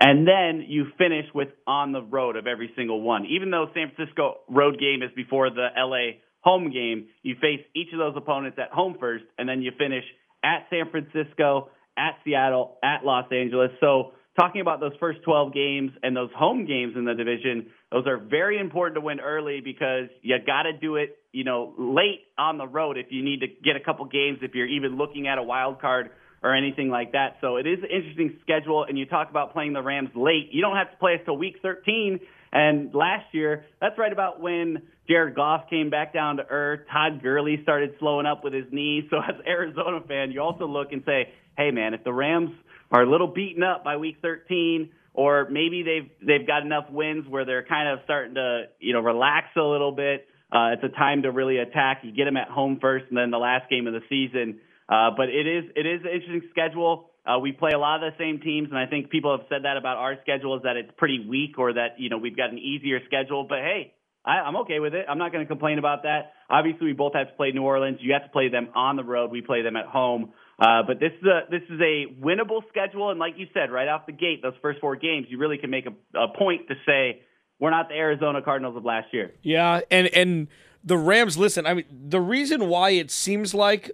and 0.00 0.26
then 0.26 0.64
you 0.66 0.86
finish 0.96 1.26
with 1.34 1.48
on 1.66 1.92
the 1.92 2.02
road 2.02 2.36
of 2.36 2.46
every 2.46 2.72
single 2.74 3.02
one. 3.02 3.26
Even 3.26 3.50
though 3.50 3.66
San 3.74 3.92
Francisco 3.94 4.38
road 4.48 4.78
game 4.80 5.02
is 5.02 5.10
before 5.14 5.50
the 5.50 5.68
LA 5.76 6.18
home 6.40 6.72
game, 6.72 7.08
you 7.22 7.36
face 7.40 7.60
each 7.76 7.92
of 7.92 7.98
those 7.98 8.14
opponents 8.16 8.58
at 8.60 8.70
home 8.72 8.96
first, 8.98 9.24
and 9.38 9.46
then 9.46 9.60
you 9.60 9.72
finish 9.78 10.04
at 10.42 10.66
San 10.70 10.90
Francisco, 10.90 11.68
at 11.98 12.14
Seattle, 12.24 12.78
at 12.82 13.04
Los 13.04 13.30
Angeles. 13.30 13.70
So 13.80 14.12
talking 14.38 14.62
about 14.62 14.80
those 14.80 14.92
first 14.98 15.20
12 15.22 15.52
games 15.52 15.90
and 16.02 16.16
those 16.16 16.30
home 16.34 16.64
games 16.66 16.94
in 16.96 17.04
the 17.04 17.12
division, 17.12 17.66
those 17.92 18.06
are 18.06 18.16
very 18.16 18.58
important 18.58 18.94
to 18.94 19.02
win 19.02 19.20
early 19.20 19.60
because 19.62 20.08
you 20.22 20.34
got 20.46 20.62
to 20.62 20.72
do 20.72 20.96
it, 20.96 21.18
you 21.32 21.44
know, 21.44 21.74
late 21.78 22.20
on 22.38 22.56
the 22.56 22.66
road 22.66 22.96
if 22.96 23.06
you 23.10 23.22
need 23.22 23.40
to 23.40 23.48
get 23.48 23.76
a 23.76 23.80
couple 23.80 24.06
games 24.06 24.38
if 24.40 24.54
you're 24.54 24.66
even 24.66 24.96
looking 24.96 25.28
at 25.28 25.36
a 25.36 25.42
wild 25.42 25.78
card 25.78 26.08
or 26.42 26.54
anything 26.54 26.88
like 26.88 27.12
that. 27.12 27.36
So 27.40 27.56
it 27.56 27.66
is 27.66 27.78
an 27.82 27.90
interesting 27.90 28.38
schedule 28.42 28.84
and 28.84 28.98
you 28.98 29.06
talk 29.06 29.30
about 29.30 29.52
playing 29.52 29.72
the 29.72 29.82
Rams 29.82 30.10
late. 30.14 30.48
You 30.52 30.62
don't 30.62 30.76
have 30.76 30.90
to 30.90 30.96
play 30.96 31.14
us 31.14 31.20
till 31.24 31.36
week 31.36 31.56
13 31.62 32.20
and 32.52 32.92
last 32.94 33.32
year, 33.32 33.64
that's 33.80 33.96
right 33.98 34.12
about 34.12 34.40
when 34.40 34.82
Jared 35.08 35.34
Goff 35.36 35.70
came 35.70 35.88
back 35.88 36.12
down 36.12 36.36
to 36.38 36.46
earth. 36.48 36.80
Todd 36.92 37.22
Gurley 37.22 37.60
started 37.62 37.94
slowing 38.00 38.26
up 38.26 38.42
with 38.42 38.52
his 38.52 38.64
knees. 38.72 39.04
So 39.10 39.18
as 39.28 39.36
Arizona 39.46 40.00
fan, 40.06 40.32
you 40.32 40.40
also 40.40 40.66
look 40.66 40.92
and 40.92 41.02
say, 41.06 41.32
"Hey 41.56 41.70
man, 41.70 41.94
if 41.94 42.02
the 42.04 42.12
Rams 42.12 42.50
are 42.90 43.02
a 43.02 43.10
little 43.10 43.28
beaten 43.28 43.62
up 43.62 43.84
by 43.84 43.96
week 43.96 44.16
13, 44.20 44.90
or 45.14 45.48
maybe 45.48 45.82
they've 45.82 46.10
they've 46.26 46.46
got 46.46 46.62
enough 46.62 46.90
wins 46.90 47.26
where 47.28 47.44
they're 47.44 47.64
kind 47.64 47.88
of 47.88 48.00
starting 48.04 48.34
to 48.34 48.64
you 48.80 48.92
know 48.92 49.00
relax 49.00 49.48
a 49.56 49.62
little 49.62 49.92
bit. 49.92 50.26
Uh, 50.52 50.74
it's 50.74 50.82
a 50.82 50.88
time 50.88 51.22
to 51.22 51.30
really 51.30 51.58
attack. 51.58 52.00
You 52.02 52.10
get 52.10 52.24
them 52.24 52.36
at 52.36 52.48
home 52.48 52.78
first, 52.80 53.04
and 53.08 53.16
then 53.16 53.30
the 53.30 53.38
last 53.38 53.70
game 53.70 53.86
of 53.86 53.92
the 53.92 54.02
season. 54.08 54.58
Uh, 54.90 55.10
but 55.16 55.28
it 55.28 55.46
is 55.46 55.64
it 55.76 55.86
is 55.86 56.00
an 56.02 56.10
interesting 56.10 56.42
schedule. 56.50 57.10
Uh, 57.24 57.38
we 57.38 57.52
play 57.52 57.70
a 57.72 57.78
lot 57.78 58.02
of 58.02 58.12
the 58.12 58.18
same 58.18 58.40
teams, 58.40 58.68
and 58.70 58.78
I 58.78 58.86
think 58.86 59.10
people 59.10 59.36
have 59.36 59.46
said 59.48 59.62
that 59.62 59.76
about 59.76 59.98
our 59.98 60.16
schedule 60.22 60.56
is 60.56 60.62
that 60.64 60.76
it's 60.76 60.90
pretty 60.96 61.24
weak 61.28 61.58
or 61.58 61.74
that 61.74 61.98
you 61.98 62.10
know 62.10 62.18
we've 62.18 62.36
got 62.36 62.50
an 62.50 62.58
easier 62.58 62.98
schedule. 63.06 63.46
But 63.48 63.58
hey, 63.58 63.94
I, 64.24 64.40
I'm 64.40 64.56
okay 64.64 64.80
with 64.80 64.94
it. 64.94 65.06
I'm 65.08 65.18
not 65.18 65.30
going 65.30 65.44
to 65.44 65.48
complain 65.48 65.78
about 65.78 66.02
that. 66.02 66.32
Obviously, 66.50 66.86
we 66.86 66.92
both 66.92 67.14
have 67.14 67.28
to 67.28 67.34
play 67.34 67.52
New 67.52 67.62
Orleans. 67.62 67.98
You 68.00 68.14
have 68.14 68.24
to 68.24 68.30
play 68.30 68.48
them 68.48 68.68
on 68.74 68.96
the 68.96 69.04
road. 69.04 69.30
We 69.30 69.42
play 69.42 69.62
them 69.62 69.76
at 69.76 69.86
home. 69.86 70.32
Uh, 70.58 70.82
but 70.86 70.98
this 70.98 71.12
is 71.20 71.26
a 71.26 71.50
this 71.50 71.62
is 71.70 71.80
a 71.80 72.06
winnable 72.20 72.62
schedule, 72.68 73.10
and 73.10 73.20
like 73.20 73.34
you 73.36 73.46
said, 73.54 73.70
right 73.70 73.88
off 73.88 74.06
the 74.06 74.12
gate, 74.12 74.42
those 74.42 74.54
first 74.60 74.80
four 74.80 74.96
games, 74.96 75.26
you 75.30 75.38
really 75.38 75.58
can 75.58 75.70
make 75.70 75.86
a, 75.86 76.18
a 76.18 76.36
point 76.36 76.68
to 76.68 76.74
say 76.84 77.22
we're 77.60 77.70
not 77.70 77.88
the 77.88 77.94
Arizona 77.94 78.42
Cardinals 78.42 78.76
of 78.76 78.84
last 78.84 79.06
year. 79.12 79.32
Yeah, 79.42 79.80
and 79.90 80.08
and 80.08 80.48
the 80.82 80.98
Rams. 80.98 81.38
Listen, 81.38 81.66
I 81.66 81.74
mean, 81.74 81.84
the 81.90 82.20
reason 82.20 82.68
why 82.68 82.90
it 82.90 83.10
seems 83.10 83.54
like 83.54 83.90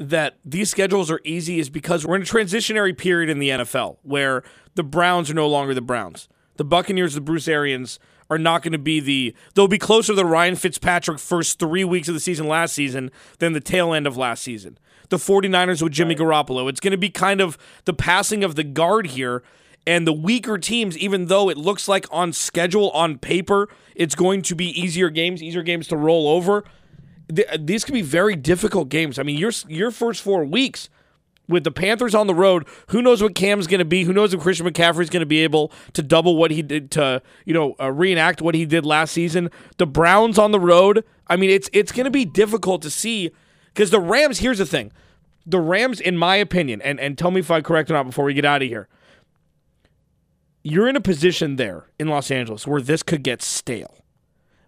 that 0.00 0.38
these 0.44 0.70
schedules 0.70 1.10
are 1.10 1.20
easy 1.24 1.60
is 1.60 1.70
because 1.70 2.06
we're 2.06 2.16
in 2.16 2.22
a 2.22 2.24
transitionary 2.24 2.96
period 2.96 3.30
in 3.30 3.38
the 3.38 3.50
NFL 3.50 3.98
where 4.02 4.42
the 4.74 4.82
Browns 4.82 5.30
are 5.30 5.34
no 5.34 5.46
longer 5.46 5.74
the 5.74 5.82
Browns. 5.82 6.28
The 6.56 6.64
Buccaneers, 6.64 7.14
the 7.14 7.20
Bruce 7.20 7.46
Arians, 7.46 8.00
are 8.28 8.38
not 8.38 8.62
going 8.62 8.72
to 8.72 8.78
be 8.78 9.00
the. 9.00 9.34
They'll 9.54 9.68
be 9.68 9.78
closer 9.78 10.12
to 10.12 10.16
the 10.16 10.24
Ryan 10.24 10.56
Fitzpatrick 10.56 11.18
first 11.18 11.58
three 11.58 11.84
weeks 11.84 12.08
of 12.08 12.14
the 12.14 12.20
season 12.20 12.48
last 12.48 12.74
season 12.74 13.10
than 13.38 13.52
the 13.52 13.60
tail 13.60 13.92
end 13.92 14.06
of 14.06 14.16
last 14.16 14.42
season 14.42 14.78
the 15.10 15.16
49ers 15.16 15.82
with 15.82 15.92
Jimmy. 15.92 16.14
Garoppolo. 16.14 16.68
It's 16.68 16.80
going 16.80 16.92
to 16.92 16.96
be 16.96 17.10
kind 17.10 17.40
of 17.40 17.58
the 17.84 17.92
passing 17.92 18.42
of 18.42 18.54
the 18.54 18.64
guard 18.64 19.08
here. 19.08 19.42
And 19.86 20.06
the 20.06 20.12
weaker 20.12 20.58
teams, 20.58 20.96
even 20.98 21.26
though 21.26 21.48
it 21.48 21.56
looks 21.56 21.88
like 21.88 22.06
on 22.10 22.32
schedule, 22.32 22.90
on 22.90 23.18
paper, 23.18 23.68
it's 23.94 24.14
going 24.14 24.42
to 24.42 24.54
be 24.54 24.66
easier 24.78 25.10
games, 25.10 25.42
easier 25.42 25.62
games 25.62 25.88
to 25.88 25.96
roll 25.96 26.28
over. 26.28 26.64
These 27.58 27.84
could 27.84 27.94
be 27.94 28.02
very 28.02 28.36
difficult 28.36 28.88
games. 28.88 29.18
I 29.18 29.22
mean, 29.22 29.38
your 29.38 29.52
your 29.68 29.90
first 29.90 30.22
four 30.22 30.44
weeks, 30.44 30.88
With 31.48 31.64
the 31.64 31.72
Panthers 31.72 32.14
on 32.14 32.28
the 32.28 32.34
road, 32.34 32.64
who 32.90 33.02
knows 33.02 33.20
what 33.20 33.34
Cam's 33.34 33.66
going 33.66 33.80
to 33.80 33.84
be? 33.84 34.04
Who 34.04 34.12
knows 34.12 34.32
if 34.32 34.40
Christian 34.40 34.66
McCaffrey's 34.66 35.10
going 35.10 35.20
to 35.20 35.26
be 35.26 35.40
able 35.40 35.72
to 35.94 36.02
double 36.02 36.36
what 36.36 36.52
he 36.52 36.62
did 36.62 36.92
to, 36.92 37.20
you 37.44 37.52
know, 37.52 37.74
uh, 37.80 37.90
reenact 37.90 38.40
what 38.40 38.54
he 38.54 38.64
did 38.64 38.86
last 38.86 39.10
season? 39.12 39.50
The 39.76 39.86
Browns 39.86 40.38
on 40.38 40.52
the 40.52 40.60
road. 40.60 41.04
I 41.26 41.34
mean, 41.34 41.50
it's 41.50 41.68
it's 41.72 41.90
going 41.90 42.04
to 42.04 42.10
be 42.10 42.24
difficult 42.24 42.82
to 42.82 42.90
see 42.90 43.32
because 43.74 43.90
the 43.90 43.98
Rams. 43.98 44.38
Here's 44.38 44.58
the 44.58 44.66
thing: 44.66 44.92
the 45.44 45.58
Rams, 45.60 46.00
in 46.00 46.16
my 46.16 46.36
opinion, 46.36 46.80
and 46.82 47.00
and 47.00 47.18
tell 47.18 47.32
me 47.32 47.40
if 47.40 47.50
I'm 47.50 47.64
correct 47.64 47.90
or 47.90 47.94
not 47.94 48.06
before 48.06 48.24
we 48.26 48.34
get 48.34 48.44
out 48.44 48.62
of 48.62 48.68
here. 48.68 48.88
You're 50.62 50.88
in 50.88 50.94
a 50.94 51.00
position 51.00 51.56
there 51.56 51.86
in 51.98 52.06
Los 52.06 52.30
Angeles 52.30 52.64
where 52.66 52.82
this 52.82 53.02
could 53.02 53.24
get 53.24 53.42
stale 53.42 53.99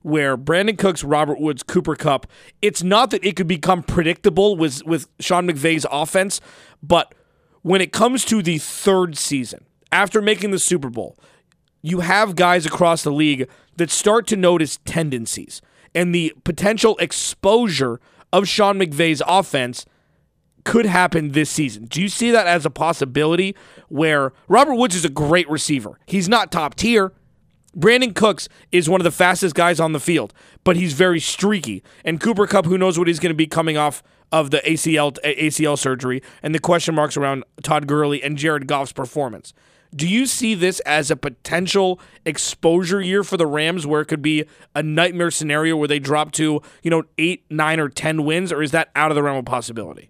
where 0.02 0.36
Brandin 0.36 0.78
Cooks, 0.78 1.04
Robert 1.04 1.40
Woods, 1.40 1.62
Cooper 1.62 1.96
Kupp, 1.96 2.26
it's 2.60 2.82
not 2.82 3.10
that 3.10 3.24
it 3.24 3.36
could 3.36 3.48
become 3.48 3.82
predictable 3.82 4.56
with 4.56 4.84
with 4.84 5.08
Sean 5.20 5.48
McVay's 5.48 5.86
offense, 5.90 6.40
but 6.82 7.14
when 7.62 7.80
it 7.80 7.92
comes 7.92 8.24
to 8.26 8.42
the 8.42 8.58
third 8.58 9.16
season, 9.16 9.64
after 9.90 10.20
making 10.20 10.50
the 10.50 10.58
Super 10.58 10.90
Bowl, 10.90 11.16
you 11.80 12.00
have 12.00 12.36
guys 12.36 12.66
across 12.66 13.02
the 13.02 13.12
league 13.12 13.48
that 13.76 13.90
start 13.90 14.26
to 14.28 14.36
notice 14.36 14.78
tendencies 14.84 15.62
and 15.94 16.14
the 16.14 16.32
potential 16.44 16.96
exposure 16.98 18.00
of 18.32 18.48
Sean 18.48 18.78
McVay's 18.78 19.22
offense 19.26 19.86
could 20.64 20.86
happen 20.86 21.32
this 21.32 21.50
season. 21.50 21.86
Do 21.86 22.00
you 22.00 22.08
see 22.08 22.30
that 22.30 22.46
as 22.46 22.64
a 22.64 22.70
possibility 22.70 23.56
where 23.88 24.32
Robert 24.48 24.74
Woods 24.74 24.94
is 24.94 25.04
a 25.04 25.10
great 25.10 25.48
receiver? 25.50 25.98
He's 26.06 26.28
not 26.28 26.52
top 26.52 26.74
tier. 26.74 27.12
Brandin 27.76 28.14
Cooks 28.14 28.48
is 28.70 28.88
one 28.88 29.00
of 29.00 29.04
the 29.04 29.10
fastest 29.10 29.54
guys 29.54 29.80
on 29.80 29.92
the 29.92 30.00
field, 30.00 30.34
but 30.62 30.76
he's 30.76 30.92
very 30.92 31.20
streaky. 31.20 31.82
And 32.04 32.20
Cooper 32.20 32.46
Kupp, 32.46 32.66
who 32.66 32.76
knows 32.76 32.98
what 32.98 33.08
he's 33.08 33.18
going 33.18 33.30
to 33.30 33.34
be 33.34 33.46
coming 33.46 33.76
off 33.76 34.02
of 34.30 34.50
the 34.50 34.58
ACL 34.58 35.16
ACL 35.24 35.78
surgery 35.78 36.22
and 36.42 36.54
the 36.54 36.58
question 36.58 36.94
marks 36.94 37.16
around 37.16 37.44
Todd 37.62 37.86
Gurley 37.86 38.22
and 38.22 38.36
Jared 38.36 38.66
Goff's 38.66 38.92
performance. 38.92 39.52
Do 39.94 40.08
you 40.08 40.24
see 40.24 40.54
this 40.54 40.80
as 40.80 41.10
a 41.10 41.16
potential 41.16 42.00
exposure 42.24 43.02
year 43.02 43.22
for 43.22 43.36
the 43.36 43.46
Rams 43.46 43.86
where 43.86 44.00
it 44.00 44.06
could 44.06 44.22
be 44.22 44.46
a 44.74 44.82
nightmare 44.82 45.30
scenario 45.30 45.76
where 45.76 45.88
they 45.88 45.98
drop 45.98 46.32
to, 46.32 46.62
you 46.82 46.90
know, 46.90 47.02
8, 47.18 47.44
9 47.50 47.80
or 47.80 47.88
10 47.90 48.24
wins 48.24 48.52
or 48.52 48.62
is 48.62 48.70
that 48.70 48.90
out 48.96 49.10
of 49.10 49.16
the 49.16 49.22
realm 49.22 49.36
of 49.36 49.44
possibility? 49.44 50.08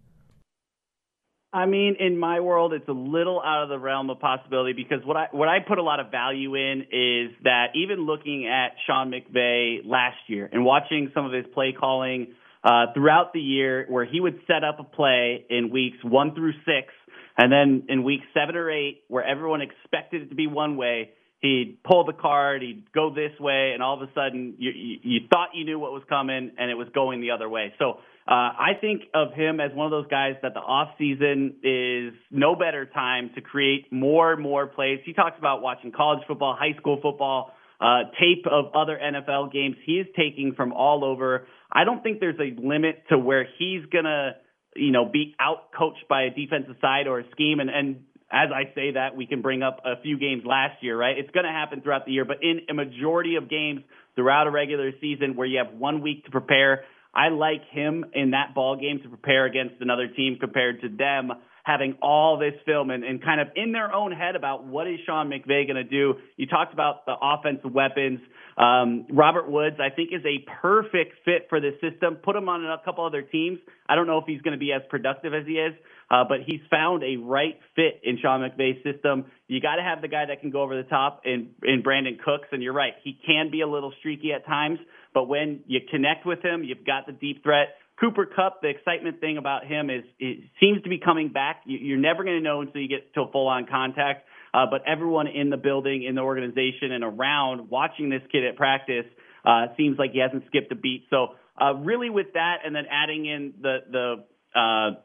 I 1.54 1.66
mean, 1.66 1.96
in 2.00 2.16
my 2.16 2.40
world, 2.40 2.72
it's 2.72 2.88
a 2.88 2.92
little 2.92 3.42
out 3.44 3.62
of 3.62 3.68
the 3.68 3.78
realm 3.78 4.08
of 4.08 4.18
possibility 4.20 4.72
because 4.72 5.04
what 5.04 5.18
I 5.18 5.26
what 5.32 5.48
I 5.48 5.58
put 5.60 5.76
a 5.76 5.82
lot 5.82 6.00
of 6.00 6.10
value 6.10 6.54
in 6.54 6.82
is 6.90 7.36
that 7.44 7.66
even 7.74 8.06
looking 8.06 8.48
at 8.48 8.72
Sean 8.86 9.12
McVay 9.12 9.80
last 9.84 10.16
year 10.28 10.48
and 10.50 10.64
watching 10.64 11.10
some 11.14 11.26
of 11.26 11.32
his 11.32 11.44
play 11.52 11.74
calling 11.78 12.28
uh, 12.64 12.86
throughout 12.94 13.34
the 13.34 13.40
year, 13.40 13.84
where 13.90 14.06
he 14.06 14.18
would 14.18 14.40
set 14.46 14.64
up 14.64 14.80
a 14.80 14.84
play 14.84 15.44
in 15.50 15.70
weeks 15.70 15.98
one 16.02 16.34
through 16.34 16.52
six, 16.64 16.94
and 17.36 17.52
then 17.52 17.84
in 17.90 18.02
week 18.02 18.20
seven 18.32 18.56
or 18.56 18.70
eight, 18.70 19.02
where 19.08 19.24
everyone 19.24 19.60
expected 19.60 20.22
it 20.22 20.28
to 20.30 20.34
be 20.34 20.46
one 20.46 20.78
way, 20.78 21.10
he'd 21.40 21.80
pull 21.84 22.04
the 22.04 22.14
card, 22.14 22.62
he'd 22.62 22.90
go 22.94 23.12
this 23.12 23.38
way, 23.38 23.72
and 23.74 23.82
all 23.82 24.00
of 24.00 24.08
a 24.08 24.12
sudden 24.14 24.54
you, 24.58 24.70
you, 24.70 24.96
you 25.02 25.20
thought 25.28 25.48
you 25.54 25.66
knew 25.66 25.78
what 25.78 25.92
was 25.92 26.02
coming, 26.08 26.52
and 26.56 26.70
it 26.70 26.76
was 26.76 26.88
going 26.94 27.20
the 27.20 27.32
other 27.32 27.48
way. 27.48 27.74
So 27.78 27.98
uh, 28.26 28.30
I 28.30 28.72
think 28.80 29.02
of 29.14 29.32
him 29.34 29.58
as 29.58 29.72
one 29.74 29.86
of 29.86 29.90
those 29.90 30.06
guys 30.08 30.34
that 30.42 30.54
the 30.54 30.60
off 30.60 30.90
season 30.96 31.56
is 31.64 32.14
no 32.30 32.54
better 32.54 32.86
time 32.86 33.30
to 33.34 33.40
create 33.40 33.92
more 33.92 34.32
and 34.32 34.40
more 34.40 34.66
plays. 34.68 35.00
He 35.04 35.12
talks 35.12 35.36
about 35.38 35.60
watching 35.60 35.90
college 35.90 36.20
football, 36.28 36.56
high 36.58 36.78
school 36.78 37.00
football, 37.02 37.52
uh, 37.80 38.04
tape 38.20 38.46
of 38.48 38.66
other 38.76 38.96
NFL 38.96 39.52
games. 39.52 39.74
He 39.84 39.94
is 39.94 40.06
taking 40.16 40.54
from 40.54 40.72
all 40.72 41.04
over. 41.04 41.48
I 41.70 41.82
don't 41.82 42.00
think 42.02 42.20
there's 42.20 42.38
a 42.38 42.54
limit 42.60 43.02
to 43.08 43.18
where 43.18 43.44
he's 43.58 43.84
gonna, 43.92 44.36
you 44.76 44.92
know, 44.92 45.04
be 45.04 45.34
out 45.40 45.72
coached 45.76 46.06
by 46.08 46.22
a 46.22 46.30
defensive 46.30 46.76
side 46.80 47.08
or 47.08 47.18
a 47.18 47.30
scheme. 47.32 47.58
And, 47.58 47.70
and 47.70 48.04
as 48.30 48.50
I 48.54 48.72
say 48.76 48.92
that, 48.92 49.16
we 49.16 49.26
can 49.26 49.42
bring 49.42 49.64
up 49.64 49.80
a 49.84 50.00
few 50.00 50.16
games 50.16 50.44
last 50.46 50.80
year, 50.80 50.96
right? 50.96 51.18
It's 51.18 51.28
to 51.32 51.42
happen 51.42 51.80
throughout 51.80 52.06
the 52.06 52.12
year, 52.12 52.24
but 52.24 52.36
in 52.40 52.60
a 52.70 52.74
majority 52.74 53.34
of 53.34 53.50
games 53.50 53.80
throughout 54.14 54.46
a 54.46 54.50
regular 54.50 54.92
season 55.00 55.34
where 55.36 55.46
you 55.46 55.58
have 55.58 55.74
one 55.74 56.02
week 56.02 56.24
to 56.24 56.30
prepare, 56.30 56.84
I 57.14 57.28
like 57.28 57.62
him 57.70 58.06
in 58.14 58.30
that 58.30 58.54
ball 58.54 58.76
game 58.76 59.00
to 59.02 59.08
prepare 59.08 59.46
against 59.46 59.74
another 59.80 60.08
team 60.08 60.38
compared 60.40 60.80
to 60.82 60.88
them 60.88 61.32
having 61.64 61.96
all 62.02 62.38
this 62.38 62.54
film 62.66 62.90
and, 62.90 63.04
and 63.04 63.22
kind 63.22 63.40
of 63.40 63.48
in 63.54 63.72
their 63.72 63.94
own 63.94 64.12
head 64.12 64.34
about 64.34 64.66
what 64.66 64.88
is 64.88 64.98
Sean 65.06 65.30
McVay 65.30 65.66
going 65.66 65.76
to 65.76 65.84
do. 65.84 66.14
You 66.36 66.46
talked 66.46 66.72
about 66.72 67.06
the 67.06 67.14
offensive 67.20 67.72
weapons. 67.72 68.20
Um, 68.56 69.06
Robert 69.10 69.48
Woods, 69.50 69.76
I 69.80 69.94
think, 69.94 70.10
is 70.12 70.22
a 70.26 70.44
perfect 70.60 71.24
fit 71.24 71.46
for 71.48 71.60
this 71.60 71.74
system. 71.80 72.16
Put 72.16 72.36
him 72.36 72.48
on 72.48 72.64
a 72.64 72.84
couple 72.84 73.06
other 73.06 73.22
teams. 73.22 73.58
I 73.88 73.94
don't 73.94 74.06
know 74.06 74.18
if 74.18 74.24
he's 74.26 74.42
going 74.42 74.52
to 74.52 74.58
be 74.58 74.72
as 74.72 74.82
productive 74.90 75.34
as 75.34 75.46
he 75.46 75.54
is, 75.54 75.72
uh, 76.10 76.24
but 76.28 76.38
he's 76.46 76.60
found 76.68 77.02
a 77.04 77.16
right 77.16 77.58
fit 77.76 78.00
in 78.02 78.18
Sean 78.20 78.40
McVay's 78.40 78.82
system. 78.82 79.26
You 79.46 79.60
got 79.60 79.76
to 79.76 79.82
have 79.82 80.02
the 80.02 80.08
guy 80.08 80.26
that 80.26 80.40
can 80.40 80.50
go 80.50 80.62
over 80.62 80.76
the 80.76 80.88
top 80.88 81.22
in, 81.24 81.50
in 81.62 81.82
Brandin 81.82 82.18
Cooks, 82.18 82.48
and 82.50 82.62
you're 82.62 82.74
right, 82.74 82.94
he 83.04 83.18
can 83.24 83.50
be 83.50 83.60
a 83.60 83.68
little 83.68 83.92
streaky 84.00 84.32
at 84.32 84.44
times. 84.46 84.78
But 85.14 85.28
when 85.28 85.60
you 85.66 85.80
connect 85.90 86.26
with 86.26 86.42
him, 86.42 86.64
you've 86.64 86.86
got 86.86 87.06
the 87.06 87.12
deep 87.12 87.42
threat. 87.42 87.76
Cooper 88.00 88.26
Kupp, 88.26 88.62
the 88.62 88.68
excitement 88.68 89.20
thing 89.20 89.36
about 89.36 89.66
him 89.66 89.90
is 89.90 90.02
it 90.18 90.50
seems 90.58 90.82
to 90.82 90.88
be 90.88 90.98
coming 90.98 91.28
back. 91.28 91.62
You're 91.66 91.98
never 91.98 92.24
going 92.24 92.36
to 92.36 92.42
know 92.42 92.60
until 92.60 92.80
you 92.80 92.88
get 92.88 93.14
to 93.14 93.22
a 93.22 93.30
full 93.30 93.46
on 93.46 93.66
contact. 93.70 94.26
Uh, 94.54 94.66
but 94.70 94.82
everyone 94.86 95.28
in 95.28 95.50
the 95.50 95.56
building, 95.56 96.02
in 96.02 96.14
the 96.14 96.20
organization, 96.20 96.92
and 96.92 97.04
around 97.04 97.70
watching 97.70 98.10
this 98.10 98.22
kid 98.30 98.44
at 98.44 98.56
practice 98.56 99.06
uh, 99.44 99.66
seems 99.76 99.98
like 99.98 100.12
he 100.12 100.18
hasn't 100.18 100.44
skipped 100.46 100.70
a 100.72 100.74
beat. 100.74 101.06
So 101.10 101.28
uh, 101.60 101.74
really, 101.74 102.10
with 102.10 102.34
that, 102.34 102.58
and 102.64 102.74
then 102.74 102.84
adding 102.90 103.24
in 103.26 103.54
the 103.60 103.78
the 103.90 104.58
uh, 104.58 105.00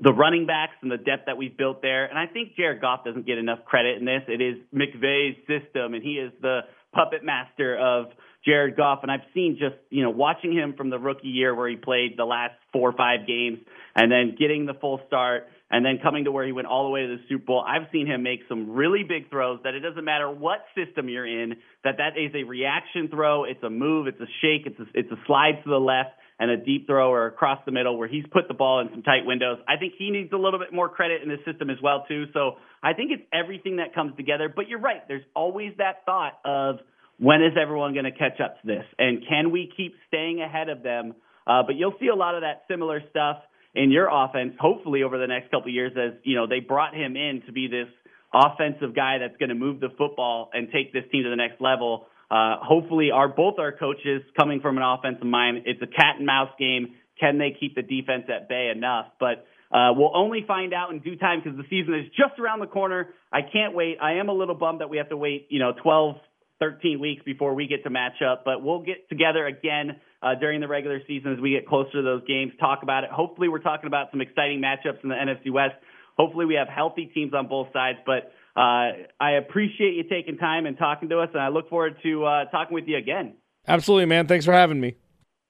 the 0.00 0.12
running 0.12 0.46
backs 0.46 0.74
and 0.82 0.90
the 0.90 0.98
depth 0.98 1.26
that 1.26 1.36
we've 1.36 1.56
built 1.56 1.80
there, 1.80 2.04
and 2.04 2.18
I 2.18 2.26
think 2.26 2.56
Jared 2.56 2.80
Goff 2.80 3.04
doesn't 3.04 3.24
get 3.24 3.38
enough 3.38 3.64
credit 3.64 3.98
in 3.98 4.04
this. 4.04 4.22
It 4.28 4.42
is 4.42 4.56
McVay's 4.74 5.36
system, 5.46 5.94
and 5.94 6.02
he 6.02 6.14
is 6.14 6.32
the 6.42 6.60
puppet 6.92 7.24
master 7.24 7.78
of 7.78 8.06
Jared 8.44 8.76
Goff, 8.76 9.00
and 9.02 9.10
I've 9.10 9.26
seen 9.34 9.56
just 9.58 9.76
you 9.90 10.02
know 10.02 10.10
watching 10.10 10.52
him 10.52 10.74
from 10.76 10.90
the 10.90 10.98
rookie 10.98 11.28
year 11.28 11.54
where 11.54 11.68
he 11.68 11.76
played 11.76 12.16
the 12.16 12.24
last 12.24 12.54
four 12.72 12.90
or 12.90 12.96
five 12.96 13.26
games, 13.26 13.58
and 13.94 14.10
then 14.10 14.36
getting 14.38 14.66
the 14.66 14.74
full 14.74 15.00
start, 15.06 15.48
and 15.70 15.84
then 15.84 15.98
coming 16.02 16.24
to 16.24 16.32
where 16.32 16.44
he 16.44 16.52
went 16.52 16.66
all 16.66 16.84
the 16.84 16.90
way 16.90 17.02
to 17.02 17.16
the 17.16 17.22
Super 17.28 17.44
Bowl. 17.44 17.64
I've 17.66 17.88
seen 17.92 18.06
him 18.06 18.22
make 18.22 18.40
some 18.48 18.70
really 18.70 19.04
big 19.08 19.30
throws 19.30 19.60
that 19.64 19.74
it 19.74 19.80
doesn't 19.80 20.04
matter 20.04 20.30
what 20.30 20.64
system 20.74 21.08
you're 21.08 21.26
in, 21.26 21.54
that 21.84 21.96
that 21.98 22.18
is 22.20 22.32
a 22.34 22.44
reaction 22.44 23.08
throw, 23.08 23.44
it's 23.44 23.62
a 23.62 23.70
move, 23.70 24.06
it's 24.06 24.20
a 24.20 24.30
shake, 24.40 24.66
it's 24.66 24.78
a, 24.78 24.86
it's 24.94 25.10
a 25.10 25.20
slide 25.26 25.62
to 25.64 25.70
the 25.70 25.80
left 25.80 26.10
and 26.38 26.50
a 26.50 26.56
deep 26.56 26.86
throw 26.86 27.10
or 27.10 27.26
across 27.26 27.60
the 27.66 27.72
middle 27.72 27.96
where 27.96 28.08
he's 28.08 28.24
put 28.32 28.48
the 28.48 28.54
ball 28.54 28.80
in 28.80 28.88
some 28.90 29.02
tight 29.02 29.24
windows. 29.24 29.58
I 29.68 29.76
think 29.76 29.94
he 29.96 30.10
needs 30.10 30.32
a 30.32 30.36
little 30.36 30.58
bit 30.58 30.72
more 30.72 30.88
credit 30.88 31.22
in 31.22 31.28
the 31.28 31.36
system 31.50 31.70
as 31.70 31.76
well 31.80 32.04
too. 32.08 32.24
So 32.32 32.56
I 32.82 32.94
think 32.94 33.12
it's 33.12 33.22
everything 33.32 33.76
that 33.76 33.94
comes 33.94 34.16
together. 34.16 34.52
But 34.54 34.68
you're 34.68 34.80
right. 34.80 35.06
There's 35.06 35.24
always 35.36 35.72
that 35.78 36.04
thought 36.04 36.40
of 36.44 36.80
when 37.22 37.40
is 37.40 37.52
everyone 37.60 37.92
going 37.92 38.04
to 38.04 38.10
catch 38.10 38.40
up 38.42 38.60
to 38.60 38.66
this? 38.66 38.84
And 38.98 39.22
can 39.28 39.52
we 39.52 39.72
keep 39.76 39.94
staying 40.08 40.42
ahead 40.42 40.68
of 40.68 40.82
them? 40.82 41.14
Uh, 41.46 41.62
but 41.64 41.76
you'll 41.76 41.94
see 42.00 42.08
a 42.08 42.16
lot 42.16 42.34
of 42.34 42.42
that 42.42 42.64
similar 42.68 43.00
stuff 43.10 43.36
in 43.74 43.92
your 43.92 44.08
offense, 44.10 44.54
hopefully 44.58 45.04
over 45.04 45.18
the 45.18 45.28
next 45.28 45.52
couple 45.52 45.68
of 45.68 45.74
years, 45.74 45.92
as 45.96 46.18
you 46.24 46.34
know 46.34 46.46
they 46.46 46.58
brought 46.58 46.94
him 46.94 47.16
in 47.16 47.42
to 47.46 47.52
be 47.52 47.68
this 47.68 47.86
offensive 48.34 48.94
guy 48.94 49.18
that's 49.18 49.36
going 49.38 49.48
to 49.48 49.54
move 49.54 49.78
the 49.78 49.88
football 49.96 50.50
and 50.52 50.68
take 50.72 50.92
this 50.92 51.04
team 51.12 51.22
to 51.22 51.30
the 51.30 51.36
next 51.36 51.60
level. 51.60 52.06
Uh, 52.28 52.56
hopefully, 52.60 53.10
our 53.12 53.28
both 53.28 53.54
our 53.58 53.72
coaches 53.72 54.22
coming 54.36 54.60
from 54.60 54.76
an 54.76 54.82
offensive 54.82 55.26
mind, 55.26 55.62
it's 55.66 55.80
a 55.80 55.86
cat 55.86 56.16
and 56.18 56.26
mouse 56.26 56.50
game. 56.58 56.96
Can 57.20 57.38
they 57.38 57.56
keep 57.58 57.76
the 57.76 57.82
defense 57.82 58.24
at 58.34 58.48
bay 58.48 58.72
enough? 58.74 59.06
But 59.20 59.46
uh, 59.70 59.92
we'll 59.94 60.14
only 60.14 60.44
find 60.46 60.74
out 60.74 60.90
in 60.90 60.98
due 60.98 61.16
time 61.16 61.40
because 61.42 61.56
the 61.56 61.64
season 61.70 61.94
is 61.94 62.06
just 62.10 62.38
around 62.40 62.60
the 62.60 62.66
corner. 62.66 63.14
I 63.32 63.40
can't 63.40 63.74
wait. 63.74 63.98
I 64.02 64.14
am 64.14 64.28
a 64.28 64.32
little 64.34 64.56
bummed 64.56 64.80
that 64.80 64.90
we 64.90 64.96
have 64.98 65.08
to 65.10 65.16
wait, 65.16 65.46
you 65.50 65.60
know, 65.60 65.72
12, 65.82 66.16
13 66.62 67.00
weeks 67.00 67.24
before 67.24 67.54
we 67.54 67.66
get 67.66 67.82
to 67.82 67.90
match 67.90 68.22
up. 68.24 68.44
But 68.44 68.62
we'll 68.62 68.82
get 68.82 69.08
together 69.08 69.46
again 69.46 69.96
uh, 70.22 70.36
during 70.38 70.60
the 70.60 70.68
regular 70.68 71.00
season 71.08 71.32
as 71.32 71.40
we 71.40 71.50
get 71.50 71.66
closer 71.66 71.90
to 71.92 72.02
those 72.02 72.22
games, 72.24 72.52
talk 72.60 72.84
about 72.84 73.02
it. 73.02 73.10
Hopefully, 73.10 73.48
we're 73.48 73.58
talking 73.58 73.88
about 73.88 74.12
some 74.12 74.20
exciting 74.20 74.62
matchups 74.62 75.02
in 75.02 75.08
the 75.08 75.16
NFC 75.16 75.52
West. 75.52 75.74
Hopefully, 76.16 76.46
we 76.46 76.54
have 76.54 76.68
healthy 76.68 77.10
teams 77.12 77.34
on 77.34 77.48
both 77.48 77.66
sides. 77.72 77.98
But 78.06 78.30
uh, 78.56 79.10
I 79.20 79.32
appreciate 79.32 79.94
you 79.94 80.04
taking 80.08 80.38
time 80.38 80.66
and 80.66 80.78
talking 80.78 81.08
to 81.08 81.18
us, 81.18 81.30
and 81.32 81.42
I 81.42 81.48
look 81.48 81.68
forward 81.68 81.96
to 82.04 82.24
uh, 82.24 82.44
talking 82.46 82.74
with 82.74 82.84
you 82.86 82.96
again. 82.96 83.34
Absolutely, 83.66 84.06
man. 84.06 84.28
Thanks 84.28 84.44
for 84.44 84.52
having 84.52 84.80
me. 84.80 84.94